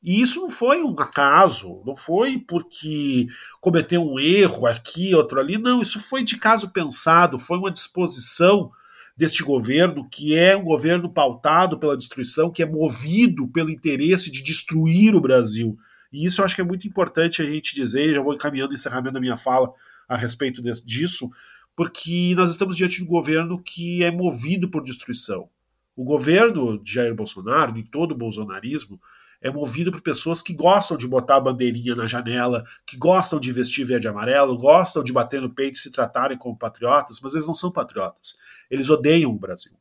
E 0.03 0.21
isso 0.21 0.41
não 0.41 0.49
foi 0.49 0.83
um 0.83 0.91
acaso, 0.91 1.81
não 1.85 1.95
foi 1.95 2.37
porque 2.37 3.27
cometeu 3.59 4.01
um 4.01 4.19
erro 4.19 4.67
aqui, 4.67 5.13
outro 5.15 5.39
ali, 5.39 5.57
não, 5.57 5.81
isso 5.81 5.99
foi 5.99 6.23
de 6.23 6.37
caso 6.37 6.69
pensado, 6.69 7.39
foi 7.39 7.57
uma 7.57 7.71
disposição 7.71 8.71
deste 9.17 9.43
governo, 9.43 10.07
que 10.07 10.35
é 10.35 10.55
um 10.55 10.63
governo 10.63 11.09
pautado 11.09 11.79
pela 11.79 11.97
destruição, 11.97 12.51
que 12.51 12.61
é 12.61 12.65
movido 12.65 13.47
pelo 13.47 13.71
interesse 13.71 14.29
de 14.29 14.43
destruir 14.43 15.15
o 15.15 15.21
Brasil. 15.21 15.77
E 16.13 16.23
isso 16.23 16.39
eu 16.39 16.45
acho 16.45 16.53
que 16.53 16.61
é 16.61 16.63
muito 16.63 16.87
importante 16.87 17.41
a 17.41 17.45
gente 17.45 17.75
dizer, 17.75 18.13
já 18.13 18.21
vou 18.21 18.35
encaminhando 18.35 18.71
o 18.71 18.75
encerramento 18.75 19.15
da 19.15 19.19
minha 19.19 19.35
fala 19.35 19.73
a 20.07 20.15
respeito 20.15 20.61
desse, 20.61 20.85
disso, 20.85 21.29
porque 21.75 22.33
nós 22.35 22.51
estamos 22.51 22.77
diante 22.77 22.97
de 22.97 23.03
um 23.03 23.07
governo 23.07 23.61
que 23.61 24.03
é 24.03 24.11
movido 24.11 24.69
por 24.69 24.83
destruição. 24.83 25.49
O 25.95 26.03
governo 26.03 26.81
de 26.81 26.93
Jair 26.93 27.15
Bolsonaro, 27.15 27.73
de 27.73 27.83
todo 27.83 28.11
o 28.11 28.17
bolsonarismo, 28.17 29.01
é 29.41 29.51
movido 29.51 29.91
por 29.91 30.01
pessoas 30.01 30.41
que 30.41 30.53
gostam 30.53 30.97
de 30.97 31.07
botar 31.07 31.37
a 31.37 31.41
bandeirinha 31.41 31.95
na 31.95 32.07
janela, 32.07 32.65
que 32.85 32.97
gostam 32.97 33.39
de 33.39 33.51
vestir 33.51 33.85
verde 33.85 34.07
e 34.07 34.09
amarelo, 34.09 34.57
gostam 34.57 35.03
de 35.03 35.13
bater 35.13 35.41
no 35.41 35.49
peito 35.49 35.75
e 35.75 35.79
se 35.79 35.91
tratarem 35.91 36.37
como 36.37 36.57
patriotas, 36.57 37.19
mas 37.21 37.33
eles 37.33 37.47
não 37.47 37.53
são 37.53 37.71
patriotas. 37.71 38.37
Eles 38.69 38.89
odeiam 38.89 39.31
o 39.31 39.39
Brasil. 39.39 39.73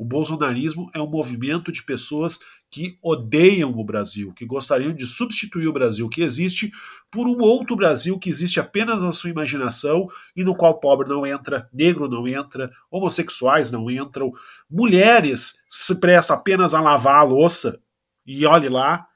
O 0.00 0.04
bolsonarismo 0.04 0.90
é 0.94 0.98
um 0.98 1.06
movimento 1.06 1.70
de 1.70 1.82
pessoas 1.82 2.38
que 2.70 2.96
odeiam 3.02 3.78
o 3.78 3.84
Brasil, 3.84 4.32
que 4.32 4.46
gostariam 4.46 4.94
de 4.94 5.04
substituir 5.04 5.68
o 5.68 5.74
Brasil 5.74 6.08
que 6.08 6.22
existe 6.22 6.72
por 7.10 7.26
um 7.26 7.38
outro 7.40 7.76
Brasil 7.76 8.18
que 8.18 8.30
existe 8.30 8.58
apenas 8.58 9.02
na 9.02 9.12
sua 9.12 9.28
imaginação 9.28 10.08
e 10.34 10.42
no 10.42 10.54
qual 10.54 10.80
pobre 10.80 11.06
não 11.06 11.26
entra, 11.26 11.68
negro 11.70 12.08
não 12.08 12.26
entra, 12.26 12.70
homossexuais 12.90 13.70
não 13.70 13.90
entram, 13.90 14.32
mulheres 14.70 15.62
se 15.68 15.94
prestam 15.96 16.34
apenas 16.34 16.72
a 16.72 16.80
lavar 16.80 17.16
a 17.16 17.24
louça 17.24 17.78
e 18.26 18.44
olhe 18.46 18.68
lá. 18.68 19.06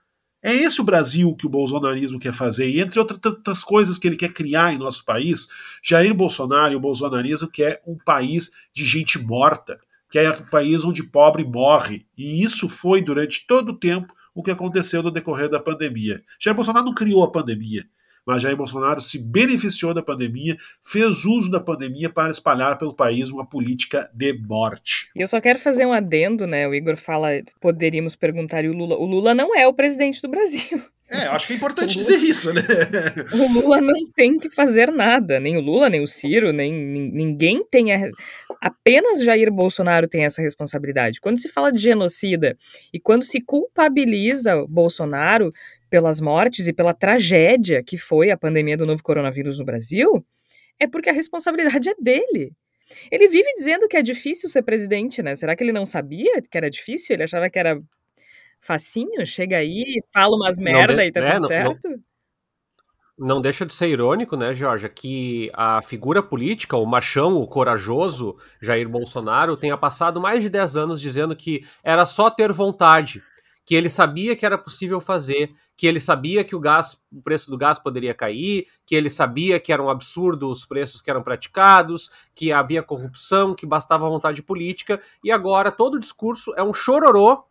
É 0.42 0.54
esse 0.54 0.80
o 0.80 0.84
Brasil 0.84 1.34
que 1.34 1.46
o 1.46 1.50
bolsonarismo 1.50 2.18
quer 2.18 2.34
fazer, 2.34 2.68
e 2.68 2.80
entre 2.80 2.98
outras 2.98 3.18
tantas 3.18 3.64
coisas 3.64 3.96
que 3.96 4.06
ele 4.06 4.16
quer 4.16 4.32
criar 4.32 4.74
em 4.74 4.78
nosso 4.78 5.04
país, 5.04 5.48
Jair 5.82 6.14
Bolsonaro 6.14 6.74
e 6.74 6.76
o 6.76 6.80
bolsonarismo 6.80 7.48
quer 7.48 7.82
um 7.86 7.96
país 7.96 8.50
de 8.72 8.84
gente 8.84 9.18
morta, 9.18 9.80
que 10.10 10.18
é 10.18 10.30
um 10.30 10.44
país 10.50 10.84
onde 10.84 11.02
pobre 11.02 11.44
morre. 11.44 12.06
E 12.16 12.44
isso 12.44 12.68
foi 12.68 13.00
durante 13.00 13.46
todo 13.46 13.70
o 13.70 13.78
tempo 13.78 14.12
o 14.34 14.42
que 14.42 14.50
aconteceu 14.50 15.02
no 15.02 15.10
decorrer 15.10 15.48
da 15.48 15.60
pandemia. 15.60 16.22
Jair 16.38 16.54
Bolsonaro 16.54 16.84
não 16.84 16.94
criou 16.94 17.24
a 17.24 17.32
pandemia 17.32 17.86
mas 18.26 18.42
Jair 18.42 18.56
Bolsonaro 18.56 19.00
se 19.00 19.18
beneficiou 19.18 19.92
da 19.92 20.02
pandemia, 20.02 20.56
fez 20.82 21.24
uso 21.24 21.50
da 21.50 21.60
pandemia 21.60 22.10
para 22.10 22.32
espalhar 22.32 22.78
pelo 22.78 22.94
país 22.94 23.30
uma 23.30 23.46
política 23.46 24.10
de 24.14 24.32
morte. 24.32 25.10
E 25.14 25.20
eu 25.20 25.26
só 25.26 25.40
quero 25.40 25.58
fazer 25.58 25.86
um 25.86 25.92
adendo, 25.92 26.46
né? 26.46 26.66
O 26.66 26.74
Igor 26.74 26.96
fala, 26.96 27.28
poderíamos 27.60 28.16
perguntar 28.16 28.64
e 28.64 28.68
o 28.68 28.72
Lula. 28.72 28.96
O 28.96 29.04
Lula 29.04 29.34
não 29.34 29.56
é 29.56 29.66
o 29.66 29.74
presidente 29.74 30.22
do 30.22 30.28
Brasil. 30.28 30.82
É, 31.10 31.26
eu 31.26 31.32
acho 31.32 31.46
que 31.46 31.52
é 31.52 31.56
importante 31.56 31.98
Lula, 31.98 32.10
dizer 32.10 32.26
isso, 32.26 32.52
né? 32.52 32.62
O 33.32 33.60
Lula 33.60 33.80
não 33.80 34.10
tem 34.16 34.38
que 34.38 34.48
fazer 34.48 34.90
nada, 34.90 35.38
nem 35.38 35.56
o 35.56 35.60
Lula, 35.60 35.90
nem 35.90 36.02
o 36.02 36.06
Ciro, 36.06 36.50
nem 36.50 36.72
ninguém 36.72 37.62
tem 37.70 37.92
a, 37.92 38.08
apenas 38.60 39.22
Jair 39.22 39.52
Bolsonaro 39.52 40.08
tem 40.08 40.24
essa 40.24 40.40
responsabilidade. 40.40 41.20
Quando 41.20 41.38
se 41.38 41.48
fala 41.48 41.70
de 41.70 41.82
genocida 41.82 42.56
e 42.92 42.98
quando 42.98 43.22
se 43.22 43.40
culpabiliza 43.42 44.64
Bolsonaro 44.66 45.52
pelas 45.94 46.20
mortes 46.20 46.66
e 46.66 46.72
pela 46.72 46.92
tragédia 46.92 47.80
que 47.80 47.96
foi 47.96 48.32
a 48.32 48.36
pandemia 48.36 48.76
do 48.76 48.84
novo 48.84 49.00
coronavírus 49.00 49.60
no 49.60 49.64
Brasil, 49.64 50.26
é 50.76 50.88
porque 50.88 51.08
a 51.08 51.12
responsabilidade 51.12 51.88
é 51.88 51.94
dele. 51.96 52.52
Ele 53.12 53.28
vive 53.28 53.48
dizendo 53.54 53.86
que 53.86 53.96
é 53.96 54.02
difícil 54.02 54.48
ser 54.48 54.62
presidente, 54.62 55.22
né? 55.22 55.36
Será 55.36 55.54
que 55.54 55.62
ele 55.62 55.70
não 55.70 55.86
sabia 55.86 56.42
que 56.42 56.58
era 56.58 56.68
difícil? 56.68 57.14
Ele 57.14 57.22
achava 57.22 57.48
que 57.48 57.60
era 57.60 57.80
facinho? 58.60 59.24
Chega 59.24 59.58
aí, 59.58 59.84
fala 60.12 60.34
umas 60.34 60.58
merda 60.58 60.96
de, 60.96 61.06
e 61.06 61.12
tá 61.12 61.20
é, 61.20 61.26
tudo 61.26 61.40
não, 61.42 61.48
certo? 61.48 61.88
Não 61.88 61.98
não 63.16 63.40
deixa 63.40 63.64
de 63.64 63.72
ser 63.72 63.88
irônico, 63.88 64.36
né, 64.36 64.52
Georgia, 64.52 64.88
que 64.88 65.50
a 65.54 65.80
figura 65.80 66.20
política, 66.20 66.76
o 66.76 66.84
machão, 66.84 67.36
o 67.36 67.46
corajoso 67.46 68.36
Jair 68.60 68.88
Bolsonaro, 68.88 69.56
tenha 69.56 69.78
passado 69.78 70.20
mais 70.20 70.42
de 70.42 70.50
10 70.50 70.76
anos 70.76 71.00
dizendo 71.00 71.36
que 71.36 71.64
era 71.82 72.04
só 72.04 72.28
ter 72.28 72.52
vontade, 72.52 73.22
que 73.64 73.74
ele 73.74 73.88
sabia 73.88 74.36
que 74.36 74.44
era 74.44 74.58
possível 74.58 75.00
fazer, 75.00 75.54
que 75.76 75.86
ele 75.86 75.98
sabia 75.98 76.44
que 76.44 76.54
o 76.54 76.60
gás, 76.60 77.00
o 77.10 77.22
preço 77.22 77.50
do 77.50 77.56
gás 77.56 77.78
poderia 77.78 78.12
cair, 78.12 78.66
que 78.84 78.94
ele 78.94 79.08
sabia 79.08 79.58
que 79.58 79.72
era 79.72 79.82
um 79.82 79.88
absurdo 79.88 80.50
os 80.50 80.66
preços 80.66 81.00
que 81.00 81.10
eram 81.10 81.22
praticados, 81.22 82.10
que 82.34 82.52
havia 82.52 82.82
corrupção, 82.82 83.54
que 83.54 83.66
bastava 83.66 84.08
vontade 84.08 84.42
política, 84.42 85.00
e 85.22 85.32
agora 85.32 85.72
todo 85.72 85.94
o 85.94 86.00
discurso 86.00 86.52
é 86.56 86.62
um 86.62 86.74
chororô, 86.74 87.44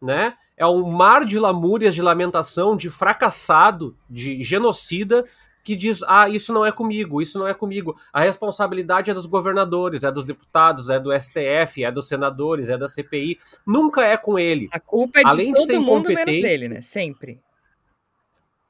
né? 0.00 0.34
é 0.56 0.66
um 0.66 0.90
mar 0.90 1.24
de 1.24 1.38
lamúrias, 1.38 1.94
de 1.94 2.02
lamentação, 2.02 2.76
de 2.76 2.90
fracassado, 2.90 3.96
de 4.08 4.42
genocida, 4.42 5.24
que 5.62 5.76
diz: 5.76 6.02
ah, 6.04 6.28
isso 6.28 6.52
não 6.52 6.64
é 6.64 6.72
comigo, 6.72 7.22
isso 7.22 7.38
não 7.38 7.46
é 7.46 7.54
comigo. 7.54 7.96
A 8.12 8.20
responsabilidade 8.20 9.10
é 9.10 9.14
dos 9.14 9.26
governadores, 9.26 10.04
é 10.04 10.10
dos 10.10 10.24
deputados, 10.24 10.88
é 10.88 10.98
do 10.98 11.12
STF, 11.12 11.84
é 11.84 11.90
dos 11.90 12.08
senadores, 12.08 12.68
é 12.68 12.76
da 12.76 12.88
CPI. 12.88 13.38
Nunca 13.66 14.04
é 14.04 14.16
com 14.16 14.38
ele. 14.38 14.68
A 14.72 14.80
culpa 14.80 15.20
é 15.20 15.22
de 15.22 15.30
Além 15.30 15.52
todo 15.52 15.62
de 15.62 15.66
ser 15.66 15.78
mundo 15.78 16.08
menos 16.08 16.24
dele, 16.24 16.68
né? 16.68 16.80
Sempre. 16.80 17.40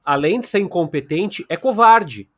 Além 0.05 0.40
de 0.40 0.46
ser 0.48 0.59
incompetente, 0.59 1.44
é 1.48 1.57
covarde. 1.57 2.28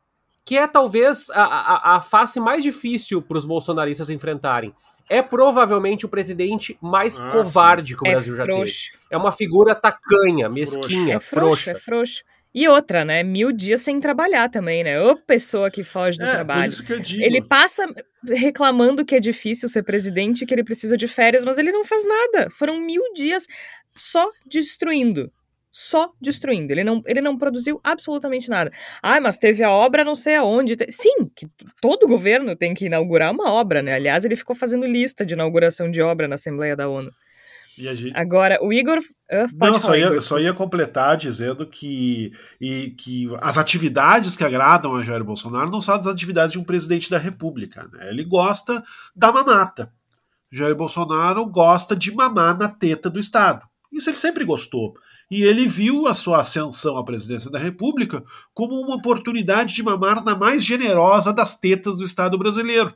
Que 0.45 0.59
é 0.59 0.67
talvez 0.67 1.31
a, 1.31 1.43
a, 1.43 1.97
a 1.97 2.01
face 2.03 2.38
mais 2.38 2.62
difícil 2.62 3.23
para 3.23 3.38
os 3.38 3.47
bolsonaristas 3.47 4.11
enfrentarem 4.11 4.75
é 5.09 5.21
provavelmente 5.23 6.07
o 6.07 6.09
presidente 6.09 6.79
mais 6.81 7.21
ah, 7.21 7.31
covarde 7.31 7.93
sim. 7.93 7.99
que 7.99 8.05
o 8.05 8.09
é 8.09 8.12
Brasil 8.12 8.37
já 8.37 8.47
teve. 8.47 8.73
É 9.11 9.17
uma 9.17 9.33
figura 9.33 9.75
tacanha, 9.75 10.49
mesquinha, 10.49 11.17
é 11.17 11.21
frouxa. 11.21 11.73
É 11.73 11.75
frouxa. 11.75 12.23
E 12.55 12.69
outra, 12.69 13.05
né? 13.05 13.23
Mil 13.23 13.51
dias 13.51 13.81
sem 13.81 13.99
trabalhar 13.99 14.49
também, 14.49 14.85
né? 14.85 15.01
Ô 15.03 15.17
pessoa 15.17 15.71
que 15.71 15.83
foge 15.83 16.19
do 16.19 16.25
é, 16.25 16.31
trabalho. 16.31 16.73
Ele 17.19 17.43
passa 17.43 17.85
reclamando 18.29 19.05
que 19.05 19.17
é 19.17 19.21
difícil 19.21 19.69
ser 19.69 19.83
presidente, 19.83 20.47
que 20.47 20.55
ele 20.55 20.62
precisa 20.62 20.97
de 20.97 21.09
férias, 21.09 21.45
mas 21.45 21.59
ele 21.59 21.73
não 21.73 21.85
faz 21.85 22.07
nada. 22.07 22.49
Foram 22.51 22.81
mil 22.81 23.03
dias 23.12 23.47
só 23.95 24.31
destruindo 24.47 25.33
só 25.77 26.12
destruindo. 26.21 26.73
Ele 26.73 26.85
não, 26.85 27.03
ele 27.05 27.21
não 27.21 27.37
produziu 27.37 27.81
absolutamente 27.83 28.49
nada. 28.49 28.71
Ah, 29.03 29.21
mas 29.21 29.37
teve 29.37 29.64
a 29.64 29.71
obra 29.73 30.05
não 30.05 30.14
sei 30.14 30.37
aonde. 30.37 30.77
Sim, 30.88 31.29
que 31.35 31.49
todo 31.81 32.07
governo 32.07 32.55
tem 32.55 32.73
que 32.73 32.87
inaugurar 32.87 33.33
uma 33.33 33.51
obra, 33.51 33.83
né? 33.83 33.95
Aliás, 33.95 34.25
ele 34.25 34.37
ficou 34.37 34.55
fazendo 34.55 34.87
lista 34.87 35.27
de 35.27 35.35
inauguração 35.35 35.90
de 35.90 36.01
obra 36.01 36.29
na 36.29 36.37
Assembleia 36.37 36.77
da 36.77 36.88
ONU. 36.88 37.11
Gente... 37.77 38.13
Agora, 38.15 38.59
o 38.63 38.73
Igor. 38.73 38.99
Uh, 38.99 39.47
não, 39.61 39.81
só 39.81 39.97
ia, 39.97 40.21
só 40.21 40.39
ia 40.39 40.53
completar 40.53 41.17
dizendo 41.17 41.67
que, 41.67 42.33
e, 42.61 42.91
que 42.91 43.29
as 43.41 43.59
atividades 43.59 44.37
que 44.37 44.45
agradam 44.45 44.95
a 44.95 45.03
Jair 45.03 45.25
Bolsonaro 45.25 45.71
não 45.71 45.81
são 45.81 45.95
as 45.95 46.07
atividades 46.07 46.53
de 46.53 46.59
um 46.59 46.65
presidente 46.65 47.11
da 47.11 47.19
República. 47.19 47.89
Né? 47.93 48.11
Ele 48.11 48.25
gosta 48.25 48.83
da 49.15 49.33
mamata. 49.33 49.93
Jair 50.53 50.77
Bolsonaro 50.77 51.45
gosta 51.47 51.97
de 51.97 52.15
mamar 52.15 52.57
na 52.57 52.69
teta 52.69 53.11
do 53.11 53.19
Estado. 53.19 53.67
Isso 53.93 54.11
ele 54.11 54.17
sempre 54.17 54.45
gostou 54.45 54.95
e 55.31 55.43
ele 55.43 55.67
viu 55.67 56.07
a 56.07 56.15
sua 56.15 56.41
ascensão 56.41 56.97
à 56.97 57.05
presidência 57.05 57.51
da 57.51 57.59
República 57.59 58.23
como 58.53 58.75
uma 58.81 58.97
oportunidade 58.97 59.75
de 59.75 59.83
mamar 59.83 60.23
na 60.25 60.37
mais 60.37 60.65
generosa 60.65 61.33
das 61.33 61.59
tetas 61.59 61.97
do 61.97 62.05
Estado 62.05 62.39
brasileiro. 62.39 62.95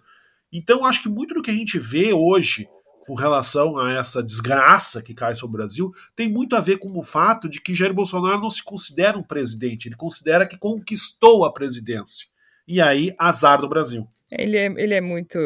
Então, 0.52 0.84
acho 0.84 1.02
que 1.02 1.08
muito 1.08 1.34
do 1.34 1.42
que 1.42 1.50
a 1.50 1.54
gente 1.54 1.78
vê 1.78 2.12
hoje 2.12 2.68
com 3.08 3.14
relação 3.14 3.78
a 3.78 3.90
essa 3.94 4.22
desgraça 4.22 5.02
que 5.02 5.14
cai 5.14 5.34
sobre 5.34 5.54
o 5.54 5.56
Brasil 5.56 5.94
tem 6.14 6.28
muito 6.28 6.54
a 6.54 6.60
ver 6.60 6.76
com 6.76 6.94
o 6.94 7.02
fato 7.02 7.48
de 7.48 7.58
que 7.58 7.74
Jair 7.74 7.94
Bolsonaro 7.94 8.38
não 8.38 8.50
se 8.50 8.62
considera 8.62 9.16
um 9.16 9.22
presidente, 9.22 9.88
ele 9.88 9.96
considera 9.96 10.46
que 10.46 10.58
conquistou 10.58 11.46
a 11.46 11.50
presidência. 11.50 12.26
E 12.66 12.82
aí, 12.82 13.14
azar 13.18 13.62
do 13.62 13.68
Brasil. 13.68 14.06
Ele 14.30 14.58
é, 14.58 14.66
ele 14.66 14.92
é 14.92 15.00
muito 15.00 15.38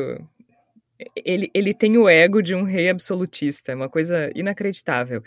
ele, 1.17 1.51
ele 1.55 1.75
tem 1.75 1.97
o 1.97 2.09
ego 2.09 2.43
de 2.43 2.55
um 2.55 2.63
rei 2.63 2.89
absolutista, 2.89 3.73
é 3.73 3.75
uma 3.75 3.89
coisa 3.89 4.31
inacreditável. 4.35 5.23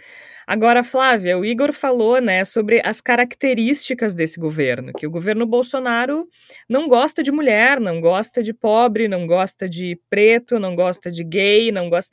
Agora, 0.47 0.83
Flávia, 0.83 1.37
o 1.37 1.45
Igor 1.45 1.73
falou 1.73 2.21
né, 2.21 2.43
sobre 2.43 2.81
as 2.85 3.01
características 3.01 4.13
desse 4.13 4.39
governo, 4.39 4.93
que 4.93 5.07
o 5.07 5.11
governo 5.11 5.45
Bolsonaro 5.45 6.27
não 6.69 6.87
gosta 6.87 7.23
de 7.23 7.31
mulher, 7.31 7.79
não 7.79 7.99
gosta 7.99 8.43
de 8.43 8.53
pobre, 8.53 9.07
não 9.07 9.25
gosta 9.25 9.67
de 9.67 9.99
preto, 10.09 10.59
não 10.59 10.75
gosta 10.75 11.11
de 11.11 11.23
gay, 11.23 11.71
não 11.71 11.89
gosta. 11.89 12.11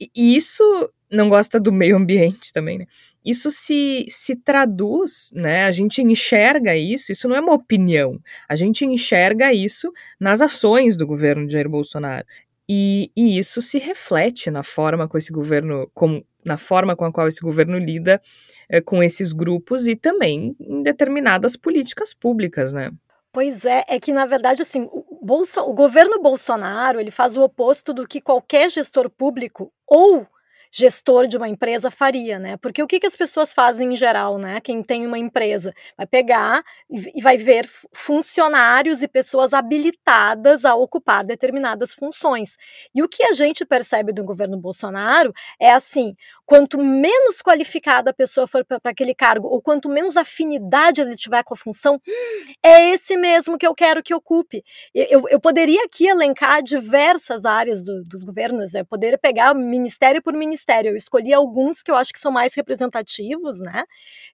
E 0.00 0.36
isso 0.36 0.62
não 1.10 1.28
gosta 1.28 1.58
do 1.58 1.72
meio 1.72 1.96
ambiente 1.96 2.52
também, 2.52 2.78
né? 2.78 2.86
Isso 3.24 3.50
se, 3.50 4.06
se 4.08 4.36
traduz, 4.36 5.30
né? 5.34 5.64
A 5.64 5.70
gente 5.70 6.02
enxerga 6.02 6.76
isso, 6.76 7.12
isso 7.12 7.28
não 7.28 7.36
é 7.36 7.40
uma 7.40 7.54
opinião. 7.54 8.18
A 8.48 8.54
gente 8.54 8.84
enxerga 8.84 9.52
isso 9.52 9.92
nas 10.20 10.40
ações 10.40 10.96
do 10.96 11.06
governo 11.06 11.46
de 11.46 11.52
Jair 11.52 11.68
Bolsonaro. 11.68 12.26
E, 12.68 13.10
e 13.16 13.38
isso 13.38 13.62
se 13.62 13.78
reflete 13.78 14.50
na 14.50 14.62
forma 14.62 15.08
com 15.08 15.16
esse 15.16 15.32
governo, 15.32 15.90
com, 15.94 16.22
na 16.44 16.58
forma 16.58 16.94
com 16.94 17.04
a 17.04 17.12
qual 17.12 17.26
esse 17.26 17.40
governo 17.40 17.78
lida 17.78 18.20
é, 18.68 18.80
com 18.80 19.02
esses 19.02 19.32
grupos 19.32 19.88
e 19.88 19.96
também 19.96 20.54
em 20.60 20.82
determinadas 20.82 21.56
políticas 21.56 22.12
públicas, 22.12 22.72
né? 22.72 22.90
Pois 23.32 23.64
é, 23.64 23.84
é 23.88 23.98
que 23.98 24.12
na 24.12 24.26
verdade 24.26 24.62
assim, 24.62 24.88
o, 24.90 25.18
Bolso, 25.22 25.60
o 25.60 25.72
governo 25.72 26.20
Bolsonaro 26.20 27.00
ele 27.00 27.10
faz 27.10 27.36
o 27.36 27.42
oposto 27.42 27.92
do 27.92 28.06
que 28.06 28.20
qualquer 28.20 28.70
gestor 28.70 29.08
público 29.08 29.72
ou 29.86 30.26
gestor 30.70 31.26
de 31.26 31.36
uma 31.36 31.48
empresa 31.48 31.90
faria, 31.90 32.38
né? 32.38 32.56
Porque 32.56 32.82
o 32.82 32.86
que, 32.86 33.00
que 33.00 33.06
as 33.06 33.16
pessoas 33.16 33.52
fazem 33.52 33.92
em 33.92 33.96
geral, 33.96 34.38
né? 34.38 34.60
Quem 34.60 34.82
tem 34.82 35.06
uma 35.06 35.18
empresa 35.18 35.72
vai 35.96 36.06
pegar 36.06 36.62
e, 36.90 37.18
e 37.18 37.22
vai 37.22 37.36
ver 37.36 37.68
funcionários 37.92 39.02
e 39.02 39.08
pessoas 39.08 39.54
habilitadas 39.54 40.64
a 40.64 40.74
ocupar 40.74 41.24
determinadas 41.24 41.94
funções. 41.94 42.56
E 42.94 43.02
o 43.02 43.08
que 43.08 43.22
a 43.22 43.32
gente 43.32 43.64
percebe 43.64 44.12
do 44.12 44.24
governo 44.24 44.58
Bolsonaro 44.58 45.32
é 45.60 45.72
assim: 45.72 46.14
quanto 46.48 46.78
menos 46.78 47.42
qualificada 47.42 48.10
a 48.10 48.14
pessoa 48.14 48.46
for 48.46 48.64
para 48.64 48.80
aquele 48.84 49.14
cargo, 49.14 49.48
ou 49.48 49.60
quanto 49.60 49.88
menos 49.88 50.16
afinidade 50.16 51.00
ele 51.00 51.14
tiver 51.14 51.42
com 51.44 51.54
a 51.54 51.56
função, 51.56 52.00
é 52.64 52.90
esse 52.90 53.16
mesmo 53.16 53.58
que 53.58 53.66
eu 53.66 53.74
quero 53.74 54.02
que 54.02 54.14
ocupe. 54.14 54.62
Eu, 54.94 55.24
eu 55.28 55.38
poderia 55.38 55.84
aqui 55.84 56.06
elencar 56.06 56.62
diversas 56.62 57.44
áreas 57.44 57.82
do, 57.82 58.02
dos 58.04 58.24
governos, 58.24 58.74
eu 58.74 58.84
poderia 58.84 59.18
pegar 59.18 59.54
ministério 59.54 60.22
por 60.22 60.32
ministério 60.32 60.48
ministério. 60.48 60.90
Eu 60.90 60.96
escolhi 60.96 61.32
alguns 61.32 61.82
que 61.82 61.90
eu 61.90 61.94
acho 61.94 62.12
que 62.12 62.18
são 62.18 62.32
mais 62.32 62.54
representativos, 62.54 63.60
né? 63.60 63.84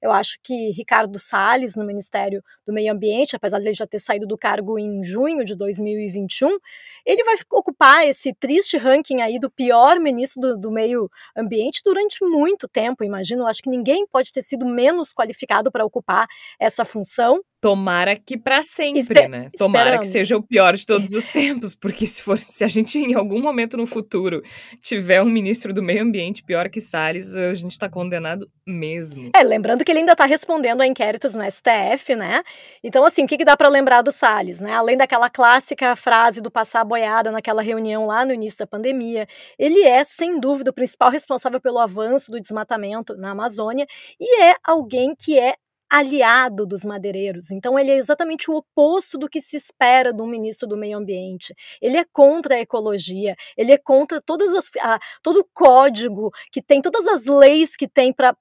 Eu 0.00 0.10
acho 0.10 0.38
que 0.42 0.70
Ricardo 0.70 1.18
Salles, 1.18 1.76
no 1.76 1.84
Ministério 1.84 2.42
do 2.66 2.72
Meio 2.72 2.92
Ambiente, 2.92 3.36
apesar 3.36 3.58
de 3.58 3.66
ele 3.66 3.74
já 3.74 3.86
ter 3.86 3.98
saído 3.98 4.26
do 4.26 4.38
cargo 4.38 4.78
em 4.78 5.02
junho 5.02 5.44
de 5.44 5.56
2021, 5.56 6.58
ele 7.04 7.24
vai 7.24 7.36
ocupar 7.52 8.06
esse 8.06 8.32
triste 8.34 8.76
ranking 8.76 9.20
aí 9.20 9.38
do 9.38 9.50
pior 9.50 9.98
ministro 9.98 10.40
do, 10.40 10.58
do 10.58 10.70
Meio 10.70 11.10
Ambiente 11.36 11.82
durante 11.84 12.03
muito 12.22 12.68
tempo, 12.68 13.04
imagino. 13.04 13.46
Acho 13.46 13.62
que 13.62 13.70
ninguém 13.70 14.06
pode 14.06 14.32
ter 14.32 14.42
sido 14.42 14.66
menos 14.66 15.12
qualificado 15.12 15.70
para 15.70 15.84
ocupar 15.84 16.26
essa 16.58 16.84
função. 16.84 17.40
Tomara 17.64 18.14
que 18.14 18.36
para 18.36 18.62
sempre, 18.62 19.00
Espe 19.00 19.26
né? 19.26 19.50
Tomara 19.56 19.84
esperamos. 19.84 20.06
que 20.06 20.12
seja 20.12 20.36
o 20.36 20.42
pior 20.42 20.76
de 20.76 20.84
todos 20.84 21.14
os 21.14 21.28
tempos, 21.32 21.74
porque 21.74 22.06
se 22.06 22.20
for, 22.20 22.38
se 22.38 22.62
a 22.62 22.68
gente 22.68 22.98
em 22.98 23.14
algum 23.14 23.40
momento 23.40 23.78
no 23.78 23.86
futuro 23.86 24.42
tiver 24.82 25.22
um 25.22 25.30
ministro 25.30 25.72
do 25.72 25.82
meio 25.82 26.02
ambiente 26.02 26.42
pior 26.42 26.68
que 26.68 26.78
Salles, 26.78 27.34
a 27.34 27.54
gente 27.54 27.70
está 27.70 27.88
condenado 27.88 28.46
mesmo. 28.66 29.30
É, 29.34 29.42
lembrando 29.42 29.82
que 29.82 29.90
ele 29.90 30.00
ainda 30.00 30.12
está 30.12 30.26
respondendo 30.26 30.82
a 30.82 30.86
inquéritos 30.86 31.34
no 31.34 31.42
STF, 31.42 32.14
né? 32.14 32.42
Então, 32.82 33.02
assim, 33.02 33.24
o 33.24 33.26
que, 33.26 33.38
que 33.38 33.46
dá 33.46 33.56
para 33.56 33.70
lembrar 33.70 34.02
do 34.02 34.12
Salles, 34.12 34.60
né? 34.60 34.74
Além 34.74 34.98
daquela 34.98 35.30
clássica 35.30 35.96
frase 35.96 36.42
do 36.42 36.50
passar 36.50 36.82
a 36.82 36.84
boiada 36.84 37.32
naquela 37.32 37.62
reunião 37.62 38.04
lá 38.04 38.26
no 38.26 38.34
início 38.34 38.58
da 38.58 38.66
pandemia, 38.66 39.26
ele 39.58 39.82
é, 39.84 40.04
sem 40.04 40.38
dúvida, 40.38 40.70
o 40.70 40.74
principal 40.74 41.10
responsável 41.10 41.58
pelo 41.58 41.78
avanço 41.78 42.30
do 42.30 42.38
desmatamento 42.38 43.16
na 43.16 43.30
Amazônia 43.30 43.86
e 44.20 44.42
é 44.42 44.54
alguém 44.62 45.14
que 45.18 45.38
é 45.38 45.54
aliado 45.94 46.66
dos 46.66 46.84
madeireiros. 46.84 47.52
Então, 47.52 47.78
ele 47.78 47.92
é 47.92 47.94
exatamente 47.94 48.50
o 48.50 48.56
oposto 48.56 49.16
do 49.16 49.28
que 49.28 49.40
se 49.40 49.56
espera 49.56 50.12
de 50.12 50.20
um 50.20 50.26
ministro 50.26 50.68
do 50.68 50.76
meio 50.76 50.98
ambiente. 50.98 51.54
Ele 51.80 51.96
é 51.96 52.04
contra 52.04 52.56
a 52.56 52.60
ecologia, 52.60 53.36
ele 53.56 53.70
é 53.70 53.78
contra 53.78 54.20
todas 54.20 54.52
as, 54.54 54.72
a, 54.80 54.98
todo 55.22 55.38
o 55.38 55.48
código 55.54 56.32
que 56.50 56.60
tem, 56.60 56.82
todas 56.82 57.06
as 57.06 57.26
leis 57.26 57.76
que 57.76 57.86
tem 57.86 58.12
para 58.12 58.34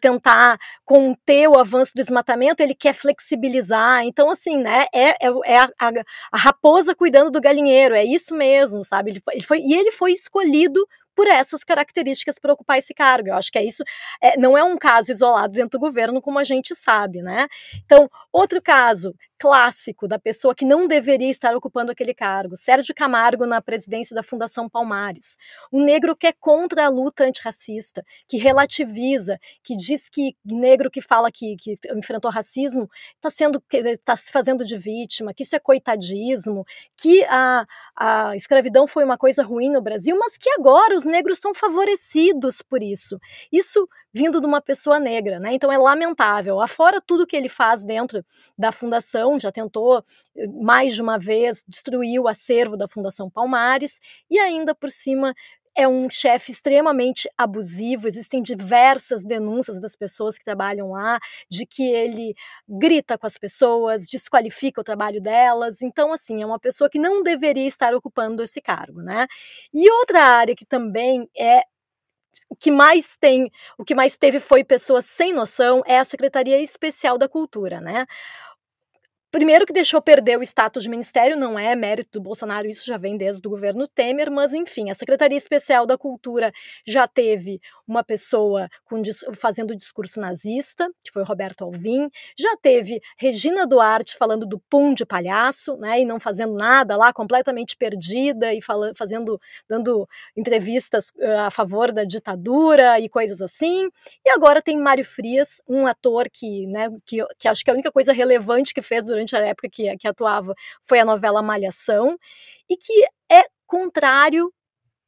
tentar 0.00 0.58
conter 0.84 1.48
o 1.48 1.56
avanço 1.56 1.92
do 1.94 2.00
desmatamento, 2.00 2.64
ele 2.64 2.74
quer 2.74 2.94
flexibilizar. 2.94 4.02
Então, 4.04 4.28
assim, 4.28 4.56
né, 4.56 4.86
é, 4.92 5.10
é, 5.10 5.30
é 5.44 5.58
a, 5.58 5.70
a, 5.78 5.90
a, 6.32 6.38
raposa 6.38 6.96
cuidando 6.96 7.30
do 7.30 7.40
galinheiro, 7.40 7.94
é 7.94 8.04
isso 8.04 8.34
mesmo, 8.34 8.84
sabe? 8.84 9.12
Ele 9.12 9.20
foi, 9.20 9.34
ele 9.34 9.44
foi, 9.44 9.58
e 9.60 9.72
ele 9.72 9.92
foi 9.92 10.12
escolhido 10.12 10.84
por 11.20 11.26
essas 11.26 11.62
características 11.62 12.38
para 12.38 12.54
ocupar 12.54 12.78
esse 12.78 12.94
cargo. 12.94 13.28
Eu 13.28 13.34
acho 13.34 13.52
que 13.52 13.58
é 13.58 13.62
isso, 13.62 13.84
é, 14.22 14.38
não 14.38 14.56
é 14.56 14.64
um 14.64 14.78
caso 14.78 15.12
isolado 15.12 15.52
dentro 15.52 15.78
do 15.78 15.78
governo, 15.78 16.22
como 16.22 16.38
a 16.38 16.44
gente 16.44 16.74
sabe, 16.74 17.20
né? 17.20 17.46
Então, 17.84 18.08
outro 18.32 18.62
caso, 18.62 19.14
clássico 19.40 20.06
da 20.06 20.18
pessoa 20.18 20.54
que 20.54 20.66
não 20.66 20.86
deveria 20.86 21.30
estar 21.30 21.56
ocupando 21.56 21.90
aquele 21.90 22.12
cargo. 22.12 22.58
Sérgio 22.58 22.94
Camargo 22.94 23.46
na 23.46 23.62
presidência 23.62 24.14
da 24.14 24.22
Fundação 24.22 24.68
Palmares. 24.68 25.38
Um 25.72 25.82
negro 25.82 26.14
que 26.14 26.26
é 26.26 26.32
contra 26.38 26.84
a 26.84 26.88
luta 26.90 27.24
antirracista, 27.24 28.04
que 28.28 28.36
relativiza, 28.36 29.38
que 29.64 29.74
diz 29.74 30.10
que 30.10 30.36
negro 30.44 30.90
que 30.90 31.00
fala 31.00 31.30
que, 31.32 31.56
que 31.56 31.78
enfrentou 31.96 32.30
racismo 32.30 32.86
está 33.14 33.30
sendo 33.30 33.62
está 33.72 34.14
se 34.14 34.30
fazendo 34.30 34.62
de 34.62 34.76
vítima, 34.76 35.32
que 35.32 35.42
isso 35.42 35.56
é 35.56 35.58
coitadismo, 35.58 36.66
que 36.94 37.24
a, 37.24 37.64
a 37.96 38.36
escravidão 38.36 38.86
foi 38.86 39.04
uma 39.04 39.16
coisa 39.16 39.42
ruim 39.42 39.70
no 39.70 39.80
Brasil, 39.80 40.18
mas 40.18 40.36
que 40.36 40.50
agora 40.50 40.94
os 40.94 41.06
negros 41.06 41.38
são 41.38 41.54
favorecidos 41.54 42.60
por 42.60 42.82
isso. 42.82 43.18
Isso 43.50 43.88
vindo 44.12 44.40
de 44.40 44.46
uma 44.46 44.60
pessoa 44.60 44.98
negra, 44.98 45.38
né? 45.38 45.54
Então 45.54 45.72
é 45.72 45.78
lamentável. 45.78 46.60
Afora 46.60 47.00
tudo 47.00 47.26
que 47.26 47.36
ele 47.36 47.48
faz 47.48 47.84
dentro 47.84 48.24
da 48.58 48.72
fundação, 48.72 49.29
já 49.38 49.52
tentou 49.52 50.02
eh, 50.36 50.46
mais 50.62 50.94
de 50.94 51.02
uma 51.02 51.18
vez 51.18 51.62
destruir 51.68 52.18
o 52.20 52.28
acervo 52.28 52.76
da 52.76 52.88
Fundação 52.88 53.30
Palmares 53.30 54.00
e 54.30 54.38
ainda 54.38 54.74
por 54.74 54.90
cima 54.90 55.34
é 55.76 55.86
um 55.86 56.10
chefe 56.10 56.50
extremamente 56.52 57.28
abusivo. 57.38 58.08
Existem 58.08 58.42
diversas 58.42 59.24
denúncias 59.24 59.80
das 59.80 59.94
pessoas 59.96 60.36
que 60.36 60.44
trabalham 60.44 60.90
lá 60.90 61.18
de 61.48 61.64
que 61.64 61.82
ele 61.84 62.34
grita 62.68 63.16
com 63.16 63.26
as 63.26 63.38
pessoas, 63.38 64.06
desqualifica 64.06 64.80
o 64.80 64.84
trabalho 64.84 65.20
delas. 65.20 65.80
Então, 65.82 66.12
assim, 66.12 66.42
é 66.42 66.46
uma 66.46 66.58
pessoa 66.58 66.90
que 66.90 66.98
não 66.98 67.22
deveria 67.22 67.66
estar 67.66 67.94
ocupando 67.94 68.42
esse 68.42 68.60
cargo, 68.60 69.00
né? 69.02 69.26
E 69.72 69.90
outra 69.90 70.20
área 70.22 70.54
que 70.56 70.66
também 70.66 71.28
é 71.36 71.62
o 72.48 72.56
que 72.56 72.70
mais 72.70 73.16
tem, 73.16 73.50
o 73.78 73.84
que 73.84 73.94
mais 73.94 74.16
teve 74.16 74.40
foi 74.40 74.64
pessoas 74.64 75.06
sem 75.06 75.32
noção 75.32 75.82
é 75.86 75.98
a 75.98 76.04
Secretaria 76.04 76.60
Especial 76.60 77.16
da 77.16 77.28
Cultura, 77.28 77.80
né? 77.80 78.06
Primeiro 79.30 79.64
que 79.64 79.72
deixou 79.72 80.02
perder 80.02 80.36
o 80.36 80.42
status 80.42 80.82
de 80.82 80.90
ministério, 80.90 81.36
não 81.36 81.56
é 81.56 81.76
mérito 81.76 82.18
do 82.18 82.20
Bolsonaro, 82.20 82.66
isso 82.66 82.84
já 82.84 82.98
vem 82.98 83.16
desde 83.16 83.46
o 83.46 83.50
governo 83.50 83.86
Temer, 83.86 84.28
mas 84.28 84.52
enfim, 84.52 84.90
a 84.90 84.94
Secretaria 84.94 85.38
Especial 85.38 85.86
da 85.86 85.96
Cultura 85.96 86.50
já 86.84 87.06
teve 87.06 87.60
uma 87.86 88.02
pessoa 88.02 88.68
com, 88.84 89.00
fazendo 89.36 89.76
discurso 89.76 90.18
nazista, 90.18 90.90
que 91.00 91.12
foi 91.12 91.22
o 91.22 91.24
Roberto 91.24 91.62
Alvim, 91.62 92.08
já 92.36 92.56
teve 92.60 93.00
Regina 93.16 93.68
Duarte 93.68 94.16
falando 94.16 94.44
do 94.44 94.58
pum 94.68 94.92
de 94.92 95.06
palhaço, 95.06 95.76
né, 95.76 96.00
e 96.00 96.04
não 96.04 96.18
fazendo 96.18 96.54
nada 96.54 96.96
lá, 96.96 97.12
completamente 97.12 97.76
perdida 97.76 98.52
e 98.52 98.60
fazendo, 98.96 99.40
dando 99.68 100.08
entrevistas 100.36 101.10
uh, 101.18 101.46
a 101.46 101.50
favor 101.52 101.92
da 101.92 102.02
ditadura 102.02 102.98
e 102.98 103.08
coisas 103.08 103.40
assim. 103.40 103.88
E 104.24 104.30
agora 104.30 104.60
tem 104.60 104.76
Mário 104.76 105.04
Frias, 105.04 105.60
um 105.68 105.86
ator 105.86 106.28
que, 106.28 106.66
né, 106.66 106.88
que, 107.06 107.24
que 107.38 107.46
acho 107.46 107.64
que 107.64 107.70
a 107.70 107.74
única 107.74 107.92
coisa 107.92 108.12
relevante 108.12 108.74
que 108.74 108.82
fez 108.82 109.06
durante 109.06 109.19
durante 109.20 109.36
a 109.36 109.40
época 109.40 109.68
que, 109.70 109.96
que 109.96 110.08
atuava 110.08 110.54
foi 110.84 110.98
a 110.98 111.04
novela 111.04 111.42
Malhação, 111.42 112.16
e 112.68 112.76
que 112.76 113.04
é 113.30 113.44
contrário 113.66 114.52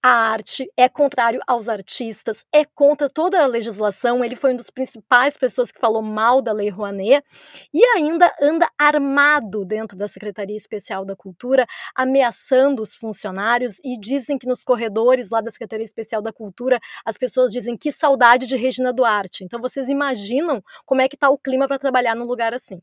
à 0.04 0.08
arte, 0.08 0.68
é 0.76 0.88
contrário 0.88 1.40
aos 1.46 1.68
artistas, 1.68 2.44
é 2.52 2.64
contra 2.64 3.08
toda 3.08 3.40
a 3.40 3.46
legislação. 3.46 4.24
Ele 4.24 4.34
foi 4.34 4.50
uma 4.50 4.58
das 4.58 4.68
principais 4.68 5.36
pessoas 5.36 5.70
que 5.70 5.78
falou 5.78 6.02
mal 6.02 6.42
da 6.42 6.52
Lei 6.52 6.68
Rouanet 6.68 7.24
e 7.72 7.84
ainda 7.96 8.30
anda 8.42 8.68
armado 8.76 9.64
dentro 9.64 9.96
da 9.96 10.08
Secretaria 10.08 10.56
Especial 10.56 11.04
da 11.04 11.14
Cultura, 11.14 11.64
ameaçando 11.94 12.82
os 12.82 12.96
funcionários 12.96 13.78
e 13.84 13.96
dizem 13.96 14.36
que 14.36 14.46
nos 14.46 14.64
corredores 14.64 15.30
lá 15.30 15.40
da 15.40 15.52
Secretaria 15.52 15.84
Especial 15.84 16.20
da 16.20 16.32
Cultura 16.32 16.80
as 17.04 17.16
pessoas 17.16 17.52
dizem 17.52 17.76
que 17.76 17.92
saudade 17.92 18.46
de 18.46 18.56
Regina 18.56 18.92
Duarte. 18.92 19.44
Então 19.44 19.60
vocês 19.60 19.88
imaginam 19.88 20.60
como 20.84 21.00
é 21.00 21.08
que 21.08 21.14
está 21.14 21.30
o 21.30 21.38
clima 21.38 21.68
para 21.68 21.78
trabalhar 21.78 22.16
num 22.16 22.26
lugar 22.26 22.52
assim. 22.52 22.82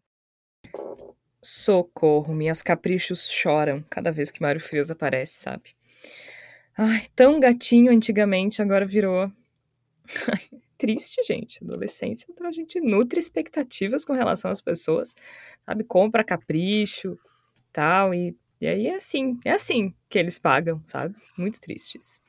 Socorro, 1.41 2.34
minhas 2.34 2.62
caprichos 2.62 3.30
choram 3.30 3.84
cada 3.89 4.12
vez 4.12 4.30
que 4.32 4.41
Mário 4.41 4.60
Frias 4.60 4.91
aparece, 4.91 5.41
sabe? 5.41 5.75
Ai, 6.78 7.06
tão 7.15 7.39
gatinho 7.39 7.91
antigamente, 7.91 8.62
agora 8.62 8.86
virou. 8.86 9.32
Triste, 10.78 11.21
gente. 11.23 11.63
Adolescência, 11.63 12.25
então 12.30 12.47
a 12.47 12.52
gente 12.52 12.80
nutre 12.80 13.19
expectativas 13.19 14.06
com 14.06 14.13
relação 14.13 14.49
às 14.49 14.62
pessoas, 14.62 15.15
sabe? 15.65 15.84
Compra 15.84 16.23
capricho, 16.23 17.17
tal, 17.71 18.13
e, 18.13 18.36
e 18.62 18.67
aí 18.67 18.88
é 18.88 18.95
assim, 18.95 19.38
é 19.43 19.52
assim 19.52 19.93
que 20.10 20.17
eles 20.17 20.39
pagam, 20.39 20.82
sabe? 20.86 21.15
Muito 21.38 21.60
tristes. 21.60 22.21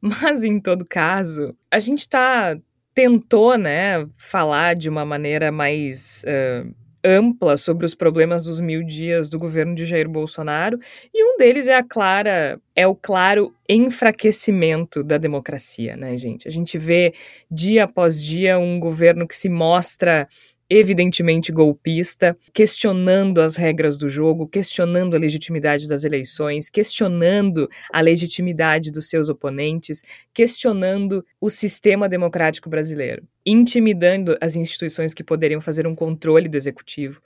Mas 0.00 0.44
em 0.44 0.60
todo 0.60 0.84
caso, 0.84 1.56
a 1.70 1.78
gente 1.78 2.08
tá 2.08 2.58
tentou, 2.92 3.56
né, 3.56 4.06
falar 4.18 4.74
de 4.74 4.88
uma 4.88 5.04
maneira 5.04 5.52
mais 5.52 6.24
uh, 6.24 6.74
ampla 7.04 7.56
sobre 7.56 7.86
os 7.86 7.94
problemas 7.94 8.42
dos 8.42 8.60
mil 8.60 8.84
dias 8.84 9.28
do 9.28 9.38
governo 9.38 9.74
de 9.74 9.86
Jair 9.86 10.08
Bolsonaro, 10.08 10.78
e 11.12 11.24
um 11.24 11.36
deles 11.36 11.68
é 11.68 11.74
a 11.74 11.82
clara, 11.82 12.60
é 12.74 12.86
o 12.86 12.94
claro 12.94 13.54
enfraquecimento 13.68 15.02
da 15.02 15.18
democracia, 15.18 15.96
né, 15.96 16.16
gente? 16.16 16.46
A 16.46 16.50
gente 16.50 16.78
vê 16.78 17.12
dia 17.50 17.84
após 17.84 18.22
dia 18.22 18.58
um 18.58 18.78
governo 18.78 19.26
que 19.26 19.36
se 19.36 19.48
mostra 19.48 20.28
evidentemente 20.70 21.50
golpista, 21.50 22.38
questionando 22.54 23.42
as 23.42 23.56
regras 23.56 23.98
do 23.98 24.08
jogo, 24.08 24.46
questionando 24.46 25.16
a 25.16 25.18
legitimidade 25.18 25.88
das 25.88 26.04
eleições, 26.04 26.70
questionando 26.70 27.68
a 27.92 28.00
legitimidade 28.00 28.92
dos 28.92 29.08
seus 29.08 29.28
oponentes, 29.28 30.02
questionando 30.32 31.26
o 31.40 31.50
sistema 31.50 32.08
democrático 32.08 32.70
brasileiro, 32.70 33.26
intimidando 33.44 34.38
as 34.40 34.54
instituições 34.54 35.12
que 35.12 35.24
poderiam 35.24 35.60
fazer 35.60 35.88
um 35.88 35.94
controle 35.94 36.48
do 36.48 36.56
executivo. 36.56 37.20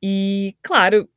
E, 0.00 0.54
claro, 0.62 1.08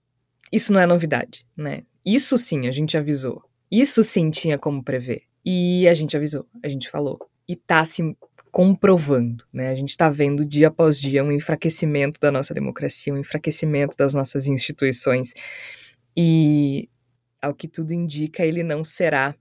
isso 0.51 0.73
não 0.73 0.79
é 0.79 0.87
novidade, 0.87 1.45
né? 1.55 1.83
Isso 2.03 2.37
sim 2.37 2.67
a 2.67 2.71
gente 2.71 2.97
avisou. 2.97 3.43
Isso 3.69 4.01
sim 4.01 4.31
tinha 4.31 4.57
como 4.57 4.83
prever. 4.83 5.23
E 5.45 5.87
a 5.87 5.93
gente 5.93 6.17
avisou, 6.17 6.47
a 6.63 6.67
gente 6.67 6.89
falou. 6.89 7.19
E 7.47 7.55
tá 7.55 7.85
se 7.85 8.01
comprovando. 8.55 9.43
Né? 9.51 9.67
A 9.67 9.75
gente 9.75 9.89
está 9.89 10.09
vendo 10.09 10.45
dia 10.45 10.69
após 10.69 10.97
dia 10.97 11.21
um 11.21 11.29
enfraquecimento 11.33 12.17
da 12.21 12.31
nossa 12.31 12.53
democracia, 12.53 13.13
um 13.13 13.17
enfraquecimento 13.17 13.97
das 13.97 14.13
nossas 14.13 14.47
instituições. 14.47 15.33
E, 16.15 16.87
ao 17.41 17.53
que 17.53 17.67
tudo 17.67 17.91
indica, 17.91 18.45
ele 18.45 18.63
não 18.63 18.81
será 18.81 19.35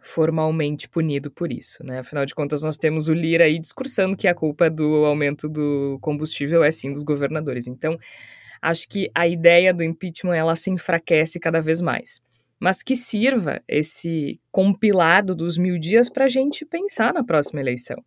formalmente 0.00 0.88
punido 0.88 1.28
por 1.28 1.52
isso, 1.52 1.84
né? 1.84 1.98
Afinal 1.98 2.24
de 2.24 2.32
contas, 2.32 2.62
nós 2.62 2.76
temos 2.76 3.08
o 3.08 3.12
Lira 3.12 3.46
aí 3.46 3.58
discursando 3.58 4.16
que 4.16 4.28
a 4.28 4.34
culpa 4.34 4.70
do 4.70 5.04
aumento 5.04 5.48
do 5.48 5.98
combustível 6.00 6.62
é 6.62 6.70
sim 6.70 6.92
dos 6.92 7.02
governadores. 7.02 7.66
Então, 7.66 7.98
acho 8.62 8.88
que 8.88 9.10
a 9.12 9.26
ideia 9.26 9.74
do 9.74 9.82
impeachment 9.82 10.36
ela 10.36 10.54
se 10.54 10.70
enfraquece 10.70 11.40
cada 11.40 11.60
vez 11.60 11.80
mais. 11.80 12.20
Mas 12.60 12.80
que 12.80 12.94
sirva 12.94 13.60
esse 13.66 14.38
compilado 14.52 15.34
dos 15.34 15.58
mil 15.58 15.80
dias 15.80 16.08
para 16.08 16.26
a 16.26 16.28
gente 16.28 16.64
pensar 16.64 17.12
na 17.12 17.24
próxima 17.24 17.60
eleição 17.60 18.00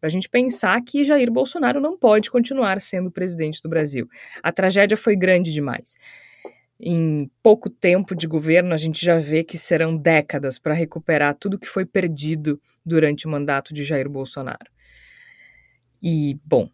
para 0.00 0.08
a 0.08 0.10
gente 0.10 0.28
pensar 0.28 0.80
que 0.82 1.04
Jair 1.04 1.30
Bolsonaro 1.30 1.80
não 1.80 1.98
pode 1.98 2.30
continuar 2.30 2.80
sendo 2.80 3.10
presidente 3.10 3.60
do 3.62 3.68
Brasil. 3.68 4.08
A 4.42 4.52
tragédia 4.52 4.96
foi 4.96 5.16
grande 5.16 5.52
demais. 5.52 5.96
Em 6.80 7.28
pouco 7.42 7.68
tempo 7.68 8.14
de 8.14 8.26
governo, 8.26 8.72
a 8.72 8.76
gente 8.76 9.04
já 9.04 9.18
vê 9.18 9.42
que 9.42 9.58
serão 9.58 9.96
décadas 9.96 10.58
para 10.58 10.74
recuperar 10.74 11.34
tudo 11.34 11.58
que 11.58 11.66
foi 11.66 11.84
perdido 11.84 12.60
durante 12.86 13.26
o 13.26 13.30
mandato 13.30 13.74
de 13.74 13.82
Jair 13.82 14.08
Bolsonaro. 14.08 14.70
E, 16.00 16.38
bom, 16.44 16.70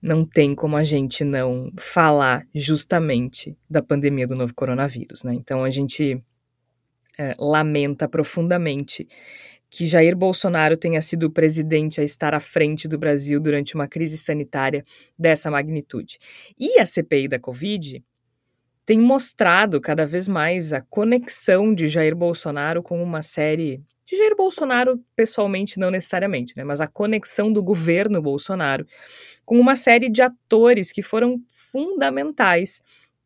não 0.00 0.24
tem 0.24 0.54
como 0.54 0.76
a 0.76 0.82
gente 0.82 1.22
não 1.22 1.70
falar 1.78 2.46
justamente 2.54 3.56
da 3.70 3.82
pandemia 3.82 4.26
do 4.26 4.34
novo 4.34 4.54
coronavírus, 4.54 5.22
né? 5.22 5.34
Então 5.34 5.62
a 5.62 5.70
gente 5.70 6.20
é, 7.18 7.34
lamenta 7.38 8.08
profundamente 8.08 9.06
que 9.72 9.86
Jair 9.86 10.14
Bolsonaro 10.14 10.76
tenha 10.76 11.00
sido 11.00 11.24
o 11.24 11.30
presidente 11.30 11.98
a 11.98 12.04
estar 12.04 12.34
à 12.34 12.40
frente 12.40 12.86
do 12.86 12.98
Brasil 12.98 13.40
durante 13.40 13.74
uma 13.74 13.88
crise 13.88 14.18
sanitária 14.18 14.84
dessa 15.18 15.50
magnitude. 15.50 16.18
E 16.60 16.78
a 16.78 16.84
CPI 16.84 17.26
da 17.26 17.38
Covid 17.38 18.04
tem 18.84 19.00
mostrado 19.00 19.80
cada 19.80 20.04
vez 20.04 20.28
mais 20.28 20.74
a 20.74 20.82
conexão 20.82 21.74
de 21.74 21.88
Jair 21.88 22.14
Bolsonaro 22.14 22.82
com 22.82 23.02
uma 23.02 23.22
série. 23.22 23.82
De 24.04 24.14
Jair 24.14 24.36
Bolsonaro, 24.36 25.02
pessoalmente, 25.16 25.80
não 25.80 25.90
necessariamente, 25.90 26.52
né? 26.54 26.64
Mas 26.64 26.82
a 26.82 26.86
conexão 26.86 27.50
do 27.50 27.62
governo 27.62 28.20
Bolsonaro 28.20 28.86
com 29.42 29.58
uma 29.58 29.74
série 29.74 30.10
de 30.10 30.20
atores 30.20 30.92
que 30.92 31.00
foram 31.00 31.40
fundamentais 31.50 32.82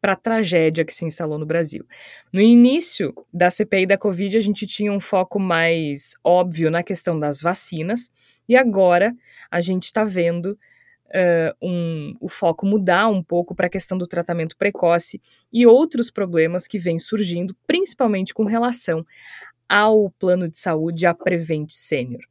para 0.07 0.13
a 0.13 0.17
tragédia 0.17 0.85
que 0.85 0.95
se 0.95 1.05
instalou 1.05 1.37
no 1.37 1.45
Brasil. 1.45 1.85
No 2.33 2.41
início 2.41 3.13
da 3.35 3.51
CPI 3.51 3.87
da 3.87 3.99
Covid, 3.99 4.37
a 4.37 4.41
gente 4.41 4.65
tinha 4.65 4.93
um 4.93 5.01
foco 5.01 5.41
mais 5.41 6.15
óbvio 6.23 6.71
na 6.71 6.81
questão 6.81 7.19
das 7.19 7.41
vacinas, 7.41 8.09
e 8.49 8.57
agora 8.57 9.13
a 9.51 9.61
gente 9.61 9.85
está 9.85 10.05
vendo 10.05 10.57
Uh, 11.09 11.55
um, 11.63 12.13
o 12.21 12.29
foco 12.29 12.67
mudar 12.67 13.07
um 13.09 13.23
pouco 13.23 13.55
para 13.55 13.69
a 13.69 13.71
questão 13.71 13.97
do 13.97 14.09
tratamento 14.09 14.57
precoce 14.57 15.23
e 15.53 15.65
outros 15.65 16.11
problemas 16.11 16.67
que 16.67 16.81
vêm 16.81 16.99
surgindo, 16.99 17.57
principalmente 17.65 18.35
com 18.35 18.45
relação 18.45 19.07
ao 19.69 20.11
plano 20.19 20.49
de 20.49 20.59
saúde, 20.59 21.07
a 21.07 21.15
Prevent 21.15 21.71
Senior. 21.71 22.23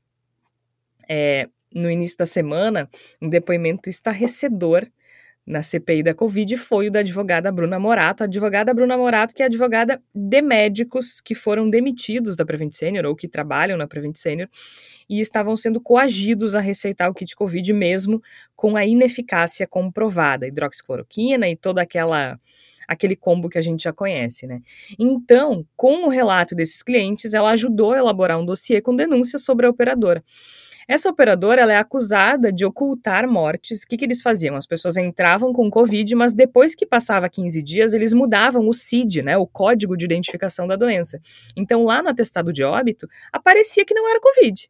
É, 1.08 1.47
no 1.74 1.89
início 1.89 2.18
da 2.18 2.26
semana, 2.26 2.89
um 3.22 3.30
depoimento 3.30 3.89
estarrecedor 3.89 4.86
na 5.46 5.62
CPI 5.62 6.02
da 6.02 6.14
Covid 6.14 6.58
foi 6.58 6.88
o 6.88 6.91
da 6.91 7.00
advogada 7.00 7.52
Bruna 7.52 7.80
Morato. 7.80 8.24
A 8.24 8.26
advogada 8.26 8.74
Bruna 8.74 8.98
Morato, 8.98 9.36
que 9.36 9.43
é 9.43 9.46
advogada 9.46 10.02
de 10.14 10.41
médicos 10.41 11.22
que 11.22 11.36
foram 11.36 11.70
demitidos 11.70 12.36
da 12.36 12.46
Prevent 12.46 12.72
Senior 12.72 13.06
ou 13.06 13.16
que 13.16 13.28
trabalham 13.28 13.78
na 13.78 13.88
Prevent 13.88 14.16
Senior 14.16 14.50
e 15.08 15.20
estavam 15.20 15.56
sendo 15.56 15.80
coagidos 15.80 16.56
a 16.56 16.60
receitar 16.60 17.10
o 17.10 17.14
kit 17.14 17.36
Covid 17.36 17.72
mesmo 17.74 18.22
com 18.56 18.76
a 18.76 18.86
ineficácia 18.86 19.68
comprovada, 19.68 20.48
hidroxicloroquina 20.48 21.48
e 21.48 21.56
toda 21.56 21.82
aquela 21.82 22.39
aquele 22.88 23.16
combo 23.16 23.50
que 23.50 23.58
a 23.58 23.62
gente 23.62 23.84
já 23.84 23.91
conhece, 23.91 24.46
né? 24.46 24.62
Então, 25.00 25.66
com 25.76 26.06
o 26.06 26.10
relato 26.10 26.54
desses 26.54 26.84
clientes, 26.84 27.34
ela 27.34 27.50
ajudou 27.52 27.93
a 27.93 27.98
elaborar 27.98 28.39
um 28.39 28.46
dossiê 28.46 28.80
com 28.80 28.96
denúncias 28.96 29.43
sobre 29.43 29.66
a 29.66 29.70
operadora. 29.72 30.24
Essa 30.88 31.10
operadora 31.10 31.62
é 31.62 31.78
acusada 31.78 32.52
de 32.52 32.66
ocultar 32.66 33.28
mortes. 33.28 33.82
O 33.82 33.88
que, 33.88 33.98
que 33.98 34.06
eles 34.06 34.22
faziam? 34.22 34.56
As 34.56 34.68
pessoas 34.68 34.98
entravam 34.98 35.52
com 35.52 35.70
Covid, 35.70 36.14
mas 36.16 36.32
depois 36.32 36.76
que 36.76 36.86
passava 36.86 37.28
15 37.28 37.62
dias, 37.64 37.94
eles 37.94 38.14
mudavam 38.14 38.68
o 38.68 38.74
CID, 38.74 39.24
né, 39.24 39.36
o 39.38 39.48
código 39.48 39.98
de 39.98 40.06
identificação 40.06 40.68
da 40.68 40.76
doença. 40.76 41.20
Então, 41.56 41.84
lá 41.84 42.04
no 42.04 42.10
atestado 42.10 42.54
de 42.54 42.64
óbito, 42.64 43.08
aparecia 43.32 43.84
que 43.84 43.94
não 43.94 44.08
era 44.08 44.20
Covid 44.20 44.70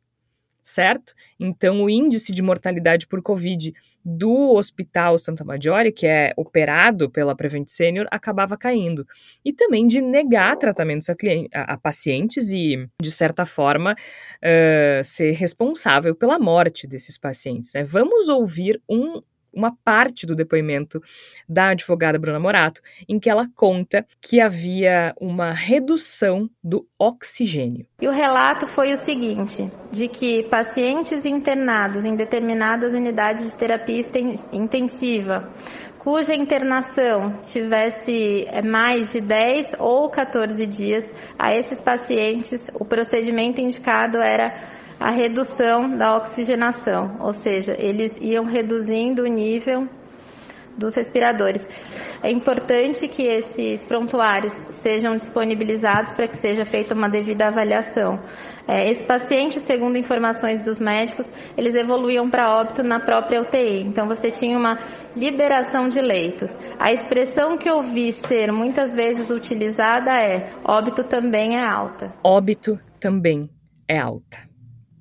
certo? 0.66 1.14
Então, 1.40 1.84
o 1.84 1.90
índice 1.90 2.34
de 2.34 2.42
mortalidade 2.42 3.06
por 3.06 3.22
Covid 3.22 3.72
do 4.04 4.54
Hospital 4.56 5.18
Santa 5.18 5.44
Maggiore, 5.44 5.92
que 5.92 6.08
é 6.08 6.34
operado 6.36 7.10
pela 7.10 7.36
Prevent 7.36 7.68
Senior, 7.68 8.08
acabava 8.10 8.58
caindo. 8.58 9.08
E 9.44 9.54
também 9.54 9.86
de 9.86 10.02
negar 10.02 10.58
tratamentos 10.58 11.08
a, 11.10 11.16
a, 11.54 11.78
pacientes 11.78 12.52
e, 12.52 12.90
de 13.00 13.12
certa 13.12 13.46
forma, 13.46 13.94
uh, 13.94 15.04
ser 15.04 15.32
responsável 15.34 16.16
pela 16.16 16.40
morte 16.40 16.88
desses 16.88 17.18
pacientes. 17.18 17.74
Né? 17.74 17.84
Vamos 17.84 18.28
ouvir 18.28 18.82
um 18.90 19.22
uma 19.56 19.76
parte 19.84 20.26
do 20.26 20.36
depoimento 20.36 21.00
da 21.48 21.70
advogada 21.70 22.20
Bruna 22.20 22.40
Morato, 22.40 22.82
em 23.08 23.20
que 23.20 23.30
ela 23.30 23.48
conta 23.56 24.06
que 24.22 24.42
havia 24.42 25.14
uma 25.20 25.52
redução 25.52 26.50
do 26.64 26.86
oxigênio. 27.00 27.86
E 28.02 28.08
o 28.08 28.12
relato 28.12 28.68
foi 28.76 28.94
o 28.94 28.98
seguinte: 28.98 29.72
de 29.92 30.08
que 30.08 30.44
pacientes 30.50 31.24
internados 31.26 32.04
em 32.04 32.16
determinadas 32.16 32.94
unidades 32.94 33.50
de 33.50 33.58
terapia 33.58 34.04
intensiva 34.52 35.52
cuja 36.06 36.36
internação 36.36 37.40
tivesse 37.42 38.46
é, 38.48 38.62
mais 38.62 39.12
de 39.12 39.20
10 39.20 39.72
ou 39.80 40.08
14 40.08 40.64
dias, 40.68 41.04
a 41.38 41.56
esses 41.56 41.82
pacientes 41.82 42.64
o 42.76 42.86
procedimento 42.86 43.60
indicado 43.60 44.20
era 44.20 44.75
a 45.00 45.12
redução 45.12 45.98
da 45.98 46.18
oxigenação, 46.18 47.18
ou 47.20 47.34
seja, 47.34 47.76
eles 47.78 48.18
iam 48.22 48.46
reduzindo 48.46 49.24
o 49.24 49.28
nível 49.28 49.88
dos 50.78 50.94
respiradores. 50.96 51.62
É 52.22 52.32
importante 52.32 53.08
que 53.08 53.24
esses 53.24 53.86
prontuários 53.86 54.54
sejam 54.82 55.16
disponibilizados 55.16 56.14
para 56.14 56.28
que 56.28 56.38
seja 56.38 56.66
feita 56.66 56.94
uma 56.94 57.10
devida 57.10 57.48
avaliação. 57.48 58.20
É, 58.68 58.90
esses 58.90 59.06
pacientes, 59.06 59.62
segundo 59.64 59.98
informações 59.98 60.62
dos 60.62 60.80
médicos, 60.80 61.28
eles 61.56 61.76
evoluíam 61.76 62.30
para 62.30 62.60
óbito 62.60 62.84
na 62.84 63.00
própria 63.00 63.42
UTI. 63.42 63.84
Então 63.84 64.08
você 64.08 64.32
tinha 64.32 64.58
uma 64.58 64.80
liberação 65.16 65.88
de 65.88 66.02
leitos. 66.02 66.50
A 66.80 66.92
expressão 66.92 67.58
que 67.58 67.70
eu 67.70 67.84
vi 67.84 68.12
ser 68.12 68.52
muitas 68.52 68.94
vezes 68.94 69.30
utilizada 69.30 70.12
é 70.20 70.52
óbito 70.64 71.04
também 71.04 71.58
é 71.58 71.64
alta. 71.64 72.12
Óbito 72.24 72.80
também 73.00 73.50
é 73.88 74.00
alta 74.00 74.55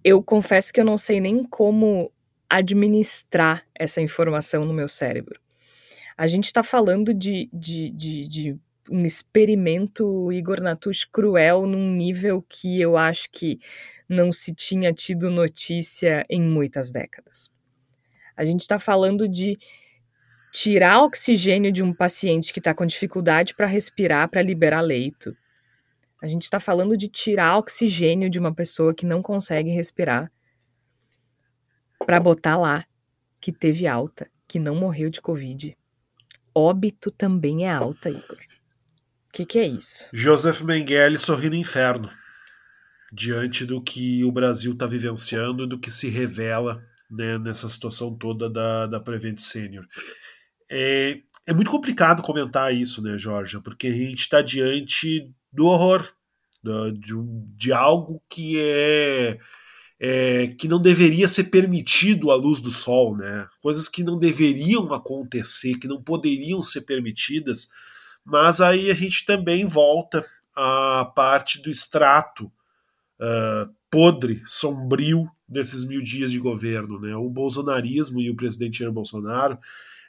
eu 0.04 0.22
confesso 0.22 0.72
que 0.72 0.80
eu 0.80 0.84
não 0.84 0.98
sei 0.98 1.18
nem 1.18 1.42
como 1.42 2.12
administrar 2.48 3.64
essa 3.74 4.02
informação 4.02 4.66
no 4.66 4.74
meu 4.74 4.86
cérebro. 4.86 5.40
A 6.16 6.26
gente 6.26 6.44
está 6.44 6.62
falando 6.62 7.14
de, 7.14 7.48
de, 7.52 7.90
de, 7.90 8.28
de, 8.28 8.60
um 8.90 9.04
experimento 9.04 10.30
Igor 10.30 10.60
Natush 10.60 11.06
cruel 11.06 11.66
num 11.66 11.90
nível 11.90 12.44
que 12.46 12.78
eu 12.80 12.98
acho 12.98 13.30
que 13.32 13.58
não 14.06 14.30
se 14.30 14.54
tinha 14.54 14.92
tido 14.92 15.30
notícia 15.30 16.24
em 16.28 16.42
muitas 16.42 16.90
décadas. 16.90 17.50
A 18.36 18.44
gente 18.44 18.60
está 18.60 18.78
falando 18.78 19.26
de 19.26 19.56
tirar 20.52 21.02
oxigênio 21.02 21.72
de 21.72 21.82
um 21.82 21.92
paciente 21.94 22.52
que 22.52 22.60
está 22.60 22.74
com 22.74 22.84
dificuldade 22.84 23.54
para 23.54 23.66
respirar, 23.66 24.28
para 24.28 24.42
liberar 24.42 24.82
leito, 24.82 25.34
a 26.24 26.26
gente 26.26 26.44
está 26.44 26.58
falando 26.58 26.96
de 26.96 27.06
tirar 27.06 27.58
oxigênio 27.58 28.30
de 28.30 28.38
uma 28.38 28.54
pessoa 28.54 28.94
que 28.94 29.04
não 29.04 29.20
consegue 29.20 29.68
respirar 29.68 30.32
para 31.98 32.18
botar 32.18 32.56
lá 32.56 32.86
que 33.38 33.52
teve 33.52 33.86
alta, 33.86 34.30
que 34.48 34.58
não 34.58 34.74
morreu 34.74 35.10
de 35.10 35.20
Covid. 35.20 35.76
Óbito 36.54 37.10
também 37.10 37.66
é 37.66 37.70
alta, 37.70 38.08
Igor. 38.08 38.38
O 39.28 39.32
que, 39.34 39.44
que 39.44 39.58
é 39.58 39.66
isso? 39.66 40.08
Joseph 40.14 40.62
Mengele 40.62 41.18
sorri 41.18 41.50
no 41.50 41.56
inferno 41.56 42.08
diante 43.12 43.66
do 43.66 43.82
que 43.82 44.24
o 44.24 44.32
Brasil 44.32 44.72
está 44.72 44.86
vivenciando 44.86 45.64
e 45.64 45.68
do 45.68 45.78
que 45.78 45.90
se 45.90 46.08
revela 46.08 46.82
né, 47.10 47.38
nessa 47.38 47.68
situação 47.68 48.16
toda 48.16 48.48
da, 48.48 48.86
da 48.86 48.98
Prevent 48.98 49.40
Senior. 49.40 49.86
É, 50.70 51.18
é 51.46 51.52
muito 51.52 51.70
complicado 51.70 52.22
comentar 52.22 52.74
isso, 52.74 53.02
né, 53.02 53.18
Jorge? 53.18 53.60
Porque 53.60 53.88
a 53.88 53.92
gente 53.92 54.20
está 54.20 54.40
diante 54.40 55.30
do 55.54 55.66
horror, 55.66 56.06
de, 56.62 57.14
de 57.56 57.72
algo 57.72 58.22
que 58.28 58.58
é, 58.58 59.38
é, 60.00 60.48
que 60.58 60.66
não 60.66 60.80
deveria 60.80 61.28
ser 61.28 61.44
permitido 61.44 62.30
à 62.30 62.34
luz 62.34 62.60
do 62.60 62.70
sol, 62.70 63.16
né? 63.16 63.46
Coisas 63.62 63.88
que 63.88 64.02
não 64.02 64.18
deveriam 64.18 64.92
acontecer, 64.92 65.78
que 65.78 65.86
não 65.86 66.02
poderiam 66.02 66.62
ser 66.62 66.82
permitidas, 66.82 67.68
mas 68.24 68.60
aí 68.60 68.90
a 68.90 68.94
gente 68.94 69.24
também 69.24 69.66
volta 69.66 70.24
à 70.56 71.04
parte 71.04 71.60
do 71.60 71.70
extrato 71.70 72.46
uh, 73.20 73.72
podre, 73.90 74.42
sombrio 74.46 75.28
desses 75.46 75.84
mil 75.84 76.02
dias 76.02 76.32
de 76.32 76.38
governo, 76.38 76.98
né? 76.98 77.14
O 77.14 77.28
bolsonarismo 77.28 78.20
e 78.20 78.30
o 78.30 78.36
presidente 78.36 78.78
Jair 78.78 78.92
Bolsonaro 78.92 79.58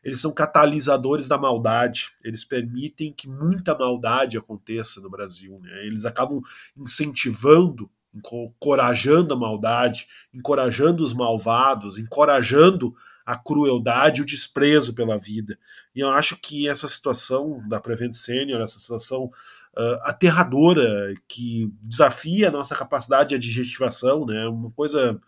eles 0.06 0.22
são 0.22 0.32
catalisadores 0.32 1.28
da 1.28 1.36
maldade. 1.36 2.12
Eles 2.24 2.46
permitem 2.46 3.12
que 3.12 3.28
muita 3.28 3.76
maldade 3.76 4.38
aconteça 4.38 5.02
no 5.02 5.10
Brasil. 5.10 5.60
Né? 5.64 5.84
Eles 5.88 6.06
acabam 6.06 6.42
incentivando, 6.78 7.90
encorajando 8.14 9.34
a 9.34 9.38
maldade, 9.38 10.08
encorajando 10.32 11.04
os 11.04 11.12
malvados, 11.12 11.98
encorajando 11.98 12.96
a 13.26 13.36
crueldade 13.36 14.22
o 14.22 14.26
desprezo 14.26 14.94
pela 14.94 15.18
vida. 15.18 15.58
E 15.96 16.02
eu 16.02 16.10
acho 16.10 16.38
que 16.38 16.70
essa 16.70 16.88
situação 16.88 17.68
da 17.68 17.82
Prevent 17.82 18.14
Senior, 18.14 18.62
essa 18.62 18.78
situação 18.78 19.24
uh, 19.24 19.98
aterradora, 20.04 21.16
que 21.28 21.74
desafia 21.82 22.50
a 22.50 22.52
nossa 22.52 22.76
capacidade 22.76 23.30
de 23.30 23.36
adjetivação, 23.36 24.24
né? 24.24 24.48
uma 24.48 24.70
coisa 24.70 25.20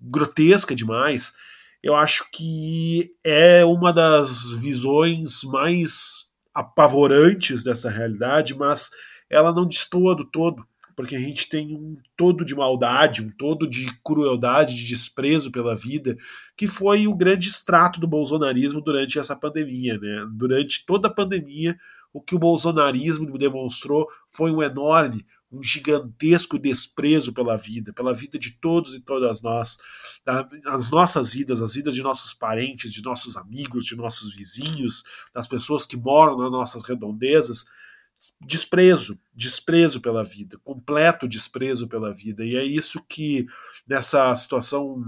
grotesca 0.00 0.74
demais, 0.74 1.34
eu 1.86 1.94
acho 1.94 2.28
que 2.32 3.12
é 3.22 3.64
uma 3.64 3.92
das 3.92 4.50
visões 4.50 5.44
mais 5.44 6.32
apavorantes 6.52 7.62
dessa 7.62 7.88
realidade, 7.88 8.56
mas 8.56 8.90
ela 9.30 9.52
não 9.52 9.64
destoa 9.64 10.16
do 10.16 10.24
todo, 10.24 10.66
porque 10.96 11.14
a 11.14 11.18
gente 11.20 11.48
tem 11.48 11.76
um 11.76 11.96
todo 12.16 12.44
de 12.44 12.56
maldade, 12.56 13.22
um 13.22 13.30
todo 13.30 13.68
de 13.68 13.86
crueldade, 14.02 14.74
de 14.74 14.84
desprezo 14.84 15.52
pela 15.52 15.76
vida, 15.76 16.16
que 16.56 16.66
foi 16.66 17.06
o 17.06 17.14
grande 17.14 17.48
extrato 17.48 18.00
do 18.00 18.08
bolsonarismo 18.08 18.80
durante 18.80 19.16
essa 19.16 19.36
pandemia. 19.36 19.96
Né? 19.96 20.26
Durante 20.32 20.84
toda 20.84 21.06
a 21.06 21.14
pandemia, 21.14 21.76
o 22.12 22.20
que 22.20 22.34
o 22.34 22.38
bolsonarismo 22.38 23.38
demonstrou 23.38 24.08
foi 24.28 24.50
um 24.50 24.60
enorme 24.60 25.24
um 25.50 25.62
gigantesco 25.62 26.58
desprezo 26.58 27.32
pela 27.32 27.56
vida, 27.56 27.92
pela 27.92 28.12
vida 28.12 28.38
de 28.38 28.52
todos 28.52 28.94
e 28.94 29.00
todas 29.00 29.40
nós, 29.40 29.78
as 30.66 30.90
nossas 30.90 31.32
vidas, 31.32 31.62
as 31.62 31.74
vidas 31.74 31.94
de 31.94 32.02
nossos 32.02 32.34
parentes, 32.34 32.92
de 32.92 33.02
nossos 33.02 33.36
amigos, 33.36 33.84
de 33.84 33.96
nossos 33.96 34.34
vizinhos, 34.34 35.04
das 35.32 35.46
pessoas 35.46 35.86
que 35.86 35.96
moram 35.96 36.36
nas 36.36 36.50
nossas 36.50 36.82
redondezas. 36.82 37.64
Desprezo, 38.40 39.20
desprezo 39.34 40.00
pela 40.00 40.24
vida, 40.24 40.58
completo 40.64 41.28
desprezo 41.28 41.86
pela 41.86 42.12
vida. 42.12 42.44
E 42.44 42.56
é 42.56 42.64
isso 42.64 43.04
que, 43.06 43.46
nessa 43.86 44.34
situação 44.34 45.02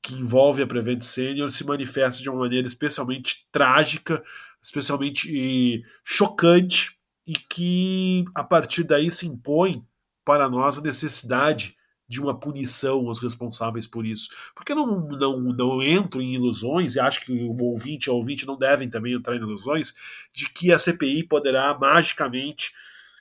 que 0.00 0.14
envolve 0.14 0.62
a 0.62 0.66
Prevent 0.66 1.02
Senior, 1.02 1.50
se 1.50 1.64
manifesta 1.64 2.22
de 2.22 2.30
uma 2.30 2.40
maneira 2.40 2.66
especialmente 2.66 3.48
trágica, 3.50 4.22
especialmente 4.62 5.82
chocante 6.04 6.96
e 7.26 7.32
que 7.32 8.24
a 8.34 8.44
partir 8.44 8.84
daí 8.84 9.10
se 9.10 9.26
impõe 9.26 9.84
para 10.24 10.48
nós 10.48 10.78
a 10.78 10.82
necessidade 10.82 11.76
de 12.06 12.20
uma 12.20 12.38
punição 12.38 13.06
aos 13.08 13.18
responsáveis 13.18 13.86
por 13.86 14.04
isso. 14.04 14.28
Porque 14.54 14.72
eu 14.72 14.76
não, 14.76 15.08
não, 15.08 15.40
não 15.40 15.82
entro 15.82 16.20
em 16.20 16.34
ilusões, 16.34 16.94
e 16.94 17.00
acho 17.00 17.22
que 17.22 17.32
o 17.32 17.62
ouvinte 17.62 18.06
e 18.06 18.10
o 18.10 18.14
ouvinte 18.14 18.46
não 18.46 18.58
devem 18.58 18.88
também 18.88 19.14
entrar 19.14 19.34
em 19.36 19.40
ilusões, 19.40 19.94
de 20.32 20.48
que 20.50 20.72
a 20.72 20.78
CPI 20.78 21.24
poderá 21.24 21.76
magicamente 21.78 22.72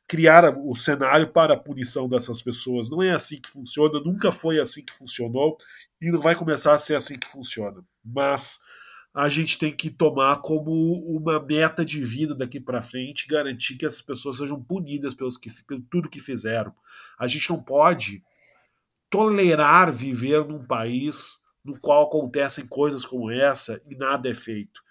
criar 0.06 0.54
o 0.58 0.76
cenário 0.76 1.30
para 1.30 1.54
a 1.54 1.60
punição 1.60 2.10
dessas 2.10 2.42
pessoas. 2.42 2.90
Não 2.90 3.02
é 3.02 3.12
assim 3.12 3.40
que 3.40 3.50
funciona, 3.50 4.00
nunca 4.02 4.32
foi 4.32 4.60
assim 4.60 4.84
que 4.84 4.94
funcionou, 4.94 5.58
e 6.02 6.12
não 6.12 6.20
vai 6.20 6.36
começar 6.36 6.74
a 6.76 6.80
ser 6.80 6.96
assim 6.96 7.18
que 7.18 7.28
funciona. 7.28 7.84
Mas 8.04 8.60
a 9.14 9.30
gente 9.30 9.60
tem 9.60 9.72
que 9.72 9.92
tomar 9.92 10.38
como 10.38 10.72
uma 11.06 11.40
meta 11.40 11.86
de 11.86 12.04
vida 12.04 12.34
daqui 12.34 12.60
para 12.60 12.82
frente, 12.82 13.28
garantir 13.28 13.78
que 13.78 13.86
essas 13.86 14.02
pessoas 14.02 14.38
sejam 14.38 14.62
punidas 14.62 15.14
pelos 15.14 15.38
que, 15.38 15.52
pelo 15.64 15.82
tudo 15.82 16.10
que 16.10 16.20
fizeram. 16.20 16.74
A 17.20 17.28
gente 17.28 17.48
não 17.50 17.62
pode 17.62 18.24
tolerar 19.12 19.94
viver 19.94 20.44
num 20.44 20.66
país 20.66 21.38
no 21.64 21.80
qual 21.80 22.08
acontecem 22.08 22.66
coisas 22.66 23.06
como 23.06 23.30
essa 23.30 23.80
e 23.88 23.96
nada 23.96 24.28
é 24.28 24.34
feito. 24.34 24.82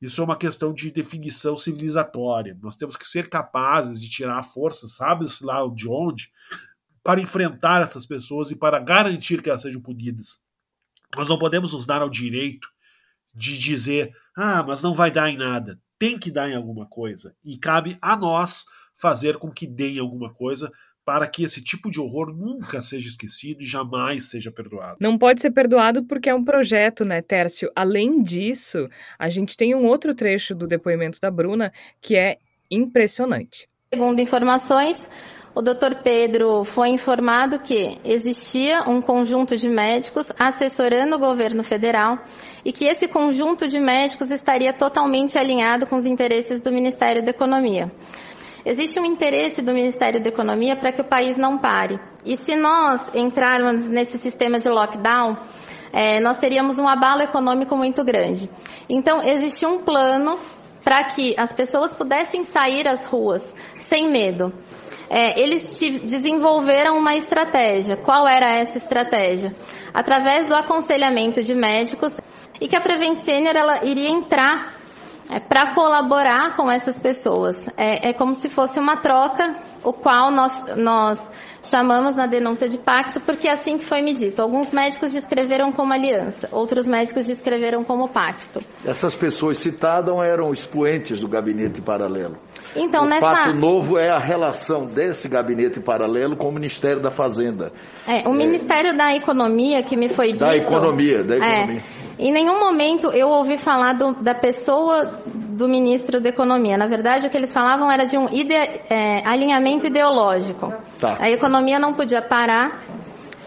Isso 0.00 0.20
é 0.20 0.24
uma 0.24 0.36
questão 0.36 0.72
de 0.72 0.90
definição 0.90 1.56
civilizatória. 1.56 2.56
Nós 2.62 2.76
temos 2.76 2.96
que 2.96 3.06
ser 3.06 3.28
capazes 3.28 4.00
de 4.00 4.08
tirar 4.08 4.42
força, 4.44 4.86
sabe-se 4.86 5.44
lá 5.44 5.60
de 5.74 5.88
onde, 5.88 6.32
para 7.02 7.20
enfrentar 7.20 7.82
essas 7.82 8.06
pessoas 8.06 8.50
e 8.50 8.56
para 8.56 8.78
garantir 8.78 9.42
que 9.42 9.50
elas 9.50 9.62
sejam 9.62 9.80
punidas. 9.80 10.40
Nós 11.16 11.28
não 11.28 11.38
podemos 11.38 11.72
nos 11.72 11.84
dar 11.84 12.00
ao 12.00 12.08
direito 12.08 12.68
de 13.34 13.58
dizer, 13.58 14.12
ah, 14.36 14.62
mas 14.62 14.82
não 14.82 14.94
vai 14.94 15.10
dar 15.10 15.30
em 15.30 15.36
nada. 15.36 15.78
Tem 15.98 16.18
que 16.18 16.30
dar 16.30 16.48
em 16.48 16.54
alguma 16.54 16.86
coisa. 16.86 17.34
E 17.44 17.58
cabe 17.58 17.96
a 18.00 18.16
nós 18.16 18.64
fazer 18.96 19.36
com 19.36 19.50
que 19.50 19.66
dê 19.66 19.90
em 19.90 19.98
alguma 19.98 20.32
coisa 20.32 20.70
para 21.04 21.26
que 21.26 21.42
esse 21.42 21.62
tipo 21.62 21.90
de 21.90 22.00
horror 22.00 22.32
nunca 22.32 22.80
seja 22.80 23.08
esquecido 23.08 23.62
e 23.62 23.66
jamais 23.66 24.26
seja 24.26 24.52
perdoado. 24.52 24.98
Não 25.00 25.18
pode 25.18 25.40
ser 25.40 25.50
perdoado 25.50 26.04
porque 26.04 26.30
é 26.30 26.34
um 26.34 26.44
projeto, 26.44 27.04
né, 27.04 27.20
Tércio? 27.20 27.70
Além 27.74 28.22
disso, 28.22 28.88
a 29.18 29.28
gente 29.28 29.56
tem 29.56 29.74
um 29.74 29.84
outro 29.84 30.14
trecho 30.14 30.54
do 30.54 30.66
depoimento 30.66 31.18
da 31.20 31.30
Bruna 31.30 31.72
que 32.00 32.14
é 32.14 32.38
impressionante. 32.70 33.68
Segundo 33.92 34.20
informações, 34.20 34.96
o 35.54 35.60
Dr. 35.60 36.02
Pedro 36.02 36.64
foi 36.64 36.88
informado 36.88 37.58
que 37.58 37.98
existia 38.04 38.88
um 38.88 39.02
conjunto 39.02 39.56
de 39.56 39.68
médicos 39.68 40.26
assessorando 40.38 41.16
o 41.16 41.18
governo 41.18 41.62
federal 41.62 42.18
e 42.64 42.72
que 42.72 42.86
esse 42.86 43.06
conjunto 43.06 43.68
de 43.68 43.78
médicos 43.78 44.30
estaria 44.30 44.72
totalmente 44.72 45.38
alinhado 45.38 45.86
com 45.86 45.96
os 45.96 46.06
interesses 46.06 46.60
do 46.60 46.72
Ministério 46.72 47.22
da 47.22 47.30
Economia. 47.30 47.92
Existe 48.64 48.98
um 48.98 49.04
interesse 49.04 49.60
do 49.60 49.74
Ministério 49.74 50.22
da 50.22 50.28
Economia 50.28 50.76
para 50.76 50.92
que 50.92 51.02
o 51.02 51.08
país 51.08 51.36
não 51.36 51.58
pare. 51.58 52.00
E 52.24 52.36
se 52.36 52.54
nós 52.56 53.02
entrarmos 53.14 53.88
nesse 53.88 54.18
sistema 54.18 54.58
de 54.58 54.68
lockdown, 54.68 55.36
é, 55.92 56.20
nós 56.20 56.38
teríamos 56.38 56.78
um 56.78 56.88
abalo 56.88 57.22
econômico 57.22 57.76
muito 57.76 58.02
grande. 58.04 58.48
Então, 58.88 59.22
existe 59.22 59.66
um 59.66 59.82
plano 59.84 60.38
para 60.82 61.04
que 61.04 61.34
as 61.36 61.52
pessoas 61.52 61.94
pudessem 61.94 62.44
sair 62.44 62.88
às 62.88 63.04
ruas 63.06 63.42
sem 63.76 64.10
medo. 64.10 64.52
É, 65.14 65.38
eles 65.38 65.78
desenvolveram 66.04 66.96
uma 66.96 67.14
estratégia. 67.14 67.98
Qual 67.98 68.26
era 68.26 68.50
essa 68.54 68.78
estratégia? 68.78 69.54
Através 69.92 70.46
do 70.46 70.54
aconselhamento 70.54 71.42
de 71.42 71.54
médicos 71.54 72.16
e 72.58 72.66
que 72.66 72.74
a 72.74 72.80
Prevent 72.80 73.20
Senior 73.20 73.54
ela 73.54 73.84
iria 73.84 74.08
entrar 74.08 74.74
é, 75.28 75.38
para 75.38 75.74
colaborar 75.74 76.56
com 76.56 76.70
essas 76.70 76.98
pessoas. 76.98 77.62
É, 77.76 78.08
é, 78.08 78.12
como 78.14 78.34
se 78.34 78.48
fosse 78.48 78.80
uma 78.80 78.96
troca, 79.02 79.54
o 79.84 79.92
qual 79.92 80.30
nós, 80.30 80.76
nós 80.78 81.30
chamamos 81.62 82.16
na 82.16 82.26
denúncia 82.26 82.68
de 82.68 82.78
pacto, 82.78 83.20
porque 83.20 83.48
é 83.48 83.52
assim 83.52 83.78
que 83.78 83.84
foi 83.84 84.02
me 84.02 84.12
dito. 84.12 84.40
Alguns 84.42 84.72
médicos 84.72 85.12
descreveram 85.12 85.72
como 85.72 85.92
aliança, 85.92 86.48
outros 86.52 86.86
médicos 86.86 87.26
descreveram 87.26 87.84
como 87.84 88.08
pacto. 88.08 88.60
Essas 88.84 89.14
pessoas 89.14 89.58
citadas 89.58 90.14
eram 90.24 90.52
expoentes 90.52 91.18
do 91.20 91.28
gabinete 91.28 91.80
paralelo. 91.80 92.36
Então, 92.74 93.04
o 93.04 93.08
nessa... 93.08 93.30
fato 93.30 93.56
novo 93.56 93.98
é 93.98 94.10
a 94.10 94.18
relação 94.18 94.86
desse 94.86 95.28
gabinete 95.28 95.80
paralelo 95.80 96.36
com 96.36 96.48
o 96.48 96.52
Ministério 96.52 97.00
da 97.00 97.10
Fazenda. 97.10 97.72
É, 98.06 98.28
o 98.28 98.34
é... 98.34 98.36
Ministério 98.36 98.96
da 98.96 99.14
Economia, 99.14 99.82
que 99.82 99.96
me 99.96 100.08
foi 100.08 100.32
dito... 100.32 100.40
Da 100.40 100.56
Economia, 100.56 101.22
da 101.22 101.34
é, 101.34 101.38
Economia. 101.38 101.80
É, 101.80 102.01
em 102.18 102.32
nenhum 102.32 102.58
momento 102.60 103.10
eu 103.10 103.28
ouvi 103.28 103.56
falar 103.56 103.94
do, 103.94 104.12
da 104.22 104.34
pessoa 104.34 105.22
do 105.26 105.68
ministro 105.68 106.20
da 106.20 106.28
Economia. 106.28 106.76
Na 106.76 106.86
verdade, 106.86 107.26
o 107.26 107.30
que 107.30 107.36
eles 107.36 107.52
falavam 107.52 107.90
era 107.90 108.04
de 108.04 108.16
um 108.16 108.28
ide 108.32 108.54
é, 108.54 109.26
alinhamento 109.26 109.86
ideológico. 109.86 110.72
Tá. 110.98 111.16
A 111.20 111.30
economia 111.30 111.78
não 111.78 111.92
podia 111.92 112.22
parar 112.22 112.82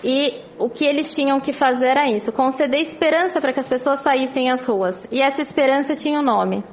e 0.04 0.42
o 0.60 0.70
que 0.70 0.86
eles 0.86 1.14
tinham 1.14 1.40
que 1.40 1.52
fazer 1.52 1.88
era 1.88 2.10
isso: 2.10 2.32
conceder 2.32 2.80
esperança 2.80 3.42
para 3.42 3.52
que 3.52 3.60
as 3.60 3.68
pessoas 3.68 4.00
saíssem 4.00 4.52
às 4.52 4.66
ruas. 4.66 5.08
E 5.12 5.22
essa 5.22 5.42
esperança 5.42 5.96
tinha 5.96 6.20
um 6.20 6.24
nome: 6.24 6.64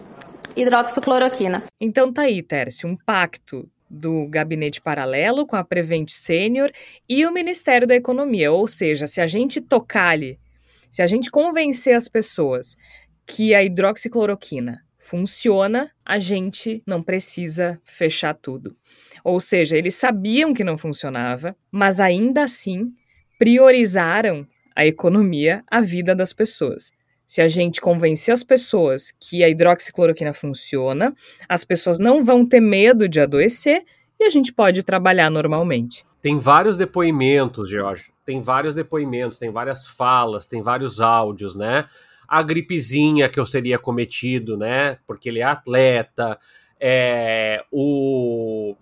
hidroxicloroquina. 0.56 1.64
Então 1.80 2.12
tá 2.12 2.22
aí, 2.22 2.42
Tércio, 2.42 2.88
um 2.88 2.96
pacto 2.96 3.68
do 3.88 4.26
gabinete 4.28 4.80
paralelo 4.80 5.46
com 5.46 5.54
a 5.54 5.62
Prevent 5.62 6.08
Senior 6.08 6.70
e 7.06 7.26
o 7.26 7.32
Ministério 7.32 7.86
da 7.86 7.94
Economia. 7.94 8.50
Ou 8.50 8.66
seja, 8.66 9.06
se 9.06 9.20
a 9.20 9.26
gente 9.26 9.60
tocar 9.60 10.08
ali, 10.08 10.38
se 10.92 11.00
a 11.00 11.06
gente 11.06 11.30
convencer 11.30 11.96
as 11.96 12.06
pessoas 12.06 12.76
que 13.26 13.54
a 13.54 13.64
hidroxicloroquina 13.64 14.82
funciona, 14.98 15.90
a 16.04 16.18
gente 16.18 16.82
não 16.86 17.02
precisa 17.02 17.80
fechar 17.82 18.34
tudo. 18.34 18.76
Ou 19.24 19.40
seja, 19.40 19.74
eles 19.74 19.94
sabiam 19.94 20.52
que 20.52 20.62
não 20.62 20.76
funcionava, 20.76 21.56
mas 21.70 21.98
ainda 21.98 22.42
assim 22.42 22.92
priorizaram 23.38 24.46
a 24.76 24.84
economia, 24.84 25.64
a 25.70 25.80
vida 25.80 26.14
das 26.14 26.34
pessoas. 26.34 26.92
Se 27.26 27.40
a 27.40 27.48
gente 27.48 27.80
convencer 27.80 28.34
as 28.34 28.44
pessoas 28.44 29.14
que 29.18 29.42
a 29.42 29.48
hidroxicloroquina 29.48 30.34
funciona, 30.34 31.14
as 31.48 31.64
pessoas 31.64 31.98
não 31.98 32.22
vão 32.22 32.46
ter 32.46 32.60
medo 32.60 33.08
de 33.08 33.18
adoecer 33.18 33.82
e 34.20 34.24
a 34.24 34.30
gente 34.30 34.52
pode 34.52 34.82
trabalhar 34.82 35.30
normalmente. 35.30 36.04
Tem 36.20 36.38
vários 36.38 36.76
depoimentos, 36.76 37.70
Jorge. 37.70 38.11
Tem 38.32 38.40
vários 38.40 38.74
depoimentos, 38.74 39.38
tem 39.38 39.50
várias 39.50 39.86
falas, 39.86 40.46
tem 40.46 40.62
vários 40.62 41.02
áudios, 41.02 41.54
né? 41.54 41.86
A 42.26 42.42
gripezinha 42.42 43.28
que 43.28 43.38
eu 43.38 43.44
seria 43.44 43.78
cometido, 43.78 44.56
né? 44.56 44.98
Porque 45.06 45.28
ele 45.28 45.40
é 45.40 45.42
atleta, 45.42 46.38
é, 46.80 47.62
o 47.70 48.74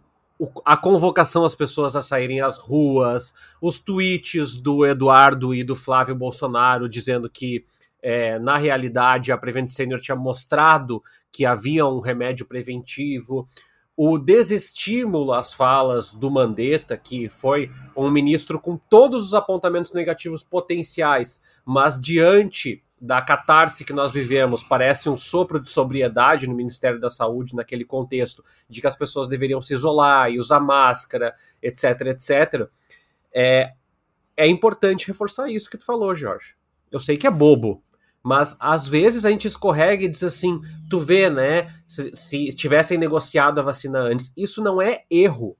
a 0.64 0.76
convocação 0.76 1.44
às 1.44 1.54
pessoas 1.54 1.96
a 1.96 2.00
saírem 2.00 2.40
às 2.40 2.58
ruas, 2.58 3.34
os 3.60 3.80
tweets 3.80 4.58
do 4.58 4.86
Eduardo 4.86 5.52
e 5.52 5.64
do 5.64 5.74
Flávio 5.74 6.14
Bolsonaro 6.14 6.88
dizendo 6.88 7.28
que, 7.28 7.66
é, 8.00 8.38
na 8.38 8.56
realidade, 8.56 9.32
a 9.32 9.36
Prevent 9.36 9.68
Senior 9.68 10.00
tinha 10.00 10.16
mostrado 10.16 11.02
que 11.30 11.44
havia 11.44 11.84
um 11.84 11.98
remédio 11.98 12.46
preventivo, 12.46 13.46
o 14.02 14.18
desestímulo 14.18 15.30
às 15.34 15.52
falas 15.52 16.10
do 16.10 16.30
Mandetta, 16.30 16.96
que 16.96 17.28
foi 17.28 17.70
um 17.94 18.10
ministro 18.10 18.58
com 18.58 18.78
todos 18.78 19.26
os 19.26 19.34
apontamentos 19.34 19.92
negativos 19.92 20.42
potenciais, 20.42 21.42
mas 21.66 22.00
diante 22.00 22.82
da 22.98 23.20
catarse 23.20 23.84
que 23.84 23.92
nós 23.92 24.10
vivemos 24.10 24.64
parece 24.64 25.10
um 25.10 25.18
sopro 25.18 25.60
de 25.60 25.70
sobriedade 25.70 26.46
no 26.46 26.54
Ministério 26.54 26.98
da 26.98 27.10
Saúde 27.10 27.54
naquele 27.54 27.84
contexto 27.84 28.42
de 28.70 28.80
que 28.80 28.86
as 28.86 28.96
pessoas 28.96 29.28
deveriam 29.28 29.60
se 29.60 29.74
isolar 29.74 30.30
e 30.30 30.38
usar 30.38 30.60
máscara, 30.60 31.34
etc, 31.62 32.00
etc. 32.06 32.70
É, 33.30 33.74
é 34.34 34.46
importante 34.46 35.08
reforçar 35.08 35.50
isso 35.50 35.68
que 35.68 35.76
tu 35.76 35.84
falou, 35.84 36.16
Jorge. 36.16 36.54
Eu 36.90 37.00
sei 37.00 37.18
que 37.18 37.26
é 37.26 37.30
bobo, 37.30 37.84
mas 38.22 38.56
às 38.60 38.86
vezes 38.86 39.24
a 39.24 39.30
gente 39.30 39.46
escorrega 39.46 40.04
e 40.04 40.08
diz 40.08 40.22
assim: 40.22 40.60
tu 40.88 40.98
vê, 40.98 41.30
né? 41.30 41.74
Se, 41.86 42.10
se 42.14 42.48
tivessem 42.48 42.98
negociado 42.98 43.58
a 43.58 43.62
vacina 43.62 43.98
antes, 43.98 44.32
isso 44.36 44.62
não 44.62 44.80
é 44.80 45.04
erro, 45.10 45.56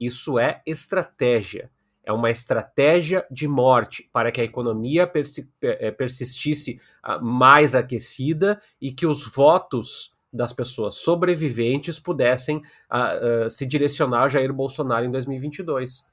isso 0.00 0.38
é 0.38 0.62
estratégia 0.66 1.70
é 2.08 2.12
uma 2.12 2.30
estratégia 2.30 3.26
de 3.30 3.46
morte 3.46 4.08
para 4.10 4.32
que 4.32 4.40
a 4.40 4.44
economia 4.44 5.12
eh, 5.60 5.90
persistisse 5.90 6.80
ah, 7.02 7.18
mais 7.18 7.74
aquecida 7.74 8.58
e 8.80 8.90
que 8.90 9.06
os 9.06 9.26
votos 9.26 10.16
das 10.32 10.54
pessoas 10.54 10.94
sobreviventes 10.94 12.00
pudessem 12.00 12.56
uh, 12.56 13.44
uh, 13.44 13.50
se 13.50 13.66
direcionar 13.66 14.22
a 14.22 14.28
Jair 14.28 14.52
Bolsonaro 14.54 15.04
em 15.04 15.10
2022. 15.10 16.06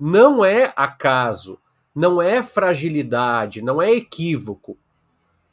Não 0.00 0.42
é 0.42 0.72
acaso, 0.74 1.58
não 1.94 2.22
é 2.22 2.42
fragilidade, 2.42 3.60
não 3.60 3.82
é 3.82 3.92
equívoco. 3.92 4.78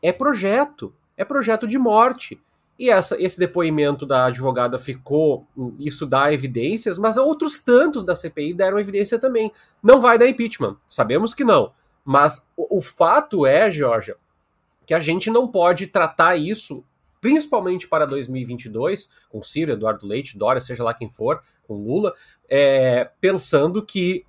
É 0.01 0.11
projeto, 0.11 0.93
é 1.15 1.23
projeto 1.23 1.67
de 1.67 1.77
morte. 1.77 2.41
E 2.79 2.89
essa, 2.89 3.21
esse 3.21 3.37
depoimento 3.37 4.07
da 4.07 4.25
advogada 4.25 4.79
ficou, 4.79 5.45
isso 5.77 6.07
dá 6.07 6.33
evidências, 6.33 6.97
mas 6.97 7.15
outros 7.15 7.59
tantos 7.59 8.03
da 8.03 8.15
CPI 8.15 8.55
deram 8.55 8.79
evidência 8.79 9.19
também. 9.19 9.51
Não 9.83 10.01
vai 10.01 10.17
dar 10.17 10.27
impeachment, 10.27 10.77
sabemos 10.87 11.33
que 11.33 11.43
não. 11.43 11.71
Mas 12.03 12.49
o, 12.57 12.79
o 12.79 12.81
fato 12.81 13.45
é, 13.45 13.69
Georgia, 13.69 14.15
que 14.85 14.95
a 14.95 14.99
gente 14.99 15.29
não 15.29 15.47
pode 15.47 15.87
tratar 15.87 16.35
isso, 16.37 16.83
principalmente 17.19 17.87
para 17.87 18.07
2022, 18.07 19.11
com 19.29 19.43
Ciro, 19.43 19.73
Eduardo 19.73 20.07
Leite, 20.07 20.35
Dória, 20.35 20.59
seja 20.59 20.83
lá 20.83 20.91
quem 20.91 21.07
for, 21.07 21.39
com 21.67 21.75
Lula, 21.75 22.13
é, 22.49 23.11
pensando 23.21 23.85
que 23.85 24.25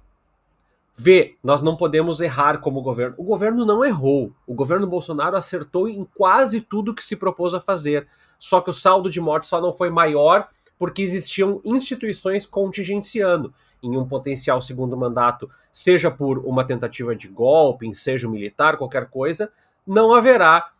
Vê, 0.94 1.36
nós 1.42 1.62
não 1.62 1.76
podemos 1.76 2.20
errar 2.20 2.58
como 2.58 2.82
governo. 2.82 3.14
O 3.16 3.24
governo 3.24 3.64
não 3.64 3.84
errou. 3.84 4.32
O 4.46 4.54
governo 4.54 4.86
Bolsonaro 4.86 5.36
acertou 5.36 5.88
em 5.88 6.06
quase 6.14 6.60
tudo 6.60 6.94
que 6.94 7.02
se 7.02 7.16
propôs 7.16 7.54
a 7.54 7.60
fazer. 7.60 8.06
Só 8.38 8.60
que 8.60 8.70
o 8.70 8.74
saldo 8.74 9.10
de 9.10 9.20
mortes 9.20 9.48
só 9.48 9.60
não 9.60 9.72
foi 9.72 9.88
maior 9.88 10.48
porque 10.78 11.00
existiam 11.00 11.60
instituições 11.64 12.44
contingenciando 12.44 13.54
em 13.82 13.96
um 13.96 14.06
potencial 14.06 14.60
segundo 14.60 14.96
mandato, 14.96 15.48
seja 15.70 16.10
por 16.10 16.38
uma 16.38 16.64
tentativa 16.64 17.14
de 17.14 17.28
golpe, 17.28 17.92
seja 17.94 18.28
militar, 18.28 18.76
qualquer 18.76 19.08
coisa, 19.08 19.50
não 19.86 20.12
haverá 20.12 20.70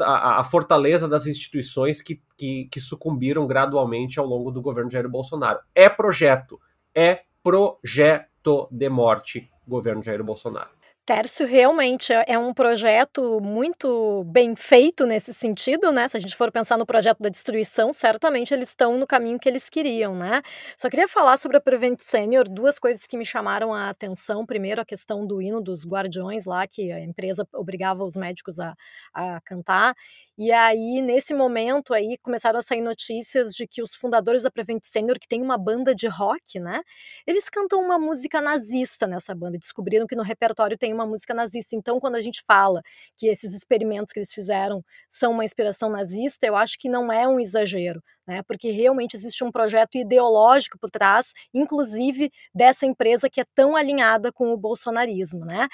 a, 0.00 0.44
fortaleza 0.44 1.08
das 1.08 1.26
instituições 1.26 2.00
que, 2.00 2.20
que, 2.36 2.68
que 2.70 2.80
sucumbiram 2.80 3.46
gradualmente 3.46 4.18
ao 4.18 4.26
longo 4.26 4.50
do 4.50 4.62
governo 4.62 4.88
de 4.88 4.94
Jair 4.94 5.08
Bolsonaro. 5.08 5.60
É 5.74 5.88
projeto, 5.88 6.60
é 6.94 7.22
projeto 7.42 8.27
de 8.70 8.88
morte, 8.88 9.50
governo 9.66 10.02
Jair 10.02 10.22
Bolsonaro. 10.24 10.78
Tércio 11.08 11.46
realmente 11.46 12.12
é, 12.12 12.22
é 12.28 12.38
um 12.38 12.52
projeto 12.52 13.40
muito 13.40 14.24
bem 14.24 14.54
feito 14.54 15.06
nesse 15.06 15.32
sentido, 15.32 15.90
né? 15.90 16.06
Se 16.06 16.18
a 16.18 16.20
gente 16.20 16.36
for 16.36 16.52
pensar 16.52 16.76
no 16.76 16.84
projeto 16.84 17.20
da 17.20 17.30
destruição, 17.30 17.94
certamente 17.94 18.52
eles 18.52 18.68
estão 18.68 18.98
no 18.98 19.06
caminho 19.06 19.38
que 19.38 19.48
eles 19.48 19.70
queriam, 19.70 20.14
né? 20.14 20.42
Só 20.76 20.90
queria 20.90 21.08
falar 21.08 21.38
sobre 21.38 21.56
a 21.56 21.62
Prevent 21.62 21.98
Senior, 22.00 22.46
duas 22.46 22.78
coisas 22.78 23.06
que 23.06 23.16
me 23.16 23.24
chamaram 23.24 23.72
a 23.72 23.88
atenção. 23.88 24.44
Primeiro, 24.44 24.82
a 24.82 24.84
questão 24.84 25.26
do 25.26 25.40
hino 25.40 25.62
dos 25.62 25.86
guardiões 25.86 26.44
lá, 26.44 26.66
que 26.66 26.92
a 26.92 27.00
empresa 27.00 27.48
obrigava 27.54 28.04
os 28.04 28.14
médicos 28.14 28.60
a, 28.60 28.74
a 29.14 29.40
cantar. 29.40 29.94
E 30.40 30.52
aí, 30.52 31.02
nesse 31.02 31.34
momento 31.34 31.92
aí, 31.92 32.16
começaram 32.22 32.60
a 32.60 32.62
sair 32.62 32.80
notícias 32.80 33.52
de 33.52 33.66
que 33.66 33.82
os 33.82 33.96
fundadores 33.96 34.44
da 34.44 34.50
Prevent 34.52 34.84
Senior, 34.84 35.18
que 35.18 35.26
tem 35.26 35.42
uma 35.42 35.58
banda 35.58 35.92
de 35.96 36.06
rock, 36.06 36.60
né? 36.60 36.80
Eles 37.26 37.50
cantam 37.50 37.80
uma 37.80 37.98
música 37.98 38.40
nazista 38.40 39.08
nessa 39.08 39.34
banda. 39.34 39.58
Descobriram 39.58 40.06
que 40.06 40.14
no 40.14 40.22
repertório 40.22 40.78
tem 40.78 40.92
uma 40.94 41.04
música 41.04 41.34
nazista. 41.34 41.74
Então, 41.74 41.98
quando 41.98 42.14
a 42.14 42.20
gente 42.20 42.44
fala 42.46 42.82
que 43.16 43.26
esses 43.26 43.52
experimentos 43.52 44.12
que 44.12 44.20
eles 44.20 44.32
fizeram 44.32 44.80
são 45.08 45.32
uma 45.32 45.44
inspiração 45.44 45.90
nazista, 45.90 46.46
eu 46.46 46.54
acho 46.54 46.78
que 46.78 46.88
não 46.88 47.12
é 47.12 47.26
um 47.26 47.40
exagero 47.40 48.00
né? 48.28 48.42
Porque 48.46 48.70
realmente 48.70 49.16
existe 49.16 49.42
um 49.42 49.50
projeto 49.50 49.96
ideológico 49.96 50.78
por 50.78 50.90
trás, 50.90 51.32
inclusive 51.54 52.30
dessa 52.54 52.86
empresa 52.86 53.30
que 53.30 53.40
é 53.40 53.44
tão 53.54 53.74
alinhada 53.76 54.30
com 54.32 54.52
o 54.52 54.56
bolsonarismo, 54.58 55.46
né? 55.46 55.66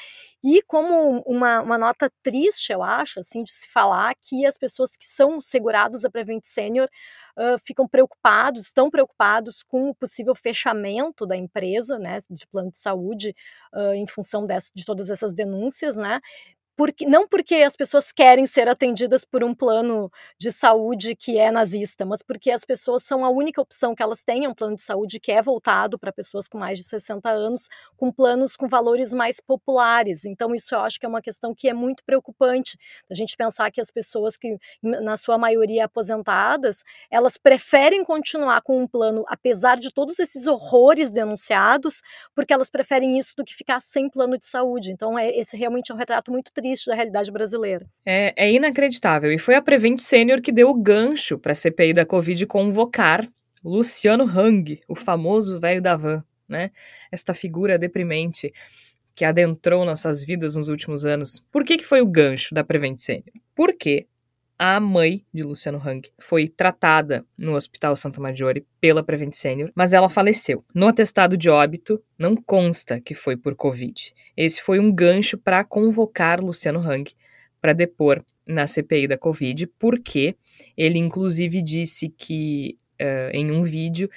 E 0.43 0.63
como 0.63 1.23
uma, 1.27 1.61
uma 1.63 1.79
nota 1.79 2.11
triste, 2.23 2.73
eu 2.73 2.83
acho, 2.83 3.21
assim, 3.21 3.43
de 3.43 3.51
se 3.53 3.69
falar 3.71 4.15
que 4.23 4.47
as 4.47 4.57
pessoas 4.57 4.97
que 4.97 5.05
são 5.07 5.41
segurados 5.41 6.05
a 6.05 6.11
Prevent 6.11 6.45
Senior 6.45 6.89
uh, 7.39 7.59
ficam 7.65 7.89
preocupados, 7.89 8.63
estão 8.67 8.91
preocupados 8.91 9.63
com 9.63 9.91
o 9.91 9.95
possível 9.95 10.35
fechamento 10.35 11.27
da 11.27 11.37
empresa, 11.37 11.99
né, 11.99 12.19
de 12.31 12.47
plano 12.47 12.71
de 12.71 12.79
saúde, 12.79 13.35
uh, 13.75 13.93
em 13.95 14.07
função 14.07 14.47
dessa, 14.47 14.71
de 14.75 14.85
todas 14.85 15.11
essas 15.11 15.35
denúncias, 15.35 15.97
né? 15.97 16.21
Porque, 16.77 17.07
não 17.07 17.27
porque 17.29 17.57
as 17.57 17.77
pessoas 17.77 18.11
querem 18.11 18.47
ser 18.47 18.69
atendidas 18.69 19.25
por 19.25 19.45
um 19.45 19.55
plano 19.55 20.11
de 20.39 20.51
saúde 20.51 21.15
que 21.15 21.39
é 21.39 21.51
nazista, 21.51 22.05
mas 22.05 22.21
porque 22.23 22.51
as 22.51 22.65
pessoas 22.65 23.05
são 23.05 23.25
a 23.25 23.31
única 23.31 23.61
opção 23.61 23.95
que 23.95 24.03
elas 24.03 24.25
têm, 24.25 24.49
um 24.49 24.55
plano 24.55 24.75
de 24.75 24.83
saúde 24.83 25.21
que 25.21 25.31
é 25.31 25.41
voltado 25.41 25.99
para 25.99 26.13
pessoas 26.13 26.49
com 26.49 26.59
mais 26.59 26.79
de 26.79 26.85
60 26.85 27.31
anos, 27.31 27.69
com 27.97 28.11
planos 28.11 28.57
com 28.57 28.67
valores 28.67 29.13
mais 29.13 29.41
populares. 29.41 30.25
Então, 30.25 30.55
isso 30.55 30.75
eu 30.75 30.81
acho 30.81 30.99
que 30.99 31.07
é 31.07 31.09
uma 31.09 31.23
questão 31.23 31.55
que 31.55 31.69
é 31.69 31.73
muito 31.73 32.05
preocupante, 32.05 32.77
a 33.11 33.15
gente 33.15 33.37
pensar 33.37 33.71
que 33.71 33.81
as 33.81 33.91
pessoas 33.91 34.37
que, 34.37 34.59
na 34.83 35.17
sua 35.17 35.39
maioria 35.39 35.85
aposentadas, 35.85 36.83
elas 37.11 37.39
preferem 37.39 38.05
continuar 38.05 38.63
com 38.63 38.83
um 38.83 38.87
plano, 38.87 39.25
apesar 39.29 39.77
de 39.77 39.93
todos 39.93 40.19
esses 40.19 40.47
horrores 40.47 41.11
denunciados, 41.11 42.03
porque 42.35 42.53
elas 42.53 42.69
preferem 42.69 43.19
isso 43.19 43.35
do 43.37 43.45
que 43.45 43.55
ficar 43.55 43.81
sem 43.81 44.09
plano 44.11 44.37
de 44.37 44.45
saúde. 44.45 44.91
Então, 44.91 45.17
é, 45.17 45.29
esse 45.31 45.57
realmente 45.57 45.93
é 45.93 45.95
um 45.95 45.99
retrato 45.99 46.33
muito 46.33 46.53
triste 46.53 46.64
triste 46.65 46.87
da 46.87 46.95
realidade 46.95 47.31
brasileira. 47.31 47.87
É, 48.07 48.33
é 48.47 48.51
inacreditável. 48.51 49.31
E 49.31 49.39
foi 49.39 49.55
a 49.55 49.61
Prevent 49.61 49.99
Sênior 49.99 50.41
que 50.41 50.51
deu 50.51 50.71
o 50.71 50.75
gancho 50.75 51.39
para 51.39 51.53
a 51.53 51.55
CPI 51.55 51.93
da 51.93 52.07
Covid 52.07 52.47
convocar 52.47 53.29
Luciano 53.63 54.25
Hang, 54.25 54.81
o 54.89 54.95
famoso 54.95 55.61
velho 55.61 55.83
da 55.83 55.95
van, 55.95 56.25
né? 56.49 56.71
Esta 57.13 57.35
figura 57.35 57.79
deprimente 57.79 58.51
que 59.15 59.27
adentrou 59.27 59.85
nossas 59.85 60.25
vidas 60.25 60.57
nos 60.57 60.69
últimos 60.69 61.05
anos. 61.05 61.45
Por 61.53 61.65
que, 61.65 61.77
que 61.77 61.85
foi 61.85 62.01
o 62.01 62.07
gancho 62.07 62.55
da 62.55 62.65
Prevent 62.65 62.97
Sênior? 62.99 63.33
Porque 63.55 64.07
a 64.59 64.79
mãe 64.79 65.25
de 65.33 65.43
Luciano 65.43 65.79
Hang 65.79 66.09
foi 66.19 66.49
tratada 66.49 67.25
no 67.39 67.55
Hospital 67.55 67.97
Santa 67.97 68.21
Maggiore 68.21 68.67
pela 68.81 69.03
Prevent 69.03 69.33
Senior, 69.33 69.71
mas 69.75 69.93
ela 69.93 70.09
faleceu. 70.09 70.65
No 70.75 70.87
atestado 70.87 71.37
de 71.37 71.51
óbito 71.51 72.03
não 72.19 72.37
consta 72.37 73.01
que 73.01 73.15
foi 73.15 73.37
por 73.37 73.57
Covid. 73.57 74.15
Esse 74.37 74.61
foi 74.63 74.79
um 74.79 74.93
gancho 74.93 75.37
para 75.37 75.65
convocar 75.65 76.41
Luciano 76.41 76.81
Hang 76.81 77.13
para 77.61 77.73
depor 77.73 78.23
na 78.47 78.67
CPI 78.67 79.09
da 79.09 79.19
Covid, 79.19 79.67
porque 79.79 80.37
ele 80.77 80.99
inclusive 80.99 81.63
disse 81.63 82.09
que 82.11 82.77
uh, 83.01 83.31
em 83.33 83.51
um 83.51 83.63
vídeo 83.63 84.09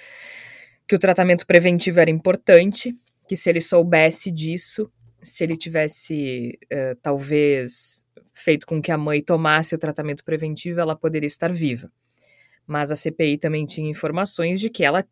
que 0.88 0.95
o 0.95 0.99
tratamento 0.99 1.45
preventivo 1.45 1.99
era 1.99 2.09
importante, 2.09 2.95
que 3.27 3.35
se 3.35 3.49
ele 3.49 3.61
soubesse 3.61 4.31
disso, 4.31 4.89
se 5.22 5.43
ele 5.43 5.57
tivesse 5.57 6.57
uh, 6.65 6.95
talvez 7.01 8.05
feito 8.34 8.68
com 8.68 8.82
que 8.82 8.91
a 8.91 8.97
mãe 8.97 9.22
tomasse 9.22 9.74
o 9.74 9.80
tratamento 9.80 10.24
preventivo, 10.24 10.80
ela 10.80 10.95
poderia 10.95 11.28
estar 11.28 11.51
viva. 11.51 11.91
Mas 12.65 12.91
a 12.91 12.95
CPI 12.95 13.38
também 13.38 13.65
tinha 13.65 13.89
informações 13.89 14.59
de 14.59 14.70
que 14.70 14.84
ela 14.84 15.03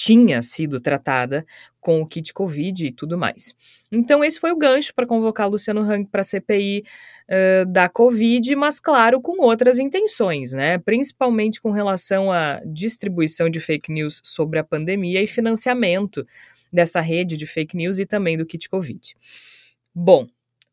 tinha 0.00 0.40
sido 0.40 0.80
tratada 0.80 1.44
com 1.78 2.00
o 2.00 2.06
kit 2.06 2.32
Covid 2.32 2.86
e 2.86 2.90
tudo 2.90 3.18
mais. 3.18 3.54
Então, 3.92 4.24
esse 4.24 4.40
foi 4.40 4.50
o 4.50 4.56
gancho 4.56 4.94
para 4.94 5.06
convocar 5.06 5.46
Luciano 5.46 5.82
Hang 5.82 6.08
para 6.10 6.22
a 6.22 6.24
CPI 6.24 6.84
uh, 7.28 7.70
da 7.70 7.86
Covid, 7.86 8.56
mas, 8.56 8.80
claro, 8.80 9.20
com 9.20 9.44
outras 9.44 9.78
intenções, 9.78 10.54
né? 10.54 10.78
Principalmente 10.78 11.60
com 11.60 11.70
relação 11.70 12.32
à 12.32 12.62
distribuição 12.64 13.50
de 13.50 13.60
fake 13.60 13.92
news 13.92 14.22
sobre 14.24 14.58
a 14.58 14.64
pandemia 14.64 15.22
e 15.22 15.26
financiamento 15.26 16.26
dessa 16.72 17.00
rede 17.00 17.36
de 17.36 17.46
fake 17.46 17.76
news 17.76 17.98
e 17.98 18.06
também 18.06 18.36
do 18.36 18.46
kit 18.46 18.68
Covid. 18.68 19.14
Bom, 19.94 20.26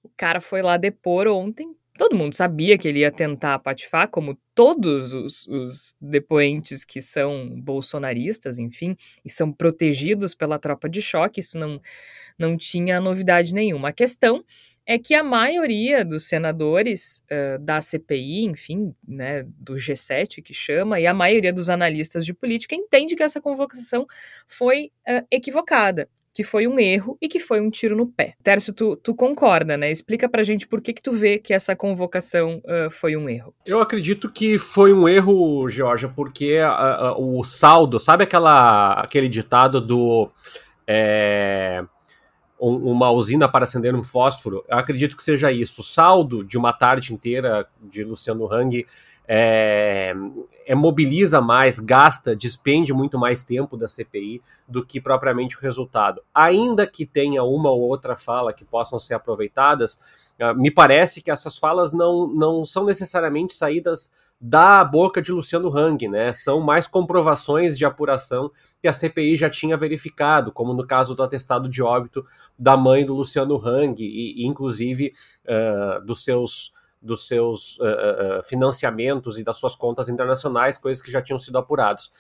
o 0.04 0.10
cara 0.16 0.40
foi 0.40 0.62
lá 0.62 0.78
depor 0.78 1.28
ontem, 1.28 1.76
Todo 1.98 2.16
mundo 2.16 2.36
sabia 2.36 2.78
que 2.78 2.88
ele 2.88 3.00
ia 3.00 3.12
tentar 3.12 3.58
patifar, 3.58 4.08
como 4.08 4.38
todos 4.54 5.16
os, 5.16 5.48
os, 5.48 5.96
depoentes 6.00 6.86
que 6.86 7.02
são 7.02 7.60
bolsonaristas, 7.60 8.60
enfim, 8.60 8.96
e 9.26 9.30
são 9.30 9.52
protegidos 9.52 10.36
pela 10.36 10.60
tropa 10.60 10.88
de 10.88 11.02
choque, 11.02 11.40
isso 11.40 11.58
não, 11.58 11.82
não 12.38 12.56
tinha 12.56 13.02
novidade 13.02 13.52
nenhuma. 13.52 13.90
A 13.90 13.94
questão 13.94 14.46
é 14.88 14.98
que 14.98 15.14
a 15.14 15.22
maioria 15.22 16.06
dos 16.06 16.24
senadores 16.24 17.22
uh, 17.30 17.60
da 17.60 17.82
CPI, 17.82 18.46
enfim, 18.46 18.96
né, 19.06 19.44
do 19.60 19.76
G7 19.76 20.42
que 20.42 20.54
chama, 20.54 20.98
e 20.98 21.06
a 21.06 21.14
maioria 21.14 21.52
dos 21.52 21.70
analistas 21.70 22.26
de 22.26 22.34
política 22.34 22.74
entende 22.74 23.14
que 23.14 23.22
essa 23.22 23.42
convocação 23.42 24.08
foi 24.48 24.90
uh, 25.08 25.28
equivocada 25.30 26.08
que 26.34 26.44
foi 26.44 26.68
um 26.68 26.80
erro 26.80 27.18
e 27.20 27.28
que 27.28 27.40
foi 27.40 27.60
um 27.60 27.68
tiro 27.68 27.98
no 27.98 28.06
pé. 28.06 28.36
Tércio, 28.44 28.72
tu, 28.72 28.96
tu 28.96 29.16
concorda, 29.16 29.76
né? 29.76 29.90
Explica 29.90 30.30
pra 30.30 30.44
gente 30.44 30.68
por 30.68 30.80
que 30.82 30.94
que 30.94 31.02
tu 31.02 31.12
vê 31.12 31.40
que 31.40 31.52
essa 31.52 31.76
convocação 31.76 32.62
uh, 32.64 32.92
foi 32.92 33.18
um 33.18 33.28
erro. 33.28 33.56
Eu 33.66 33.82
acredito 33.82 34.32
que 34.32 34.60
foi 34.60 34.94
um 34.94 35.10
erro, 35.10 35.68
Georgia, 35.68 36.08
porque 36.08 36.60
o 37.18 37.44
saldo, 37.44 38.00
sabe 38.00 38.24
aquela, 38.24 38.92
aquele 39.02 39.28
ditado 39.28 39.82
do... 39.82 40.30
É, 40.86 41.84
uma 42.60 43.12
usina 43.12 43.48
para 43.48 43.64
acender 43.64 43.94
um 43.96 44.04
fósforo, 44.04 44.66
eu 44.68 44.78
acredito 44.78 45.16
que 45.16 45.24
seja 45.24 45.52
isso. 45.52 45.82
O 45.82 45.84
saldo 45.84 46.44
de 46.44 46.58
uma 46.58 46.74
tarde 46.74 47.14
inteira 47.14 47.68
de 47.80 48.04
Luciano 48.04 48.52
Hang 48.52 48.86
é, 49.28 50.14
é, 50.66 50.74
mobiliza 50.74 51.42
mais, 51.42 51.80
gasta, 51.80 52.36
despende 52.36 52.94
muito 52.94 53.20
mais 53.20 53.44
tempo 53.44 53.76
da 53.76 53.88
CPI 53.88 54.42
do 54.68 54.86
que 54.86 55.02
propriamente 55.02 55.58
o 55.58 55.60
resultado. 55.60 56.22
Ainda 56.34 56.88
que 56.88 57.06
tenha 57.06 57.44
uma 57.44 57.70
ou 57.70 57.82
outra 57.82 58.16
fala 58.16 58.54
que 58.54 58.64
possam 58.64 58.98
ser 58.98 59.16
aproveitadas, 59.16 60.00
uh, 60.40 60.56
me 60.58 60.72
parece 60.72 61.22
que 61.22 61.30
essas 61.30 61.58
falas 61.58 61.92
não, 61.92 62.28
não 62.28 62.64
são 62.64 62.86
necessariamente 62.86 63.54
saídas 63.54 64.14
da 64.40 64.84
boca 64.84 65.22
de 65.22 65.32
Luciano 65.32 65.76
Hang, 65.76 66.08
né? 66.08 66.32
São 66.32 66.60
mais 66.60 66.88
comprovações 66.88 67.78
de 67.78 67.86
apuração 67.86 68.52
que 68.82 68.88
a 68.88 68.94
CPI 68.94 69.36
já 69.36 69.50
tinha 69.50 69.76
verificado, 69.76 70.52
como 70.52 70.74
no 70.74 70.86
caso 70.86 71.16
do 71.16 71.24
atestado 71.24 71.68
de 71.68 71.82
óbito 71.82 72.26
da 72.58 72.78
mãe 72.78 73.06
do 73.06 73.16
Luciano 73.16 73.58
Hang 73.58 74.02
e, 74.04 74.44
e 74.44 74.46
inclusive, 74.46 75.14
uh, 75.46 76.06
dos 76.06 76.24
seus 76.24 76.76
dos 77.00 77.28
seus 77.28 77.78
uh, 77.78 77.84
uh, 78.40 78.44
financiamentos 78.44 79.38
e 79.38 79.44
das 79.44 79.58
suas 79.58 79.76
contas 79.76 80.10
internacionais, 80.10 80.78
coisas 80.78 81.02
que 81.02 81.12
já 81.12 81.22
tinham 81.22 81.38
sido 81.38 81.58
apurados. 81.58 82.12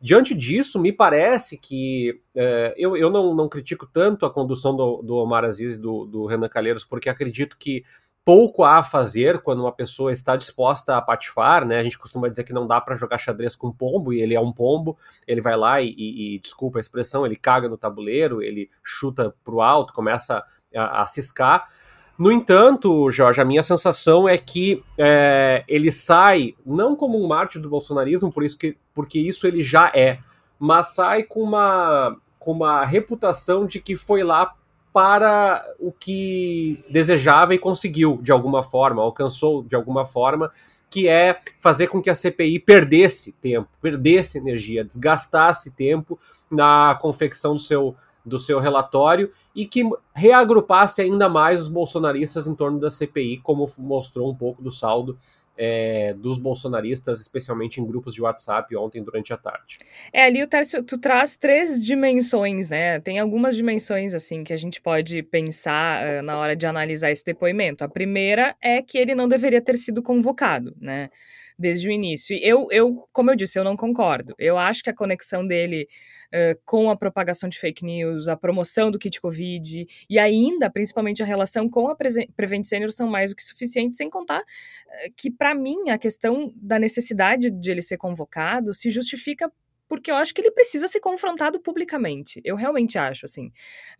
Diante 0.00 0.34
disso, 0.34 0.80
me 0.80 0.92
parece 0.92 1.56
que 1.58 2.20
uh, 2.34 2.74
eu, 2.76 2.96
eu 2.96 3.10
não, 3.10 3.34
não 3.34 3.48
critico 3.48 3.86
tanto 3.86 4.26
a 4.26 4.30
condução 4.30 4.74
do, 4.74 5.02
do 5.02 5.14
Omar 5.16 5.44
Aziz 5.44 5.76
e 5.76 5.80
do, 5.80 6.04
do 6.06 6.26
Renan 6.26 6.48
Calheiros, 6.48 6.84
porque 6.84 7.08
acredito 7.08 7.56
que 7.58 7.84
pouco 8.24 8.64
há 8.64 8.78
a 8.78 8.82
fazer 8.82 9.42
quando 9.42 9.60
uma 9.60 9.72
pessoa 9.72 10.10
está 10.10 10.34
disposta 10.34 10.96
a 10.96 11.02
patifar, 11.02 11.66
né? 11.66 11.78
A 11.78 11.82
gente 11.82 11.98
costuma 11.98 12.28
dizer 12.28 12.44
que 12.44 12.54
não 12.54 12.66
dá 12.66 12.80
para 12.80 12.96
jogar 12.96 13.18
xadrez 13.18 13.54
com 13.54 13.70
pombo, 13.70 14.12
e 14.12 14.20
ele 14.20 14.34
é 14.34 14.40
um 14.40 14.52
pombo, 14.52 14.96
ele 15.26 15.42
vai 15.42 15.56
lá 15.56 15.80
e, 15.82 15.90
e, 15.90 16.34
e, 16.34 16.38
desculpa 16.38 16.78
a 16.78 16.80
expressão, 16.80 17.26
ele 17.26 17.36
caga 17.36 17.68
no 17.68 17.76
tabuleiro, 17.76 18.42
ele 18.42 18.70
chuta 18.82 19.34
pro 19.44 19.60
alto, 19.60 19.92
começa 19.92 20.42
a, 20.74 21.02
a 21.02 21.06
ciscar. 21.06 21.68
No 22.16 22.30
entanto, 22.32 23.10
Jorge, 23.10 23.40
a 23.40 23.44
minha 23.44 23.62
sensação 23.62 24.28
é 24.28 24.38
que 24.38 24.82
é, 24.96 25.64
ele 25.68 25.90
sai 25.92 26.54
não 26.64 26.96
como 26.96 27.22
um 27.22 27.26
mártir 27.26 27.60
do 27.60 27.68
bolsonarismo, 27.68 28.32
por 28.32 28.44
isso 28.44 28.56
que, 28.56 28.78
porque 28.94 29.18
isso 29.18 29.46
ele 29.46 29.62
já 29.62 29.90
é, 29.94 30.18
mas 30.58 30.94
sai 30.94 31.24
com 31.24 31.42
uma, 31.42 32.16
com 32.38 32.52
uma 32.52 32.84
reputação 32.86 33.66
de 33.66 33.80
que 33.80 33.96
foi 33.96 34.22
lá 34.22 34.54
para 34.94 35.66
o 35.80 35.90
que 35.90 36.84
desejava 36.88 37.52
e 37.52 37.58
conseguiu 37.58 38.20
de 38.22 38.30
alguma 38.30 38.62
forma, 38.62 39.02
alcançou 39.02 39.64
de 39.64 39.74
alguma 39.74 40.04
forma, 40.04 40.52
que 40.88 41.08
é 41.08 41.40
fazer 41.58 41.88
com 41.88 42.00
que 42.00 42.08
a 42.08 42.14
CPI 42.14 42.60
perdesse 42.60 43.32
tempo, 43.32 43.68
perdesse 43.82 44.38
energia, 44.38 44.84
desgastasse 44.84 45.72
tempo 45.72 46.16
na 46.48 46.96
confecção 47.02 47.54
do 47.54 47.60
seu, 47.60 47.96
do 48.24 48.38
seu 48.38 48.60
relatório 48.60 49.32
e 49.52 49.66
que 49.66 49.82
reagrupasse 50.14 51.02
ainda 51.02 51.28
mais 51.28 51.62
os 51.62 51.68
bolsonaristas 51.68 52.46
em 52.46 52.54
torno 52.54 52.78
da 52.78 52.88
CPI, 52.88 53.40
como 53.42 53.68
mostrou 53.76 54.30
um 54.30 54.34
pouco 54.36 54.62
do 54.62 54.70
saldo 54.70 55.18
é, 55.56 56.12
dos 56.14 56.38
bolsonaristas, 56.38 57.20
especialmente 57.20 57.80
em 57.80 57.86
grupos 57.86 58.14
de 58.14 58.22
WhatsApp 58.22 58.74
ontem 58.76 59.02
durante 59.02 59.32
a 59.32 59.36
tarde. 59.36 59.78
É, 60.12 60.24
ali 60.24 60.42
o 60.42 60.46
Tércio, 60.46 60.82
tu 60.82 60.98
traz 60.98 61.36
três 61.36 61.80
dimensões, 61.80 62.68
né? 62.68 63.00
Tem 63.00 63.18
algumas 63.18 63.56
dimensões, 63.56 64.14
assim, 64.14 64.42
que 64.42 64.52
a 64.52 64.56
gente 64.56 64.80
pode 64.80 65.22
pensar 65.22 66.02
uh, 66.02 66.22
na 66.22 66.38
hora 66.38 66.56
de 66.56 66.66
analisar 66.66 67.10
esse 67.10 67.24
depoimento. 67.24 67.84
A 67.84 67.88
primeira 67.88 68.56
é 68.60 68.82
que 68.82 68.98
ele 68.98 69.14
não 69.14 69.28
deveria 69.28 69.60
ter 69.60 69.76
sido 69.76 70.02
convocado, 70.02 70.74
né? 70.80 71.08
Desde 71.56 71.88
o 71.88 71.92
início. 71.92 72.34
E 72.34 72.42
eu, 72.42 72.66
eu, 72.72 73.08
como 73.12 73.30
eu 73.30 73.36
disse, 73.36 73.58
eu 73.58 73.64
não 73.64 73.76
concordo. 73.76 74.34
Eu 74.38 74.58
acho 74.58 74.82
que 74.82 74.90
a 74.90 74.94
conexão 74.94 75.46
dele 75.46 75.86
uh, 76.34 76.60
com 76.64 76.90
a 76.90 76.96
propagação 76.96 77.48
de 77.48 77.58
fake 77.58 77.84
news, 77.84 78.26
a 78.26 78.36
promoção 78.36 78.90
do 78.90 78.98
kit 78.98 79.20
Covid 79.20 79.86
e 80.10 80.18
ainda, 80.18 80.68
principalmente, 80.68 81.22
a 81.22 81.26
relação 81.26 81.68
com 81.68 81.88
a 81.88 81.96
Prevent 81.96 82.64
Senior 82.64 82.90
são 82.90 83.08
mais 83.08 83.30
do 83.30 83.36
que 83.36 83.42
suficientes, 83.42 83.96
sem 83.96 84.10
contar 84.10 84.40
uh, 84.40 85.12
que, 85.16 85.30
para 85.30 85.54
mim, 85.54 85.90
a 85.90 85.98
questão 85.98 86.52
da 86.56 86.78
necessidade 86.78 87.50
de 87.50 87.70
ele 87.70 87.82
ser 87.82 87.96
convocado 87.96 88.74
se 88.74 88.90
justifica 88.90 89.50
porque 89.86 90.10
eu 90.10 90.16
acho 90.16 90.34
que 90.34 90.40
ele 90.40 90.50
precisa 90.50 90.88
ser 90.88 91.00
confrontado 91.00 91.60
publicamente. 91.60 92.40
Eu 92.44 92.56
realmente 92.56 92.98
acho, 92.98 93.26
assim. 93.26 93.48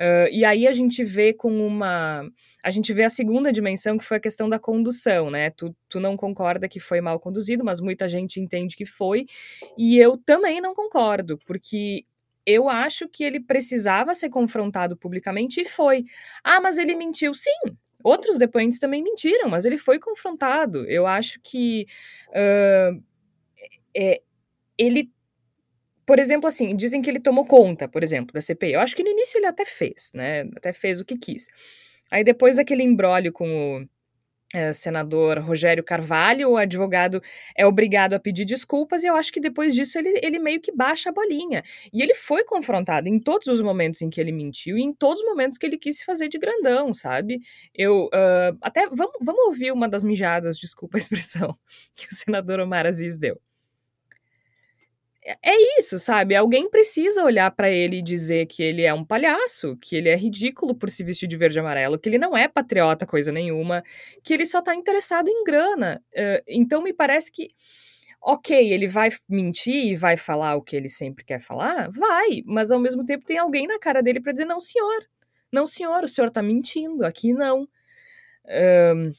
Uh, 0.00 0.28
e 0.32 0.44
aí 0.44 0.66
a 0.66 0.72
gente 0.72 1.04
vê 1.04 1.32
com 1.32 1.64
uma. 1.64 2.28
A 2.64 2.70
gente 2.70 2.92
vê 2.92 3.04
a 3.04 3.10
segunda 3.10 3.52
dimensão, 3.52 3.98
que 3.98 4.04
foi 4.04 4.16
a 4.16 4.20
questão 4.20 4.48
da 4.48 4.58
condução, 4.58 5.30
né? 5.30 5.50
Tu, 5.50 5.74
tu 5.88 6.00
não 6.00 6.16
concorda 6.16 6.68
que 6.68 6.80
foi 6.80 7.00
mal 7.00 7.20
conduzido, 7.20 7.64
mas 7.64 7.80
muita 7.80 8.08
gente 8.08 8.40
entende 8.40 8.76
que 8.76 8.86
foi. 8.86 9.26
E 9.76 9.98
eu 9.98 10.16
também 10.16 10.60
não 10.60 10.74
concordo, 10.74 11.38
porque 11.46 12.04
eu 12.46 12.68
acho 12.68 13.08
que 13.08 13.24
ele 13.24 13.40
precisava 13.40 14.14
ser 14.14 14.28
confrontado 14.30 14.96
publicamente 14.96 15.60
e 15.60 15.64
foi. 15.64 16.04
Ah, 16.42 16.60
mas 16.60 16.78
ele 16.78 16.94
mentiu. 16.94 17.34
Sim, 17.34 17.50
outros 18.02 18.38
depoentes 18.38 18.78
também 18.78 19.02
mentiram, 19.02 19.48
mas 19.48 19.64
ele 19.64 19.78
foi 19.78 19.98
confrontado. 19.98 20.84
Eu 20.88 21.06
acho 21.06 21.40
que 21.42 21.86
uh, 22.30 23.02
é, 23.96 24.20
ele. 24.78 25.10
Por 26.06 26.18
exemplo, 26.18 26.46
assim, 26.46 26.76
dizem 26.76 27.00
que 27.00 27.08
ele 27.10 27.20
tomou 27.20 27.46
conta, 27.46 27.88
por 27.88 28.02
exemplo, 28.02 28.34
da 28.34 28.40
CPI. 28.40 28.74
Eu 28.74 28.80
acho 28.80 28.94
que 28.94 29.02
no 29.02 29.08
início 29.10 29.38
ele 29.38 29.46
até 29.46 29.64
fez, 29.64 30.10
né? 30.14 30.42
Até 30.54 30.72
fez 30.72 31.00
o 31.00 31.04
que 31.04 31.16
quis. 31.16 31.48
Aí 32.10 32.22
depois 32.22 32.56
daquele 32.56 32.82
embrólio 32.82 33.32
com 33.32 33.78
o 33.82 33.88
senador 34.72 35.38
Rogério 35.38 35.82
Carvalho, 35.82 36.50
o 36.50 36.56
advogado 36.56 37.22
é 37.56 37.66
obrigado 37.66 38.14
a 38.14 38.20
pedir 38.20 38.44
desculpas 38.44 39.02
e 39.02 39.06
eu 39.06 39.14
acho 39.16 39.32
que 39.32 39.40
depois 39.40 39.74
disso 39.74 39.98
ele, 39.98 40.20
ele 40.22 40.38
meio 40.38 40.60
que 40.60 40.72
baixa 40.72 41.10
a 41.10 41.12
bolinha. 41.12 41.62
E 41.92 42.02
ele 42.02 42.14
foi 42.14 42.44
confrontado 42.44 43.08
em 43.08 43.18
todos 43.18 43.48
os 43.48 43.60
momentos 43.60 44.02
em 44.02 44.10
que 44.10 44.20
ele 44.20 44.32
mentiu 44.32 44.78
e 44.78 44.82
em 44.82 44.92
todos 44.92 45.20
os 45.20 45.26
momentos 45.26 45.58
que 45.58 45.66
ele 45.66 45.78
quis 45.78 45.98
se 45.98 46.04
fazer 46.04 46.28
de 46.28 46.38
grandão, 46.38 46.92
sabe? 46.92 47.40
Eu 47.74 48.06
uh, 48.06 48.56
até 48.60 48.86
vamos, 48.86 49.14
vamos 49.20 49.44
ouvir 49.46 49.72
uma 49.72 49.88
das 49.88 50.04
mijadas, 50.04 50.58
desculpa 50.58 50.96
a 50.96 51.00
expressão, 51.00 51.56
que 51.94 52.06
o 52.06 52.14
senador 52.14 52.60
Omar 52.60 52.86
Aziz 52.86 53.18
deu 53.18 53.40
é 55.24 55.78
isso, 55.78 55.98
sabe? 55.98 56.36
Alguém 56.36 56.68
precisa 56.68 57.24
olhar 57.24 57.50
para 57.50 57.70
ele 57.70 57.98
e 57.98 58.02
dizer 58.02 58.46
que 58.46 58.62
ele 58.62 58.82
é 58.82 58.92
um 58.92 59.04
palhaço, 59.04 59.76
que 59.78 59.96
ele 59.96 60.10
é 60.10 60.16
ridículo 60.16 60.74
por 60.74 60.90
se 60.90 61.02
vestir 61.02 61.26
de 61.26 61.36
verde 61.36 61.58
e 61.58 61.60
amarelo, 61.60 61.98
que 61.98 62.08
ele 62.10 62.18
não 62.18 62.36
é 62.36 62.46
patriota 62.46 63.06
coisa 63.06 63.32
nenhuma, 63.32 63.82
que 64.22 64.34
ele 64.34 64.44
só 64.44 64.60
tá 64.60 64.74
interessado 64.74 65.28
em 65.28 65.42
grana. 65.42 66.02
Uh, 66.12 66.42
então 66.46 66.82
me 66.82 66.92
parece 66.92 67.32
que, 67.32 67.50
ok, 68.22 68.72
ele 68.72 68.86
vai 68.86 69.08
mentir 69.26 69.92
e 69.92 69.96
vai 69.96 70.16
falar 70.16 70.56
o 70.56 70.62
que 70.62 70.76
ele 70.76 70.90
sempre 70.90 71.24
quer 71.24 71.40
falar? 71.40 71.90
Vai, 71.90 72.42
mas 72.44 72.70
ao 72.70 72.78
mesmo 72.78 73.04
tempo 73.06 73.24
tem 73.24 73.38
alguém 73.38 73.66
na 73.66 73.78
cara 73.78 74.02
dele 74.02 74.20
para 74.20 74.32
dizer: 74.32 74.44
não, 74.44 74.60
senhor, 74.60 75.06
não, 75.50 75.64
senhor, 75.64 76.04
o 76.04 76.08
senhor 76.08 76.30
tá 76.30 76.42
mentindo, 76.42 77.04
aqui 77.04 77.32
não. 77.32 77.62
Uh, 78.44 79.10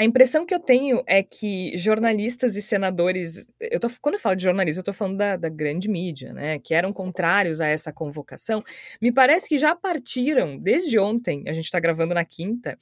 a 0.00 0.04
impressão 0.04 0.46
que 0.46 0.54
eu 0.54 0.60
tenho 0.60 1.02
é 1.08 1.24
que 1.24 1.76
jornalistas 1.76 2.54
e 2.54 2.62
senadores, 2.62 3.48
eu 3.60 3.80
tô, 3.80 3.88
quando 4.00 4.14
eu 4.14 4.20
falo 4.20 4.36
de 4.36 4.44
jornalistas, 4.44 4.76
eu 4.78 4.82
estou 4.82 4.94
falando 4.94 5.16
da, 5.16 5.36
da, 5.36 5.48
grande 5.48 5.88
mídia, 5.90 6.32
né, 6.32 6.60
que 6.60 6.72
eram 6.72 6.92
contrários 6.92 7.60
a 7.60 7.66
essa 7.66 7.92
convocação, 7.92 8.62
me 9.02 9.10
parece 9.10 9.48
que 9.48 9.58
já 9.58 9.74
partiram, 9.74 10.56
desde 10.56 11.00
ontem, 11.00 11.42
a 11.48 11.52
gente 11.52 11.64
está 11.64 11.80
gravando 11.80 12.14
na 12.14 12.24
quinta, 12.24 12.78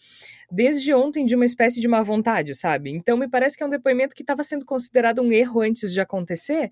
desde 0.53 0.93
ontem 0.93 1.25
de 1.25 1.35
uma 1.35 1.47
espécie 1.47 1.81
de 1.81 1.89
má 1.89 2.03
vontade, 2.03 2.55
sabe? 2.55 2.91
Então 2.91 3.17
me 3.17 3.29
parece 3.29 3.57
que 3.57 3.63
é 3.63 3.67
um 3.67 3.71
depoimento 3.71 4.15
que 4.15 4.23
estava 4.23 4.45
sendo 4.45 4.67
considerado 4.67 5.23
um 5.23 5.33
erro 5.33 5.63
antes 5.63 5.95
de 5.95 6.01
acontecer, 6.03 6.71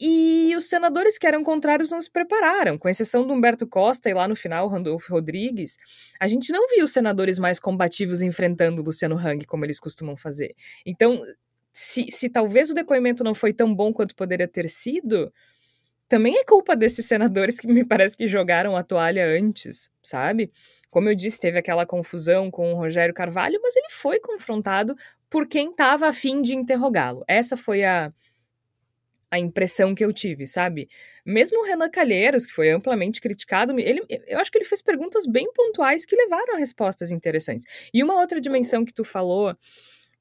e 0.00 0.54
os 0.56 0.66
senadores 0.66 1.18
que 1.18 1.26
eram 1.26 1.42
contrários 1.42 1.90
não 1.90 2.00
se 2.00 2.10
prepararam, 2.10 2.78
com 2.78 2.88
exceção 2.88 3.26
do 3.26 3.34
Humberto 3.34 3.66
Costa 3.66 4.08
e 4.08 4.14
lá 4.14 4.28
no 4.28 4.36
final 4.36 4.68
Randolfo 4.68 5.12
Rodrigues. 5.12 5.76
A 6.20 6.28
gente 6.28 6.52
não 6.52 6.68
viu 6.68 6.84
os 6.84 6.92
senadores 6.92 7.38
mais 7.38 7.58
combativos 7.58 8.22
enfrentando 8.22 8.82
Luciano 8.82 9.16
Hang 9.16 9.44
como 9.46 9.64
eles 9.64 9.80
costumam 9.80 10.16
fazer. 10.16 10.54
Então, 10.86 11.20
se, 11.72 12.06
se 12.10 12.28
talvez 12.28 12.70
o 12.70 12.74
depoimento 12.74 13.24
não 13.24 13.34
foi 13.34 13.52
tão 13.52 13.74
bom 13.74 13.92
quanto 13.92 14.14
poderia 14.14 14.46
ter 14.46 14.68
sido, 14.68 15.32
também 16.08 16.36
é 16.38 16.44
culpa 16.44 16.76
desses 16.76 17.06
senadores 17.06 17.58
que 17.58 17.66
me 17.66 17.84
parece 17.84 18.16
que 18.16 18.26
jogaram 18.26 18.76
a 18.76 18.82
toalha 18.82 19.26
antes, 19.26 19.90
sabe? 20.02 20.50
Como 20.90 21.08
eu 21.08 21.14
disse, 21.14 21.40
teve 21.40 21.58
aquela 21.58 21.84
confusão 21.84 22.50
com 22.50 22.72
o 22.72 22.76
Rogério 22.76 23.12
Carvalho, 23.12 23.60
mas 23.62 23.76
ele 23.76 23.90
foi 23.90 24.18
confrontado 24.18 24.96
por 25.28 25.46
quem 25.46 25.70
estava 25.70 26.08
afim 26.08 26.40
de 26.40 26.54
interrogá-lo. 26.56 27.22
Essa 27.28 27.56
foi 27.56 27.84
a 27.84 28.10
a 29.30 29.38
impressão 29.38 29.94
que 29.94 30.04
eu 30.04 30.12
tive, 30.12 30.46
sabe? 30.46 30.88
Mesmo 31.24 31.60
o 31.60 31.66
Renan 31.66 31.90
Calheiros, 31.90 32.46
que 32.46 32.52
foi 32.52 32.70
amplamente 32.70 33.20
criticado, 33.20 33.78
ele, 33.78 34.02
eu 34.26 34.38
acho 34.38 34.50
que 34.50 34.58
ele 34.58 34.64
fez 34.64 34.80
perguntas 34.80 35.26
bem 35.26 35.52
pontuais 35.52 36.06
que 36.06 36.16
levaram 36.16 36.54
a 36.54 36.58
respostas 36.58 37.10
interessantes. 37.10 37.66
E 37.92 38.02
uma 38.02 38.18
outra 38.18 38.40
dimensão 38.40 38.84
que 38.84 38.92
tu 38.92 39.04
falou 39.04 39.54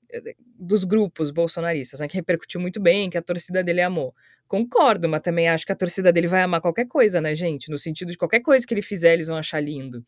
eh, 0.09 0.35
dos 0.59 0.83
grupos 0.83 1.31
bolsonaristas, 1.31 1.99
né, 1.99 2.07
que 2.07 2.15
repercutiu 2.15 2.59
muito 2.59 2.81
bem, 2.81 3.09
que 3.09 3.17
a 3.17 3.21
torcida 3.21 3.63
dele 3.63 3.81
amou. 3.81 4.13
Concordo, 4.47 5.07
mas 5.07 5.21
também 5.21 5.47
acho 5.47 5.65
que 5.65 5.71
a 5.71 5.75
torcida 5.75 6.11
dele 6.11 6.27
vai 6.27 6.41
amar 6.41 6.61
qualquer 6.61 6.87
coisa, 6.87 7.21
né, 7.21 7.33
gente? 7.33 7.69
No 7.69 7.77
sentido 7.77 8.11
de 8.11 8.17
qualquer 8.17 8.41
coisa 8.41 8.65
que 8.65 8.73
ele 8.73 8.81
fizer, 8.81 9.13
eles 9.13 9.27
vão 9.27 9.37
achar 9.37 9.61
lindo. 9.61 10.05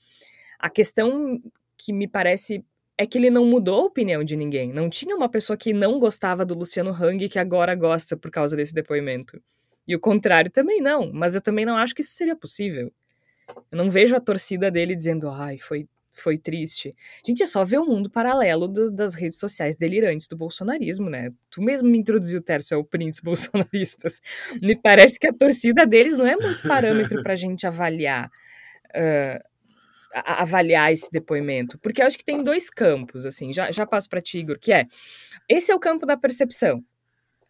A 0.57 0.69
questão 0.69 1.41
que 1.77 1.93
me 1.93 2.07
parece 2.07 2.63
é 2.99 3.05
que 3.05 3.17
ele 3.17 3.29
não 3.29 3.45
mudou 3.45 3.83
a 3.83 3.85
opinião 3.85 4.25
de 4.25 4.35
ninguém. 4.35 4.73
Não 4.73 4.89
tinha 4.89 5.15
uma 5.15 5.29
pessoa 5.29 5.55
que 5.55 5.71
não 5.71 5.97
gostava 5.97 6.43
do 6.43 6.53
Luciano 6.53 6.91
Hang 6.91 7.29
que 7.29 7.39
agora 7.39 7.73
gosta 7.73 8.17
por 8.17 8.29
causa 8.29 8.57
desse 8.57 8.73
depoimento. 8.73 9.41
E 9.87 9.95
o 9.95 9.99
contrário 10.01 10.51
também 10.51 10.81
não, 10.81 11.09
mas 11.13 11.33
eu 11.33 11.39
também 11.39 11.65
não 11.65 11.77
acho 11.77 11.95
que 11.95 12.01
isso 12.01 12.11
seria 12.11 12.35
possível. 12.35 12.91
Eu 13.71 13.77
não 13.77 13.89
vejo 13.89 14.17
a 14.17 14.19
torcida 14.19 14.69
dele 14.69 14.97
dizendo, 14.97 15.29
ai, 15.29 15.57
foi, 15.57 15.87
foi 16.11 16.37
triste. 16.37 16.93
Gente, 17.25 17.41
é 17.41 17.45
só 17.45 17.63
ver 17.63 17.77
o 17.77 17.85
mundo 17.85 18.09
paralelo 18.09 18.67
do, 18.67 18.91
das 18.91 19.13
redes 19.13 19.39
sociais 19.39 19.77
delirantes 19.77 20.27
do 20.27 20.35
bolsonarismo, 20.35 21.09
né? 21.09 21.31
Tu 21.49 21.61
mesmo 21.61 21.87
me 21.87 21.97
introduziu, 21.97 22.41
Tércio, 22.41 22.75
ao 22.75 22.83
Prince 22.83 23.21
bolsonaristas. 23.23 24.19
Me 24.61 24.75
parece 24.75 25.17
que 25.17 25.25
a 25.25 25.31
torcida 25.31 25.87
deles 25.87 26.17
não 26.17 26.27
é 26.27 26.35
muito 26.35 26.67
parâmetro 26.67 27.23
pra 27.23 27.33
gente 27.33 27.65
avaliar. 27.65 28.29
Uh, 28.89 29.48
a, 30.13 30.41
avaliar 30.41 30.91
esse 30.91 31.09
depoimento? 31.11 31.77
Porque 31.79 32.01
eu 32.01 32.07
acho 32.07 32.17
que 32.17 32.25
tem 32.25 32.43
dois 32.43 32.69
campos, 32.69 33.25
assim, 33.25 33.53
já, 33.53 33.71
já 33.71 33.85
passo 33.85 34.09
para 34.09 34.21
ti, 34.21 34.39
Igor, 34.39 34.57
que 34.59 34.71
é, 34.71 34.85
esse 35.47 35.71
é 35.71 35.75
o 35.75 35.79
campo 35.79 36.05
da 36.05 36.17
percepção. 36.17 36.83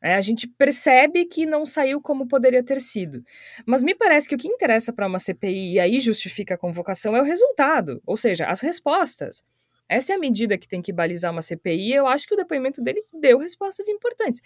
É, 0.01 0.15
a 0.15 0.21
gente 0.21 0.47
percebe 0.47 1.25
que 1.25 1.45
não 1.45 1.65
saiu 1.65 2.01
como 2.01 2.27
poderia 2.27 2.63
ter 2.63 2.79
sido. 2.79 3.21
Mas 3.65 3.83
me 3.83 3.93
parece 3.93 4.29
que 4.29 4.35
o 4.35 4.37
que 4.37 4.47
interessa 4.47 4.93
para 4.93 5.05
uma 5.05 5.19
CPI 5.19 5.73
e 5.73 5.79
aí 5.79 5.99
justifica 5.99 6.55
a 6.55 6.57
convocação 6.57 7.15
é 7.15 7.21
o 7.21 7.25
resultado, 7.25 8.01
ou 8.05 8.15
seja, 8.15 8.45
as 8.45 8.61
respostas. 8.61 9.43
Essa 9.89 10.13
é 10.13 10.15
a 10.15 10.19
medida 10.19 10.57
que 10.57 10.67
tem 10.67 10.81
que 10.81 10.93
balizar 10.93 11.31
uma 11.31 11.41
CPI 11.41 11.89
e 11.89 11.93
eu 11.93 12.07
acho 12.07 12.27
que 12.27 12.33
o 12.33 12.37
depoimento 12.37 12.81
dele 12.81 13.03
deu 13.11 13.39
respostas 13.39 13.89
importantes. 13.89 14.41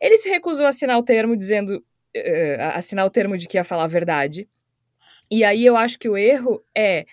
Ele 0.00 0.16
se 0.18 0.28
recusou 0.28 0.66
a 0.66 0.70
assinar 0.70 0.98
o 0.98 1.02
termo 1.02 1.36
dizendo. 1.36 1.82
Uh, 2.14 2.60
assinar 2.74 3.06
o 3.06 3.10
termo 3.10 3.38
de 3.38 3.48
que 3.48 3.56
ia 3.56 3.64
falar 3.64 3.84
a 3.84 3.86
verdade. 3.86 4.46
E 5.30 5.44
aí 5.44 5.64
eu 5.64 5.78
acho 5.78 5.98
que 5.98 6.10
o 6.10 6.16
erro 6.18 6.62
é 6.76 7.06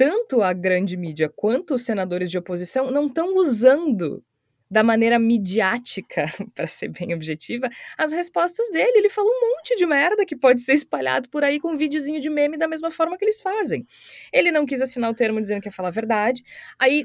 tanto 0.00 0.40
a 0.40 0.54
grande 0.54 0.96
mídia 0.96 1.28
quanto 1.28 1.74
os 1.74 1.82
senadores 1.82 2.30
de 2.30 2.38
oposição 2.38 2.90
não 2.90 3.04
estão 3.04 3.36
usando 3.36 4.24
da 4.70 4.82
maneira 4.82 5.18
midiática, 5.18 6.24
para 6.56 6.66
ser 6.66 6.88
bem 6.88 7.12
objetiva, 7.12 7.68
as 7.98 8.10
respostas 8.10 8.70
dele. 8.70 8.96
Ele 8.96 9.10
falou 9.10 9.30
um 9.30 9.50
monte 9.50 9.76
de 9.76 9.84
merda 9.84 10.24
que 10.24 10.34
pode 10.34 10.62
ser 10.62 10.72
espalhado 10.72 11.28
por 11.28 11.44
aí 11.44 11.60
com 11.60 11.72
um 11.72 11.76
videozinho 11.76 12.18
de 12.18 12.30
meme 12.30 12.56
da 12.56 12.66
mesma 12.66 12.90
forma 12.90 13.18
que 13.18 13.26
eles 13.26 13.42
fazem. 13.42 13.86
Ele 14.32 14.50
não 14.50 14.64
quis 14.64 14.80
assinar 14.80 15.10
o 15.10 15.14
termo 15.14 15.38
dizendo 15.38 15.60
que 15.60 15.68
ia 15.68 15.72
falar 15.72 15.88
a 15.88 15.92
verdade. 15.92 16.42
Aí 16.78 17.04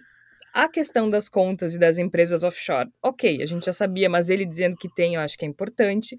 a 0.53 0.69
questão 0.69 1.09
das 1.09 1.27
contas 1.27 1.75
e 1.75 1.77
das 1.77 1.97
empresas 1.97 2.45
offshore, 2.45 2.89
ok, 3.03 3.43
a 3.43 3.45
gente 3.45 3.65
já 3.65 3.73
sabia, 3.73 4.09
mas 4.09 4.29
ele 4.29 4.45
dizendo 4.45 4.77
que 4.77 4.87
tem, 4.87 5.15
eu 5.15 5.19
acho 5.19 5.37
que 5.37 5.43
é 5.43 5.49
importante. 5.49 6.17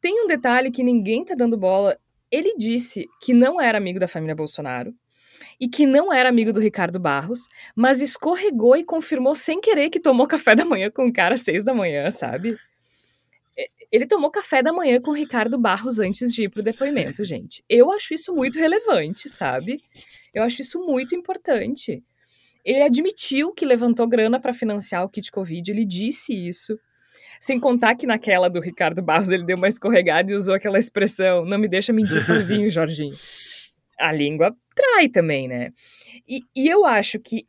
Tem 0.00 0.22
um 0.22 0.28
detalhe 0.28 0.70
que 0.70 0.84
ninguém 0.84 1.24
tá 1.24 1.34
dando 1.34 1.58
bola. 1.58 1.98
Ele 2.30 2.54
disse 2.56 3.04
que 3.20 3.34
não 3.34 3.60
era 3.60 3.78
amigo 3.78 3.98
da 3.98 4.06
família 4.06 4.36
Bolsonaro, 4.36 4.94
e 5.60 5.68
que 5.68 5.86
não 5.86 6.12
era 6.12 6.28
amigo 6.28 6.52
do 6.52 6.60
Ricardo 6.60 6.98
Barros, 6.98 7.48
mas 7.74 8.00
escorregou 8.00 8.76
e 8.76 8.84
confirmou 8.84 9.34
sem 9.34 9.60
querer 9.60 9.90
que 9.90 10.00
tomou 10.00 10.26
café 10.26 10.54
da 10.54 10.64
manhã 10.64 10.90
com 10.90 11.06
o 11.06 11.12
cara 11.12 11.34
às 11.34 11.42
seis 11.42 11.64
da 11.64 11.74
manhã, 11.74 12.10
sabe? 12.10 12.56
Ele 13.90 14.06
tomou 14.06 14.30
café 14.30 14.62
da 14.62 14.72
manhã 14.72 15.00
com 15.00 15.12
o 15.12 15.14
Ricardo 15.14 15.56
Barros 15.56 16.00
antes 16.00 16.34
de 16.34 16.44
ir 16.44 16.48
pro 16.48 16.62
depoimento, 16.62 17.22
gente. 17.24 17.64
Eu 17.68 17.92
acho 17.92 18.12
isso 18.12 18.34
muito 18.34 18.58
relevante, 18.58 19.28
sabe? 19.28 19.80
Eu 20.32 20.42
acho 20.42 20.62
isso 20.62 20.84
muito 20.84 21.14
importante. 21.14 22.02
Ele 22.64 22.82
admitiu 22.82 23.52
que 23.52 23.64
levantou 23.64 24.08
grana 24.08 24.40
para 24.40 24.52
financiar 24.52 25.04
o 25.04 25.08
kit 25.08 25.30
Covid, 25.30 25.70
ele 25.70 25.84
disse 25.84 26.32
isso. 26.32 26.78
Sem 27.38 27.60
contar 27.60 27.94
que 27.94 28.06
naquela 28.06 28.48
do 28.48 28.58
Ricardo 28.58 29.02
Barros 29.02 29.30
ele 29.30 29.44
deu 29.44 29.56
uma 29.56 29.68
escorregada 29.68 30.32
e 30.32 30.34
usou 30.34 30.54
aquela 30.54 30.78
expressão: 30.78 31.44
não 31.44 31.58
me 31.58 31.68
deixa 31.68 31.92
mentir 31.92 32.20
sozinho, 32.20 32.68
Jorginho. 32.72 33.16
A 33.98 34.12
língua 34.12 34.56
trai 34.74 35.08
também, 35.08 35.48
né? 35.48 35.72
E, 36.28 36.40
e 36.54 36.68
eu 36.68 36.84
acho 36.84 37.18
que 37.18 37.46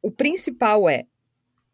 o 0.00 0.10
principal 0.10 0.88
é 0.88 1.04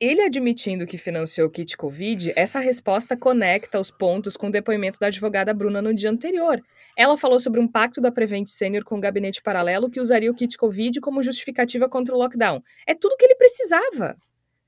ele 0.00 0.20
admitindo 0.22 0.86
que 0.86 0.98
financiou 0.98 1.46
o 1.46 1.50
kit 1.50 1.76
Covid, 1.76 2.32
essa 2.36 2.58
resposta 2.58 3.16
conecta 3.16 3.78
os 3.78 3.90
pontos 3.90 4.36
com 4.36 4.48
o 4.48 4.50
depoimento 4.50 4.98
da 4.98 5.06
advogada 5.06 5.54
Bruna 5.54 5.80
no 5.80 5.94
dia 5.94 6.10
anterior. 6.10 6.60
Ela 6.96 7.16
falou 7.16 7.38
sobre 7.38 7.60
um 7.60 7.68
pacto 7.68 8.00
da 8.00 8.10
Prevent 8.10 8.48
Senior 8.48 8.84
com 8.84 8.96
o 8.96 9.00
gabinete 9.00 9.40
paralelo 9.40 9.88
que 9.88 10.00
usaria 10.00 10.30
o 10.30 10.34
kit 10.34 10.58
Covid 10.58 11.00
como 11.00 11.22
justificativa 11.22 11.88
contra 11.88 12.14
o 12.14 12.18
lockdown. 12.18 12.60
É 12.86 12.94
tudo 12.94 13.16
que 13.16 13.24
ele 13.24 13.36
precisava. 13.36 14.16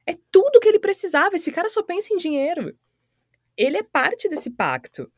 É 0.06 0.14
tudo 0.30 0.60
que 0.60 0.68
ele 0.68 0.78
precisava. 0.78 1.34
Esse 1.34 1.50
cara 1.50 1.68
só 1.68 1.82
pensa 1.82 2.14
em 2.14 2.16
dinheiro. 2.16 2.74
Ele 3.56 3.78
é 3.78 3.82
parte 3.82 4.28
desse 4.28 4.50
pacto, 4.50 5.10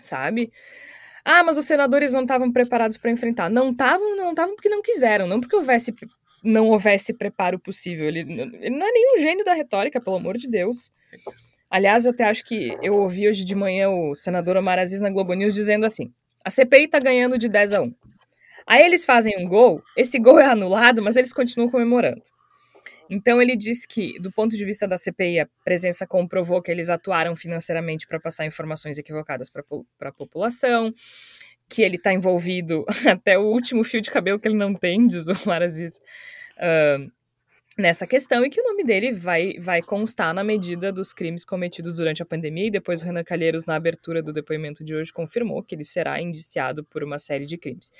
sabe? 0.00 0.52
Ah, 1.30 1.44
mas 1.44 1.58
os 1.58 1.66
senadores 1.66 2.14
não 2.14 2.22
estavam 2.22 2.50
preparados 2.50 2.96
para 2.96 3.10
enfrentar. 3.10 3.50
Não 3.50 3.70
estavam, 3.70 4.16
não 4.16 4.30
estavam 4.30 4.54
porque 4.54 4.70
não 4.70 4.80
quiseram, 4.80 5.26
não 5.26 5.38
porque 5.38 5.54
houvesse 5.54 5.94
não 6.42 6.68
houvesse 6.68 7.12
preparo 7.12 7.58
possível. 7.58 8.08
Ele, 8.08 8.20
ele 8.20 8.70
não 8.70 8.86
é 8.86 8.90
nenhum 8.90 9.18
gênio 9.18 9.44
da 9.44 9.52
retórica, 9.52 10.00
pelo 10.00 10.16
amor 10.16 10.38
de 10.38 10.48
Deus. 10.48 10.90
Aliás, 11.70 12.06
eu 12.06 12.12
até 12.12 12.24
acho 12.24 12.46
que 12.46 12.74
eu 12.80 12.94
ouvi 12.94 13.28
hoje 13.28 13.44
de 13.44 13.54
manhã 13.54 13.90
o 13.90 14.14
senador 14.14 14.56
Omar 14.56 14.78
Aziz 14.78 15.02
na 15.02 15.10
Globo 15.10 15.34
News 15.34 15.52
dizendo 15.52 15.84
assim: 15.84 16.10
a 16.42 16.48
CPI 16.48 16.88
tá 16.88 16.98
ganhando 16.98 17.36
de 17.36 17.46
10 17.46 17.74
a 17.74 17.82
1. 17.82 17.94
Aí 18.66 18.82
eles 18.82 19.04
fazem 19.04 19.36
um 19.38 19.46
gol, 19.46 19.82
esse 19.94 20.18
gol 20.18 20.40
é 20.40 20.46
anulado, 20.46 21.02
mas 21.02 21.14
eles 21.16 21.34
continuam 21.34 21.70
comemorando. 21.70 22.22
Então 23.10 23.40
ele 23.40 23.56
diz 23.56 23.86
que, 23.86 24.18
do 24.20 24.30
ponto 24.30 24.56
de 24.56 24.64
vista 24.64 24.86
da 24.86 24.96
CPI, 24.96 25.40
a 25.40 25.48
presença 25.64 26.06
comprovou 26.06 26.60
que 26.60 26.70
eles 26.70 26.90
atuaram 26.90 27.34
financeiramente 27.34 28.06
para 28.06 28.20
passar 28.20 28.44
informações 28.44 28.98
equivocadas 28.98 29.48
para 29.48 29.64
a 30.08 30.12
população 30.12 30.92
que 31.68 31.82
ele 31.82 31.96
está 31.96 32.12
envolvido 32.12 32.84
até 33.06 33.38
o 33.38 33.42
último 33.42 33.84
fio 33.84 34.00
de 34.00 34.10
cabelo 34.10 34.38
que 34.38 34.48
ele 34.48 34.56
não 34.56 34.74
tem, 34.74 35.04
diz 35.06 35.26
o 35.28 35.32
Omar 35.44 35.62
Aziz, 35.62 35.98
uh, 36.56 37.10
nessa 37.76 38.06
questão 38.06 38.44
e 38.44 38.50
que 38.50 38.60
o 38.60 38.64
nome 38.64 38.82
dele 38.82 39.12
vai, 39.12 39.54
vai 39.60 39.82
constar 39.82 40.34
na 40.34 40.42
medida 40.42 40.90
dos 40.90 41.12
crimes 41.12 41.44
cometidos 41.44 41.94
durante 41.94 42.22
a 42.22 42.26
pandemia 42.26 42.66
e 42.66 42.70
depois 42.70 43.02
o 43.02 43.04
Renan 43.04 43.22
Calheiros, 43.22 43.66
na 43.66 43.76
abertura 43.76 44.22
do 44.22 44.32
depoimento 44.32 44.82
de 44.82 44.94
hoje, 44.94 45.12
confirmou 45.12 45.62
que 45.62 45.74
ele 45.74 45.84
será 45.84 46.20
indiciado 46.20 46.82
por 46.84 47.04
uma 47.04 47.18
série 47.18 47.46
de 47.46 47.56
crimes. 47.56 47.90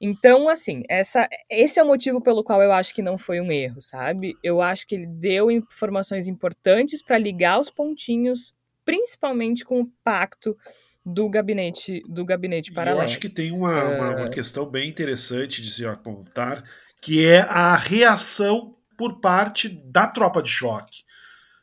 Então, 0.00 0.48
assim, 0.48 0.82
essa, 0.88 1.28
esse 1.50 1.78
é 1.78 1.82
o 1.82 1.86
motivo 1.86 2.20
pelo 2.20 2.44
qual 2.44 2.62
eu 2.62 2.72
acho 2.72 2.94
que 2.94 3.02
não 3.02 3.16
foi 3.16 3.40
um 3.40 3.50
erro, 3.50 3.80
sabe? 3.80 4.34
Eu 4.42 4.60
acho 4.60 4.86
que 4.86 4.94
ele 4.94 5.06
deu 5.06 5.50
informações 5.50 6.28
importantes 6.28 7.02
para 7.02 7.18
ligar 7.18 7.58
os 7.58 7.70
pontinhos, 7.70 8.54
principalmente 8.84 9.64
com 9.64 9.80
o 9.80 9.90
pacto 10.04 10.56
do 11.04 11.28
gabinete 11.28 12.02
do 12.08 12.24
gabinete 12.24 12.72
paralelo. 12.72 13.00
Eu 13.00 13.06
acho 13.06 13.20
que 13.20 13.28
tem 13.28 13.52
uma, 13.52 13.84
uma, 13.84 14.10
uma, 14.16 14.28
questão 14.28 14.66
bem 14.66 14.88
interessante 14.88 15.62
de 15.62 15.70
se 15.70 15.86
apontar, 15.86 16.64
que 17.00 17.24
é 17.24 17.40
a 17.42 17.76
reação 17.76 18.74
por 18.98 19.20
parte 19.20 19.68
da 19.68 20.06
tropa 20.06 20.42
de 20.42 20.50
choque. 20.50 21.04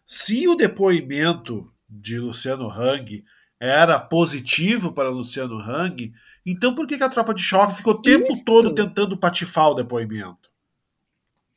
Se 0.05 0.47
o 0.47 0.55
depoimento 0.55 1.69
de 1.89 2.19
Luciano 2.19 2.69
Hang 2.69 3.23
era 3.59 3.99
positivo 3.99 4.93
para 4.93 5.09
Luciano 5.09 5.57
Hang, 5.59 6.11
então 6.45 6.75
por 6.75 6.85
que, 6.85 6.97
que 6.97 7.03
a 7.03 7.09
tropa 7.09 7.33
de 7.33 7.41
choque 7.41 7.75
ficou 7.75 7.93
o 7.93 8.01
tempo 8.01 8.31
Isso. 8.31 8.43
todo 8.43 8.73
tentando 8.73 9.17
patifar 9.17 9.69
o 9.69 9.75
depoimento? 9.75 10.53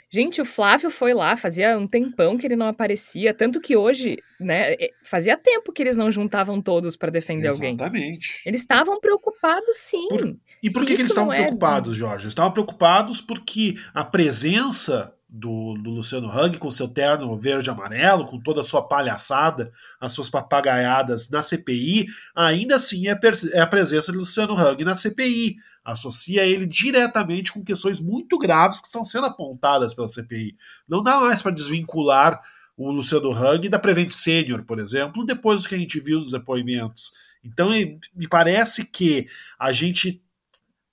Gente, 0.09 0.41
o 0.41 0.45
Flávio 0.45 0.89
foi 0.89 1.13
lá, 1.13 1.37
fazia 1.37 1.77
um 1.77 1.87
tempão 1.87 2.39
que 2.39 2.47
ele 2.47 2.55
não 2.55 2.69
aparecia, 2.69 3.35
tanto 3.35 3.61
que 3.61 3.77
hoje, 3.77 4.17
né, 4.41 4.75
é, 4.75 4.91
fazia 5.03 5.37
tempo 5.37 5.73
que 5.73 5.83
eles 5.83 5.97
não 5.97 6.11
juntavam 6.11 6.63
todos 6.63 6.95
para 6.97 7.11
defender 7.11 7.49
Exatamente. 7.49 7.83
alguém. 7.83 7.99
Exatamente. 8.05 8.43
Eles 8.47 8.61
estavam 8.61 9.01
preocupados, 9.01 9.77
sim. 9.77 10.07
Por... 10.09 10.37
E 10.63 10.71
por 10.71 10.81
que, 10.85 10.95
que 10.95 11.01
eles 11.03 11.09
estavam 11.09 11.33
é... 11.33 11.43
preocupados, 11.43 11.97
Jorge? 11.97 12.25
Eles 12.25 12.33
estavam 12.33 12.53
preocupados 12.53 13.21
porque 13.21 13.75
a 13.93 14.05
presença 14.05 15.13
do, 15.29 15.75
do, 15.75 15.91
Luciano 15.91 16.31
Hang 16.31 16.57
com 16.59 16.71
seu 16.71 16.89
terno 16.89 17.37
verde 17.37 17.69
e 17.69 17.73
amarelo, 17.73 18.27
com 18.27 18.39
toda 18.39 18.61
a 18.61 18.65
sua 18.65 18.87
palhaçada, 18.87 19.73
as 20.01 20.13
suas 20.13 20.31
papagaiadas 20.31 21.29
na 21.31 21.43
CPI, 21.43 22.07
ainda 22.35 22.77
assim 22.77 23.09
é, 23.09 23.19
é 23.53 23.61
a 23.61 23.67
presença 23.67 24.13
de 24.13 24.19
Luciano 24.19 24.55
Hang 24.55 24.85
na 24.85 24.95
CPI 24.95 25.57
associa 25.87 26.45
ele 26.45 26.67
diretamente 26.67 27.53
com 27.53 27.63
questões 27.63 28.01
muito 28.01 28.37
graves 28.39 28.81
que 28.81 28.87
estão 28.87 29.05
sendo 29.05 29.27
apontadas 29.27 29.95
pela 29.95 30.09
CPI. 30.09 30.57
Não 30.89 31.01
dá 31.01 31.21
mais 31.21 31.41
para 31.41 31.53
desvincular 31.53 32.41
o 32.77 32.91
Luciano 32.91 33.33
Hang 33.33 33.69
da 33.69 33.79
Prevent 33.79 34.11
Senior, 34.11 34.65
por 34.65 34.81
exemplo, 34.81 35.25
depois 35.25 35.63
do 35.63 35.69
que 35.69 35.77
a 35.77 35.79
gente 35.79 36.01
viu 36.01 36.19
dos 36.19 36.33
depoimentos. 36.33 37.13
Então, 37.43 37.71
me 37.71 38.29
parece 38.29 38.85
que 38.85 39.29
a 39.57 39.71
gente, 39.71 40.21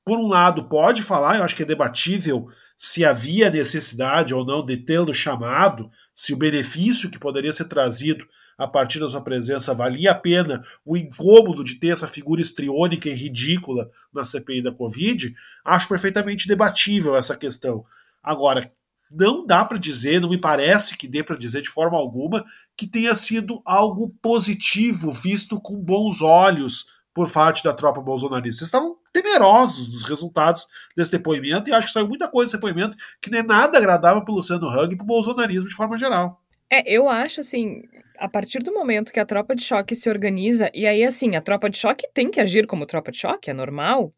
por 0.06 0.20
um 0.20 0.28
lado, 0.28 0.66
pode 0.66 1.02
falar, 1.02 1.38
eu 1.38 1.44
acho 1.44 1.56
que 1.56 1.64
é 1.64 1.66
debatível 1.66 2.48
se 2.86 3.06
havia 3.06 3.50
necessidade 3.50 4.34
ou 4.34 4.46
não 4.46 4.62
de 4.62 4.76
tê-lo 4.76 5.14
chamado, 5.14 5.90
se 6.14 6.34
o 6.34 6.38
benefício 6.38 7.10
que 7.10 7.18
poderia 7.18 7.54
ser 7.54 7.70
trazido 7.70 8.28
a 8.58 8.68
partir 8.68 9.00
da 9.00 9.08
sua 9.08 9.22
presença, 9.22 9.74
valia 9.74 10.12
a 10.12 10.16
pena 10.16 10.62
o 10.84 10.98
incômodo 10.98 11.64
de 11.64 11.76
ter 11.76 11.94
essa 11.94 12.10
figura 12.10 12.42
estriônica 12.42 13.08
e 13.08 13.14
ridícula 13.14 13.90
na 14.14 14.26
CPI 14.26 14.64
da 14.64 14.74
Covid, 14.74 15.34
acho 15.64 15.88
perfeitamente 15.88 16.46
debatível 16.46 17.16
essa 17.16 17.38
questão. 17.38 17.86
Agora, 18.22 18.70
não 19.10 19.46
dá 19.46 19.64
para 19.64 19.78
dizer, 19.78 20.20
não 20.20 20.30
me 20.30 20.38
parece 20.38 20.98
que 20.98 21.08
dê 21.08 21.24
para 21.24 21.38
dizer 21.38 21.62
de 21.62 21.70
forma 21.70 21.98
alguma 21.98 22.44
que 22.76 22.86
tenha 22.86 23.16
sido 23.16 23.62
algo 23.64 24.10
positivo, 24.22 25.10
visto 25.10 25.58
com 25.62 25.82
bons 25.82 26.22
olhos 26.22 26.86
por 27.14 27.32
parte 27.32 27.64
da 27.64 27.74
tropa 27.74 28.02
bolsonarista. 28.02 28.60
Vocês 28.60 28.68
estavam 28.68 28.98
temerosos 29.12 29.88
dos 29.88 30.04
resultados 30.04 30.66
desse 30.98 31.12
depoimento 31.12 31.70
e 31.70 31.74
acho 31.74 31.88
que 31.88 31.94
saiu 31.94 32.08
muita 32.08 32.28
coisa 32.28 32.48
desse 32.48 32.58
depoimento 32.58 32.98
que 33.22 33.30
não 33.30 33.40
é 33.40 33.44
nada 33.44 33.78
agradável 33.78 34.24
para 34.24 34.34
Luciano 34.34 34.68
Hang 34.68 34.94
e 34.94 34.98
para 34.98 35.04
o 35.04 35.08
bolsonarismo 35.08 35.70
de 35.70 35.76
forma 35.76 35.96
geral. 35.96 36.42
É, 36.70 36.92
eu 36.92 37.08
acho 37.08 37.40
assim, 37.40 37.84
a 38.18 38.28
partir 38.28 38.60
do 38.60 38.74
momento 38.74 39.14
que 39.14 39.20
a 39.20 39.26
tropa 39.26 39.56
de 39.56 39.64
choque 39.64 39.94
se 39.96 40.10
organiza, 40.10 40.72
e 40.74 40.88
aí, 40.88 41.04
assim, 41.04 41.36
a 41.36 41.42
tropa 41.42 41.70
de 41.70 41.78
choque 41.78 42.08
tem 42.14 42.32
que 42.32 42.40
agir 42.40 42.66
como 42.66 42.86
tropa 42.86 43.12
de 43.12 43.18
choque, 43.18 43.52
é 43.52 43.54
normal. 43.54 44.14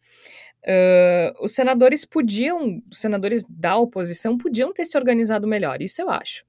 Uh, 0.64 1.44
os 1.44 1.52
senadores 1.52 2.06
podiam, 2.06 2.82
os 2.90 3.00
senadores 3.00 3.44
da 3.48 3.78
oposição 3.78 4.38
podiam 4.38 4.74
ter 4.74 4.86
se 4.86 4.98
organizado 4.98 5.48
melhor, 5.48 5.82
isso 5.82 6.02
eu 6.02 6.10
acho. 6.10 6.46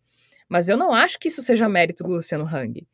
Mas 0.49 0.69
eu 0.69 0.77
não 0.77 0.95
acho 0.95 1.19
que 1.19 1.29
isso 1.29 1.43
seja 1.43 1.69
mérito 1.69 2.05
do 2.05 2.11
Luciano 2.11 2.47
Hang. 2.47 2.87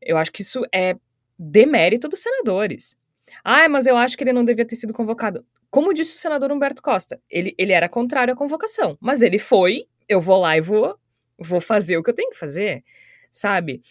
Eu 0.00 0.16
acho 0.16 0.32
que 0.32 0.42
isso 0.42 0.62
é 0.72 0.96
demérito 1.38 2.08
dos 2.08 2.20
senadores. 2.20 2.96
Ah, 3.42 3.68
mas 3.68 3.86
eu 3.86 3.96
acho 3.96 4.16
que 4.16 4.24
ele 4.24 4.32
não 4.32 4.44
devia 4.44 4.64
ter 4.64 4.76
sido 4.76 4.92
convocado. 4.94 5.44
Como 5.70 5.92
disse 5.92 6.14
o 6.14 6.18
senador 6.18 6.52
Humberto 6.52 6.80
Costa, 6.80 7.20
ele, 7.28 7.54
ele 7.58 7.72
era 7.72 7.88
contrário 7.88 8.32
à 8.32 8.36
convocação, 8.36 8.96
mas 9.00 9.22
ele 9.22 9.38
foi, 9.38 9.86
eu 10.08 10.20
vou 10.20 10.40
lá 10.40 10.56
e 10.56 10.60
vou, 10.60 10.96
vou 11.38 11.60
fazer 11.60 11.96
o 11.96 12.02
que 12.02 12.10
eu 12.10 12.14
tenho 12.14 12.30
que 12.30 12.38
fazer 12.38 12.84
sabe? 13.34 13.82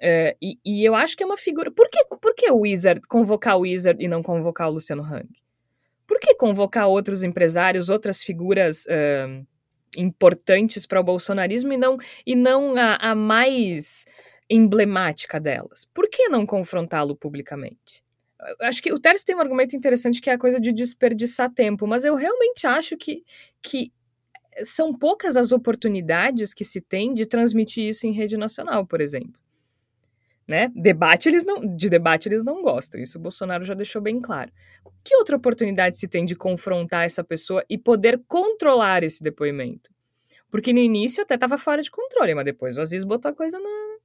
Uh, 0.00 0.36
e, 0.40 0.58
e, 0.64 0.84
eu 0.84 0.94
acho 0.94 1.16
que 1.16 1.22
é 1.22 1.26
uma 1.26 1.36
figura. 1.36 1.70
Por 1.70 1.88
que, 1.88 2.04
por 2.20 2.34
que 2.34 2.50
o 2.50 2.60
Wizard 2.60 3.00
convocar 3.08 3.56
o 3.56 3.60
Wizard 3.60 4.02
e 4.02 4.08
não 4.08 4.22
convocar 4.22 4.68
o 4.68 4.72
Luciano 4.72 5.02
Hang? 5.02 5.28
Por 6.06 6.18
que 6.20 6.34
convocar 6.34 6.86
outros 6.88 7.22
empresários, 7.22 7.88
outras 7.88 8.22
figuras 8.22 8.84
uh, 8.86 9.46
importantes 9.96 10.86
para 10.86 11.00
o 11.00 11.04
bolsonarismo 11.04 11.72
e 11.72 11.76
não, 11.76 11.96
e 12.26 12.34
não 12.34 12.76
a, 12.76 12.96
a 12.96 13.14
mais 13.14 14.04
emblemática 14.50 15.38
delas? 15.38 15.88
Por 15.94 16.08
que 16.10 16.28
não 16.28 16.44
confrontá-lo 16.44 17.14
publicamente? 17.14 18.02
Acho 18.60 18.82
que 18.82 18.92
o 18.92 18.98
Teres 18.98 19.22
tem 19.22 19.36
um 19.36 19.40
argumento 19.40 19.76
interessante 19.76 20.20
que 20.20 20.30
é 20.30 20.32
a 20.32 20.38
coisa 20.38 20.58
de 20.58 20.72
desperdiçar 20.72 21.52
tempo, 21.52 21.86
mas 21.86 22.04
eu 22.04 22.14
realmente 22.14 22.66
acho 22.66 22.96
que, 22.96 23.22
que 23.62 23.92
são 24.64 24.94
poucas 24.94 25.36
as 25.36 25.52
oportunidades 25.52 26.52
que 26.52 26.64
se 26.64 26.80
tem 26.80 27.14
de 27.14 27.26
transmitir 27.26 27.88
isso 27.88 28.06
em 28.06 28.12
rede 28.12 28.36
nacional, 28.36 28.86
por 28.86 29.00
exemplo. 29.00 29.38
Né? 30.48 30.72
Debate 30.74 31.28
eles 31.28 31.44
não, 31.44 31.76
de 31.76 31.88
debate 31.88 32.28
eles 32.28 32.42
não 32.42 32.60
gostam, 32.60 33.00
isso 33.00 33.18
o 33.18 33.20
Bolsonaro 33.20 33.62
já 33.62 33.74
deixou 33.74 34.02
bem 34.02 34.20
claro. 34.20 34.50
Que 35.04 35.14
outra 35.14 35.36
oportunidade 35.36 35.96
se 35.96 36.08
tem 36.08 36.24
de 36.24 36.34
confrontar 36.34 37.04
essa 37.04 37.22
pessoa 37.22 37.64
e 37.68 37.78
poder 37.78 38.20
controlar 38.26 39.04
esse 39.04 39.22
depoimento? 39.22 39.90
Porque 40.50 40.72
no 40.72 40.80
início 40.80 41.22
até 41.22 41.34
estava 41.34 41.56
fora 41.56 41.82
de 41.82 41.90
controle, 41.90 42.34
mas 42.34 42.44
depois 42.44 42.76
o 42.76 42.80
Aziz 42.80 43.04
botou 43.04 43.30
a 43.30 43.34
coisa 43.34 43.60
na. 43.60 43.96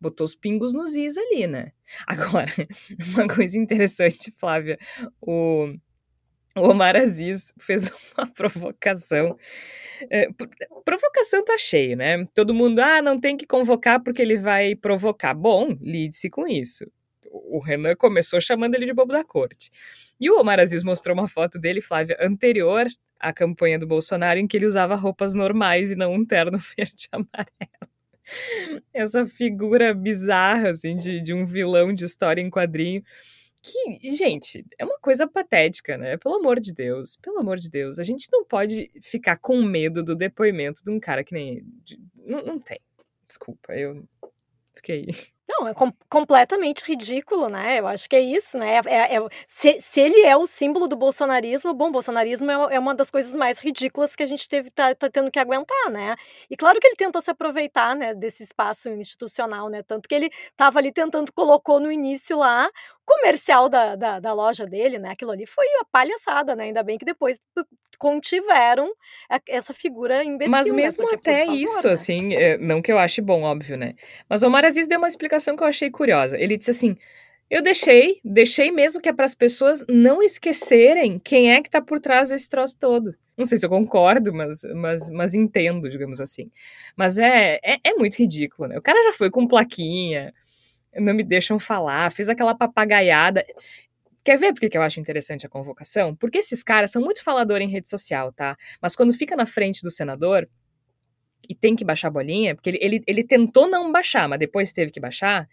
Botou 0.00 0.24
os 0.24 0.34
pingos 0.34 0.72
nos 0.72 0.96
is 0.96 1.16
ali, 1.16 1.46
né? 1.46 1.72
Agora, 2.06 2.50
uma 3.14 3.28
coisa 3.28 3.58
interessante, 3.58 4.30
Flávia, 4.30 4.78
o 5.20 5.74
Omar 6.56 6.96
Aziz 6.96 7.52
fez 7.60 7.90
uma 8.16 8.26
provocação. 8.34 9.36
É, 10.10 10.28
provocação 10.84 11.44
tá 11.44 11.56
cheio, 11.58 11.96
né? 11.96 12.26
Todo 12.34 12.54
mundo, 12.54 12.80
ah, 12.80 13.00
não 13.00 13.18
tem 13.18 13.36
que 13.36 13.46
convocar 13.46 14.02
porque 14.02 14.22
ele 14.22 14.36
vai 14.36 14.74
provocar. 14.74 15.34
Bom, 15.34 15.76
lide-se 15.80 16.28
com 16.28 16.46
isso. 16.46 16.90
O 17.30 17.60
Renan 17.60 17.94
começou 17.94 18.40
chamando 18.40 18.74
ele 18.74 18.86
de 18.86 18.92
bobo 18.92 19.12
da 19.12 19.24
corte. 19.24 19.70
E 20.18 20.28
o 20.30 20.40
Omar 20.40 20.58
Aziz 20.58 20.82
mostrou 20.82 21.16
uma 21.16 21.28
foto 21.28 21.58
dele, 21.58 21.80
Flávia, 21.80 22.16
anterior 22.20 22.86
à 23.18 23.32
campanha 23.32 23.78
do 23.78 23.86
Bolsonaro, 23.86 24.38
em 24.38 24.46
que 24.46 24.56
ele 24.56 24.66
usava 24.66 24.94
roupas 24.94 25.34
normais 25.34 25.90
e 25.90 25.96
não 25.96 26.12
um 26.12 26.24
terno 26.24 26.58
verde 26.76 27.08
e 27.12 27.16
amarelo. 27.16 27.99
Essa 28.92 29.24
figura 29.26 29.94
bizarra, 29.94 30.70
assim, 30.70 30.96
de, 30.96 31.20
de 31.20 31.34
um 31.34 31.44
vilão 31.44 31.92
de 31.94 32.04
história 32.04 32.40
em 32.40 32.50
quadrinho 32.50 33.02
que, 33.62 34.10
gente, 34.12 34.64
é 34.78 34.84
uma 34.84 34.98
coisa 34.98 35.28
patética, 35.28 35.98
né? 35.98 36.16
Pelo 36.16 36.36
amor 36.36 36.58
de 36.58 36.72
Deus, 36.72 37.16
pelo 37.16 37.38
amor 37.38 37.58
de 37.58 37.68
Deus, 37.68 37.98
a 37.98 38.02
gente 38.02 38.26
não 38.32 38.44
pode 38.44 38.90
ficar 39.02 39.36
com 39.36 39.62
medo 39.62 40.02
do 40.02 40.16
depoimento 40.16 40.82
de 40.82 40.90
um 40.90 40.98
cara 40.98 41.22
que 41.22 41.34
nem. 41.34 41.62
De, 41.84 42.00
não, 42.14 42.42
não 42.42 42.58
tem. 42.58 42.80
Desculpa, 43.28 43.74
eu 43.74 44.02
fiquei. 44.74 45.06
Não, 45.50 45.66
é 45.66 45.74
com 45.74 45.92
completamente 46.08 46.84
ridículo, 46.84 47.48
né? 47.48 47.80
Eu 47.80 47.88
acho 47.88 48.08
que 48.08 48.14
é 48.14 48.20
isso, 48.20 48.56
né? 48.56 48.76
É, 48.76 48.80
é, 48.86 49.16
é, 49.16 49.28
se, 49.46 49.80
se, 49.80 50.00
ele 50.00 50.20
é 50.22 50.36
o 50.36 50.46
símbolo 50.46 50.86
do 50.86 50.94
bolsonarismo, 50.94 51.74
bom, 51.74 51.90
bolsonarismo 51.90 52.50
é, 52.50 52.76
é, 52.76 52.78
uma 52.78 52.94
das 52.94 53.10
coisas 53.10 53.34
mais 53.34 53.58
ridículas 53.58 54.14
que 54.14 54.22
a 54.22 54.26
gente 54.26 54.48
teve, 54.48 54.70
tá, 54.70 54.94
tá, 54.94 55.10
tendo 55.10 55.30
que 55.30 55.38
aguentar, 55.40 55.90
né? 55.90 56.14
E 56.48 56.56
claro 56.56 56.78
que 56.78 56.86
ele 56.86 56.96
tentou 56.96 57.20
se 57.20 57.30
aproveitar, 57.30 57.96
né, 57.96 58.14
desse 58.14 58.44
espaço 58.44 58.88
institucional, 58.90 59.68
né? 59.68 59.82
Tanto 59.82 60.08
que 60.08 60.14
ele 60.14 60.30
estava 60.50 60.78
ali 60.78 60.92
tentando, 60.92 61.32
colocou 61.32 61.80
no 61.80 61.90
início 61.90 62.38
lá 62.38 62.70
comercial 63.10 63.68
da, 63.68 63.96
da, 63.96 64.20
da, 64.20 64.32
loja 64.32 64.64
dele, 64.66 64.98
né? 64.98 65.10
Aquilo 65.10 65.32
ali 65.32 65.44
foi 65.46 65.66
a 65.80 65.84
palhaçada, 65.90 66.54
né? 66.54 66.64
Ainda 66.64 66.82
bem 66.82 66.96
que 66.96 67.04
depois 67.04 67.40
contiveram 67.98 68.92
essa 69.48 69.74
figura 69.74 70.22
imbecil. 70.22 70.52
Mas 70.52 70.70
né? 70.70 70.76
mesmo 70.76 71.02
Porque, 71.04 71.16
até 71.16 71.44
favor, 71.44 71.58
isso, 71.58 71.86
né? 71.88 71.92
assim, 71.92 72.34
é, 72.34 72.56
não 72.56 72.80
que 72.80 72.92
eu 72.92 72.98
ache 72.98 73.20
bom, 73.20 73.42
óbvio, 73.42 73.76
né? 73.76 73.94
Mas 74.28 74.42
o 74.42 74.46
Omar 74.46 74.64
Aziz 74.64 74.86
deu 74.86 74.98
uma 74.98 75.08
explicação 75.08 75.39
que 75.56 75.62
eu 75.62 75.68
achei 75.68 75.90
curiosa. 75.90 76.38
Ele 76.38 76.56
disse 76.56 76.70
assim: 76.70 76.96
eu 77.48 77.62
deixei, 77.62 78.20
deixei 78.24 78.70
mesmo 78.70 79.00
que 79.00 79.08
é 79.08 79.12
para 79.12 79.24
as 79.24 79.34
pessoas 79.34 79.84
não 79.88 80.22
esquecerem 80.22 81.18
quem 81.18 81.52
é 81.52 81.62
que 81.62 81.70
tá 81.70 81.80
por 81.80 82.00
trás 82.00 82.30
desse 82.30 82.48
troço 82.48 82.78
todo. 82.78 83.14
Não 83.36 83.46
sei 83.46 83.58
se 83.58 83.64
eu 83.64 83.70
concordo, 83.70 84.32
mas, 84.32 84.60
mas, 84.74 85.10
mas 85.10 85.34
entendo, 85.34 85.88
digamos 85.88 86.20
assim. 86.20 86.50
Mas 86.96 87.18
é, 87.18 87.58
é, 87.64 87.78
é 87.82 87.94
muito 87.94 88.16
ridículo, 88.16 88.68
né? 88.68 88.78
O 88.78 88.82
cara 88.82 89.02
já 89.04 89.16
foi 89.16 89.30
com 89.30 89.46
plaquinha 89.46 90.32
não 90.98 91.14
me 91.14 91.22
deixam 91.22 91.58
falar, 91.58 92.10
fez 92.10 92.28
aquela 92.28 92.54
papagaiada. 92.54 93.44
Quer 94.24 94.38
ver 94.38 94.52
por 94.52 94.68
que 94.68 94.76
eu 94.76 94.82
acho 94.82 95.00
interessante 95.00 95.46
a 95.46 95.48
convocação? 95.48 96.14
Porque 96.14 96.38
esses 96.38 96.62
caras 96.62 96.90
são 96.90 97.02
muito 97.02 97.22
falador 97.22 97.60
em 97.60 97.68
rede 97.68 97.88
social, 97.88 98.32
tá? 98.32 98.56
Mas 98.80 98.96
quando 98.96 99.12
fica 99.12 99.36
na 99.36 99.46
frente 99.46 99.82
do 99.82 99.90
senador 99.90 100.48
e 101.50 101.54
tem 101.54 101.74
que 101.74 101.84
baixar 101.84 102.08
a 102.08 102.12
bolinha, 102.12 102.54
porque 102.54 102.70
ele, 102.70 102.78
ele, 102.80 103.02
ele 103.04 103.24
tentou 103.24 103.68
não 103.68 103.90
baixar, 103.90 104.28
mas 104.28 104.38
depois 104.38 104.72
teve 104.72 104.92
que 104.92 105.00
baixar, 105.00 105.48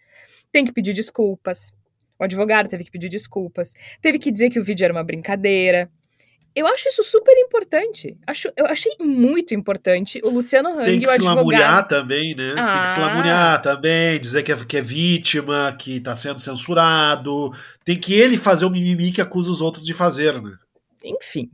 tem 0.52 0.64
que 0.64 0.72
pedir 0.72 0.94
desculpas. 0.94 1.72
O 2.16 2.24
advogado 2.24 2.68
teve 2.68 2.84
que 2.84 2.90
pedir 2.90 3.08
desculpas, 3.08 3.74
teve 4.00 4.18
que 4.18 4.30
dizer 4.30 4.48
que 4.48 4.60
o 4.60 4.62
vídeo 4.62 4.84
era 4.84 4.92
uma 4.92 5.02
brincadeira, 5.02 5.90
eu 6.54 6.66
acho 6.66 6.88
isso 6.88 7.04
super 7.04 7.36
importante. 7.38 8.16
Acho, 8.26 8.50
eu 8.56 8.66
achei 8.66 8.92
muito 8.98 9.54
importante 9.54 10.20
o 10.24 10.30
Luciano 10.30 10.70
Hang, 10.70 10.84
Tem 10.84 11.00
que 11.00 11.06
o 11.06 11.12
se 11.12 11.20
lamuriar 11.20 11.86
também, 11.86 12.34
né? 12.34 12.54
Ah. 12.56 12.74
Tem 12.74 12.82
que 12.82 12.90
se 12.90 13.00
lamuriar 13.00 13.62
também, 13.62 14.18
dizer 14.18 14.42
que 14.42 14.50
é, 14.50 14.56
que 14.56 14.76
é 14.76 14.82
vítima, 14.82 15.76
que 15.78 16.00
tá 16.00 16.16
sendo 16.16 16.40
censurado. 16.40 17.52
Tem 17.84 17.96
que 17.96 18.12
ele 18.12 18.36
fazer 18.36 18.66
o 18.66 18.70
mimimi 18.70 19.12
que 19.12 19.20
acusa 19.20 19.50
os 19.50 19.60
outros 19.60 19.86
de 19.86 19.94
fazer, 19.94 20.40
né? 20.42 20.56
Enfim. 21.04 21.48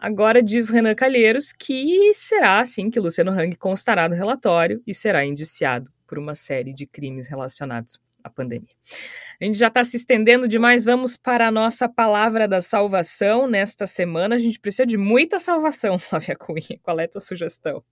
Agora 0.00 0.40
diz 0.40 0.68
Renan 0.68 0.94
Calheiros 0.94 1.52
que 1.52 2.14
será, 2.14 2.60
assim, 2.60 2.88
que 2.88 3.00
Luciano 3.00 3.32
Hang 3.32 3.56
constará 3.56 4.08
no 4.08 4.14
relatório 4.14 4.80
e 4.86 4.94
será 4.94 5.24
indiciado 5.24 5.90
por 6.06 6.20
uma 6.20 6.36
série 6.36 6.72
de 6.72 6.86
crimes 6.86 7.26
relacionados 7.26 7.98
à 8.22 8.30
pandemia. 8.30 8.68
A 9.40 9.44
gente 9.44 9.58
já 9.58 9.66
está 9.66 9.82
se 9.82 9.96
estendendo 9.96 10.46
demais, 10.46 10.84
vamos 10.84 11.16
para 11.16 11.48
a 11.48 11.50
nossa 11.50 11.88
palavra 11.88 12.46
da 12.46 12.60
salvação. 12.60 13.48
Nesta 13.48 13.88
semana 13.88 14.36
a 14.36 14.38
gente 14.38 14.60
precisa 14.60 14.86
de 14.86 14.96
muita 14.96 15.40
salvação, 15.40 15.98
Flávia 16.00 16.36
Cunha. 16.36 16.78
Qual 16.80 17.00
é 17.00 17.04
a 17.04 17.08
tua 17.08 17.20
sugestão? 17.20 17.82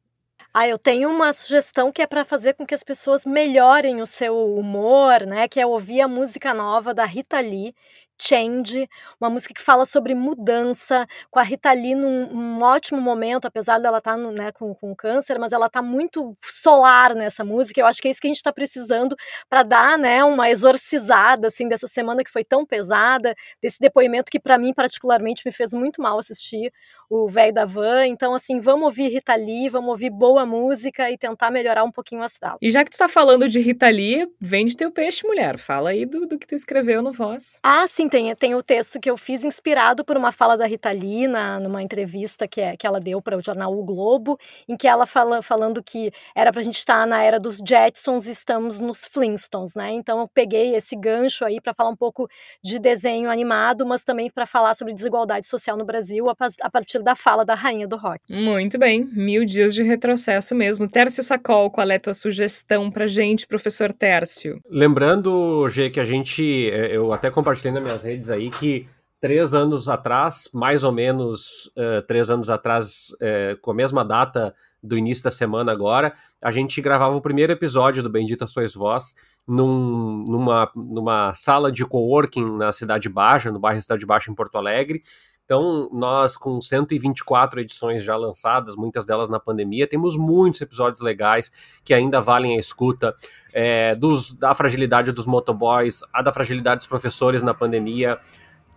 Ah, 0.59 0.67
eu 0.67 0.79
tenho 0.79 1.11
uma 1.11 1.33
sugestão 1.35 1.93
que 1.93 2.01
é 2.01 2.07
para 2.07 2.25
fazer 2.25 2.55
com 2.55 2.65
que 2.65 2.75
as 2.75 2.83
pessoas 2.83 3.27
melhorem 3.27 4.01
o 4.01 4.07
seu 4.07 4.55
humor, 4.55 5.27
né? 5.27 5.47
Que 5.47 5.61
é 5.61 5.67
ouvir 5.67 6.01
a 6.01 6.09
música 6.09 6.55
nova 6.55 6.95
da 6.95 7.05
Rita 7.05 7.39
Lee, 7.41 7.75
Change, 8.19 8.89
uma 9.21 9.29
música 9.29 9.53
que 9.53 9.61
fala 9.61 9.85
sobre 9.85 10.15
mudança, 10.15 11.07
com 11.31 11.39
a 11.39 11.43
Rita 11.43 11.73
Lee 11.73 11.95
num 11.95 12.57
um 12.57 12.63
ótimo 12.63 13.01
momento, 13.01 13.47
apesar 13.47 13.79
dela 13.79 13.99
estar 13.99 14.17
tá 14.17 14.19
né, 14.19 14.53
com, 14.53 14.75
com 14.75 14.95
câncer, 14.95 15.39
mas 15.39 15.53
ela 15.53 15.67
está 15.67 15.83
muito 15.83 16.35
solar 16.41 17.15
nessa 17.15 17.45
música. 17.45 17.81
Eu 17.81 17.87
acho 17.87 18.01
que 18.01 18.09
é 18.09 18.11
isso 18.11 18.21
que 18.21 18.27
a 18.27 18.31
gente 18.31 18.37
está 18.37 18.53
precisando 18.53 19.17
para 19.49 19.63
dar 19.63 19.99
né, 19.99 20.25
uma 20.25 20.51
exorcizada 20.51 21.49
assim 21.49 21.69
dessa 21.69 21.87
semana 21.87 22.25
que 22.25 22.31
foi 22.31 22.45
tão 22.45 22.65
pesada, 22.65 23.35
desse 23.61 23.79
depoimento 23.81 24.31
que 24.31 24.41
para 24.41 24.59
mim 24.59 24.73
particularmente 24.73 25.43
me 25.45 25.53
fez 25.53 25.73
muito 25.73 26.01
mal 26.01 26.19
assistir 26.19 26.73
o 27.09 27.29
velho 27.29 27.53
da 27.53 27.65
van. 27.65 28.07
Então 28.07 28.35
assim, 28.35 28.61
vamos 28.61 28.85
ouvir 28.87 29.09
Rita 29.09 29.35
Lee, 29.35 29.69
vamos 29.69 29.91
ouvir 29.91 30.11
boa 30.11 30.45
música 30.47 31.11
e 31.11 31.19
tentar 31.19 31.51
melhorar 31.51 31.85
um 31.85 31.93
pouquinho 31.93 32.21
o 32.21 32.25
astral. 32.25 32.59
E 32.61 32.71
já 32.71 32.85
que 32.85 32.91
tu 32.91 32.95
está 32.95 33.09
falando 33.09 33.49
de 33.49 33.61
Rita 33.61 33.89
Lee, 33.89 34.29
vende 34.41 34.77
teu 34.77 34.91
peixe, 34.91 35.27
mulher. 35.27 35.59
Fala 35.59 35.91
aí 35.91 36.05
do, 36.05 36.27
do 36.27 36.39
que 36.39 36.47
tu 36.47 36.55
escreveu 36.55 37.03
no 37.03 37.13
Voz. 37.13 37.59
Ah, 37.63 37.87
sim, 37.87 38.06
tem, 38.09 38.35
tem 38.35 38.55
o 38.55 38.63
texto 38.63 39.01
que 39.01 39.11
eu 39.11 39.17
fiz 39.17 39.45
inspirado 39.45 40.05
por 40.05 40.17
uma 40.17 40.33
fala 40.33 40.57
da 40.57 40.67
Rita 40.67 40.91
Lee 40.91 41.27
na, 41.27 41.61
numa 41.61 41.83
entrevista 41.83 42.47
que, 42.47 42.61
é, 42.61 42.77
que 42.77 42.87
ela 42.87 43.01
deu 43.01 43.21
para 43.21 43.37
o 43.37 43.43
jornal 43.43 43.77
O 43.77 43.85
Globo, 43.85 44.39
em 44.69 44.77
que 44.77 44.87
ela 44.87 45.07
fala 45.07 45.43
falando 45.43 45.83
que 45.83 46.11
era 46.35 46.53
para 46.53 46.61
a 46.61 46.65
gente 46.65 46.77
estar 46.77 47.07
na 47.07 47.23
era 47.23 47.39
dos 47.39 47.59
Jetsons 47.67 48.27
e 48.27 48.31
estamos 48.31 48.81
nos 48.81 49.07
Flintstones, 49.07 49.75
né? 49.75 49.93
Então 49.93 50.21
eu 50.21 50.29
peguei 50.29 50.75
esse 50.75 50.97
gancho 50.97 51.45
aí 51.45 51.61
para 51.61 51.75
falar 51.75 51.91
um 51.91 51.97
pouco 51.97 52.29
de 52.63 52.79
desenho 52.79 53.31
animado, 53.31 53.87
mas 53.87 54.05
também 54.05 54.31
para 54.31 54.47
falar 54.47 54.75
sobre 54.75 54.93
desigualdade 54.95 55.47
social 55.47 55.77
no 55.77 55.85
Brasil 55.85 56.29
a, 56.29 56.35
a 56.63 56.71
partir 56.71 57.03
da 57.03 57.15
fala 57.15 57.45
da 57.45 57.55
rainha 57.55 57.87
do 57.87 57.97
rock. 57.97 58.21
Muito 58.29 58.79
bem, 58.79 59.09
mil 59.13 59.45
dias 59.45 59.75
de 59.75 59.83
retrocesso 59.83 60.55
mesmo. 60.55 60.89
Tércio 60.89 61.23
Sacol, 61.23 61.71
qual 61.71 61.91
é 61.91 61.97
a 61.97 62.01
tua 62.01 62.15
sugestão 62.15 62.91
para 62.91 63.07
gente, 63.07 63.47
professor 63.47 63.93
Tércio? 63.93 64.61
Lembrando, 64.69 65.69
G, 65.69 65.91
que 65.91 66.01
a 66.01 66.05
gente, 66.05 66.71
é, 66.71 66.97
eu 66.97 67.13
até 67.13 67.31
compartilhei 67.31 67.73
nas 67.97 68.03
redes 68.05 68.31
aí 68.31 68.51
que 68.51 68.87
três 69.21 69.55
anos 69.55 69.89
atrás, 69.89 70.51
mais 70.53 70.85
ou 70.85 70.93
menos 70.93 71.73
uh, 71.77 72.03
três 72.07 72.29
anos 72.29 72.51
atrás, 72.51 73.09
uh, 73.15 73.59
com 73.61 73.71
a 73.71 73.75
mesma 73.75 74.05
data 74.05 74.55
do 74.83 74.97
início 74.97 75.25
da 75.25 75.31
semana 75.31 75.73
agora, 75.73 76.15
a 76.41 76.53
gente 76.53 76.81
gravava 76.81 77.17
o 77.17 77.21
primeiro 77.21 77.53
episódio 77.53 78.03
do 78.03 78.11
Bendita 78.11 78.47
Sois 78.47 78.75
Vós 78.75 79.17
num, 79.49 80.25
numa, 80.29 80.71
numa 80.77 81.35
sala 81.35 81.73
de 81.73 81.85
coworking 81.85 82.57
na 82.57 82.71
Cidade 82.71 83.09
Baixa, 83.09 83.51
no 83.51 83.59
bairro 83.59 83.81
Cidade 83.81 84.05
Baixa, 84.05 84.31
em 84.31 84.35
Porto 84.35 84.57
Alegre. 84.59 85.03
Então, 85.47 85.89
nós, 85.93 86.37
com 86.37 86.61
124 86.61 87.61
edições 87.61 88.03
já 88.03 88.17
lançadas, 88.17 88.75
muitas 88.75 89.05
delas 89.05 89.29
na 89.29 89.39
pandemia, 89.39 89.87
temos 89.87 90.17
muitos 90.17 90.61
episódios 90.61 91.01
legais 91.01 91.53
que 91.85 91.95
ainda 91.95 92.21
valem 92.21 92.57
a 92.57 92.59
escuta. 92.59 93.15
É, 93.55 93.95
dos, 93.95 94.33
da 94.33 94.53
fragilidade 94.55 95.13
dos 95.13 95.25
motoboys, 95.25 96.01
a 96.13 96.21
da 96.21 96.33
fragilidade 96.33 96.79
dos 96.79 96.89
professores 96.89 97.45
na 97.45 97.55
pandemia, 97.55 98.19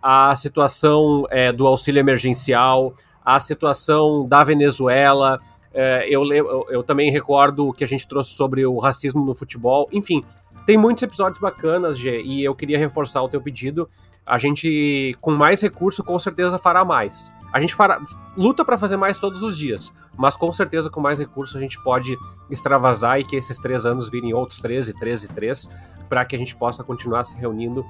a 0.00 0.34
situação 0.36 1.26
é, 1.28 1.52
do 1.52 1.66
auxílio 1.66 1.98
emergencial, 1.98 2.94
a 3.24 3.40
situação 3.40 4.26
da 4.28 4.44
Venezuela. 4.44 5.40
É, 5.74 6.06
eu, 6.08 6.24
eu, 6.32 6.66
eu 6.70 6.82
também 6.84 7.10
recordo 7.10 7.72
que 7.72 7.82
a 7.82 7.88
gente 7.88 8.06
trouxe 8.06 8.30
sobre 8.30 8.64
o 8.64 8.78
racismo 8.78 9.24
no 9.24 9.34
futebol. 9.34 9.88
Enfim, 9.90 10.24
tem 10.64 10.78
muitos 10.78 11.02
episódios 11.02 11.40
bacanas, 11.40 11.98
Gê, 11.98 12.22
e 12.22 12.44
eu 12.44 12.54
queria 12.54 12.78
reforçar 12.78 13.22
o 13.22 13.28
teu 13.28 13.40
pedido 13.40 13.88
a 14.26 14.38
gente, 14.38 15.16
com 15.20 15.32
mais 15.32 15.60
recurso, 15.60 16.04
com 16.04 16.18
certeza 16.18 16.58
fará 16.58 16.84
mais. 16.84 17.32
A 17.52 17.60
gente 17.60 17.74
fará, 17.74 18.00
luta 18.36 18.64
para 18.64 18.78
fazer 18.78 18.96
mais 18.96 19.18
todos 19.18 19.42
os 19.42 19.58
dias, 19.58 19.92
mas 20.16 20.36
com 20.36 20.52
certeza 20.52 20.88
com 20.88 21.00
mais 21.00 21.18
recurso 21.18 21.58
a 21.58 21.60
gente 21.60 21.82
pode 21.82 22.16
extravasar 22.48 23.18
e 23.18 23.24
que 23.24 23.34
esses 23.34 23.58
três 23.58 23.84
anos 23.84 24.08
virem 24.08 24.32
outros 24.32 24.60
13, 24.60 24.98
13, 24.98 25.28
3, 25.28 25.68
para 26.08 26.24
que 26.24 26.36
a 26.36 26.38
gente 26.38 26.54
possa 26.54 26.84
continuar 26.84 27.24
se 27.24 27.36
reunindo, 27.36 27.84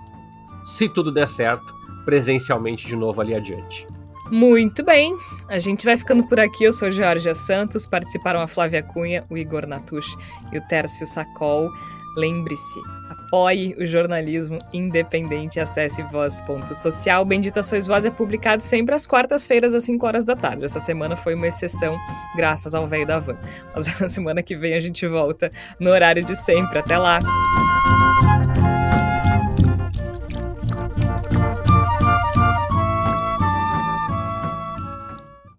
se 0.64 0.88
tudo 0.88 1.12
der 1.12 1.28
certo, 1.28 1.74
presencialmente 2.04 2.86
de 2.86 2.96
novo 2.96 3.20
ali 3.20 3.34
adiante. 3.34 3.86
Muito 4.30 4.84
bem, 4.84 5.16
a 5.48 5.58
gente 5.58 5.84
vai 5.84 5.96
ficando 5.96 6.22
por 6.24 6.38
aqui. 6.38 6.64
Eu 6.64 6.72
sou 6.72 6.90
Georgia 6.90 7.34
Santos, 7.34 7.84
participaram 7.84 8.40
a 8.40 8.46
Flávia 8.46 8.82
Cunha, 8.82 9.26
o 9.28 9.36
Igor 9.36 9.66
Natush 9.66 10.16
e 10.52 10.58
o 10.58 10.66
Tércio 10.68 11.04
Sacol. 11.06 11.68
Lembre-se, 12.16 12.80
apoie 13.30 13.74
o 13.78 13.86
jornalismo 13.86 14.58
independente. 14.72 15.60
Acesse 15.60 16.02
voz.social. 16.02 17.24
Bendita 17.24 17.62
Sois 17.62 17.86
Voz 17.86 18.04
é 18.04 18.10
publicado 18.10 18.62
sempre 18.62 18.94
às 18.94 19.06
quartas-feiras, 19.06 19.72
às 19.72 19.84
5 19.84 20.04
horas 20.04 20.24
da 20.24 20.34
tarde. 20.34 20.64
Essa 20.64 20.80
semana 20.80 21.16
foi 21.16 21.34
uma 21.34 21.46
exceção, 21.46 21.96
graças 22.36 22.74
ao 22.74 22.86
velho 22.86 23.06
da 23.06 23.20
van. 23.20 23.38
Mas 23.74 23.86
na 24.00 24.08
semana 24.08 24.42
que 24.42 24.56
vem 24.56 24.74
a 24.74 24.80
gente 24.80 25.06
volta 25.06 25.50
no 25.78 25.90
horário 25.90 26.24
de 26.24 26.34
sempre. 26.34 26.80
Até 26.80 26.98
lá! 26.98 27.20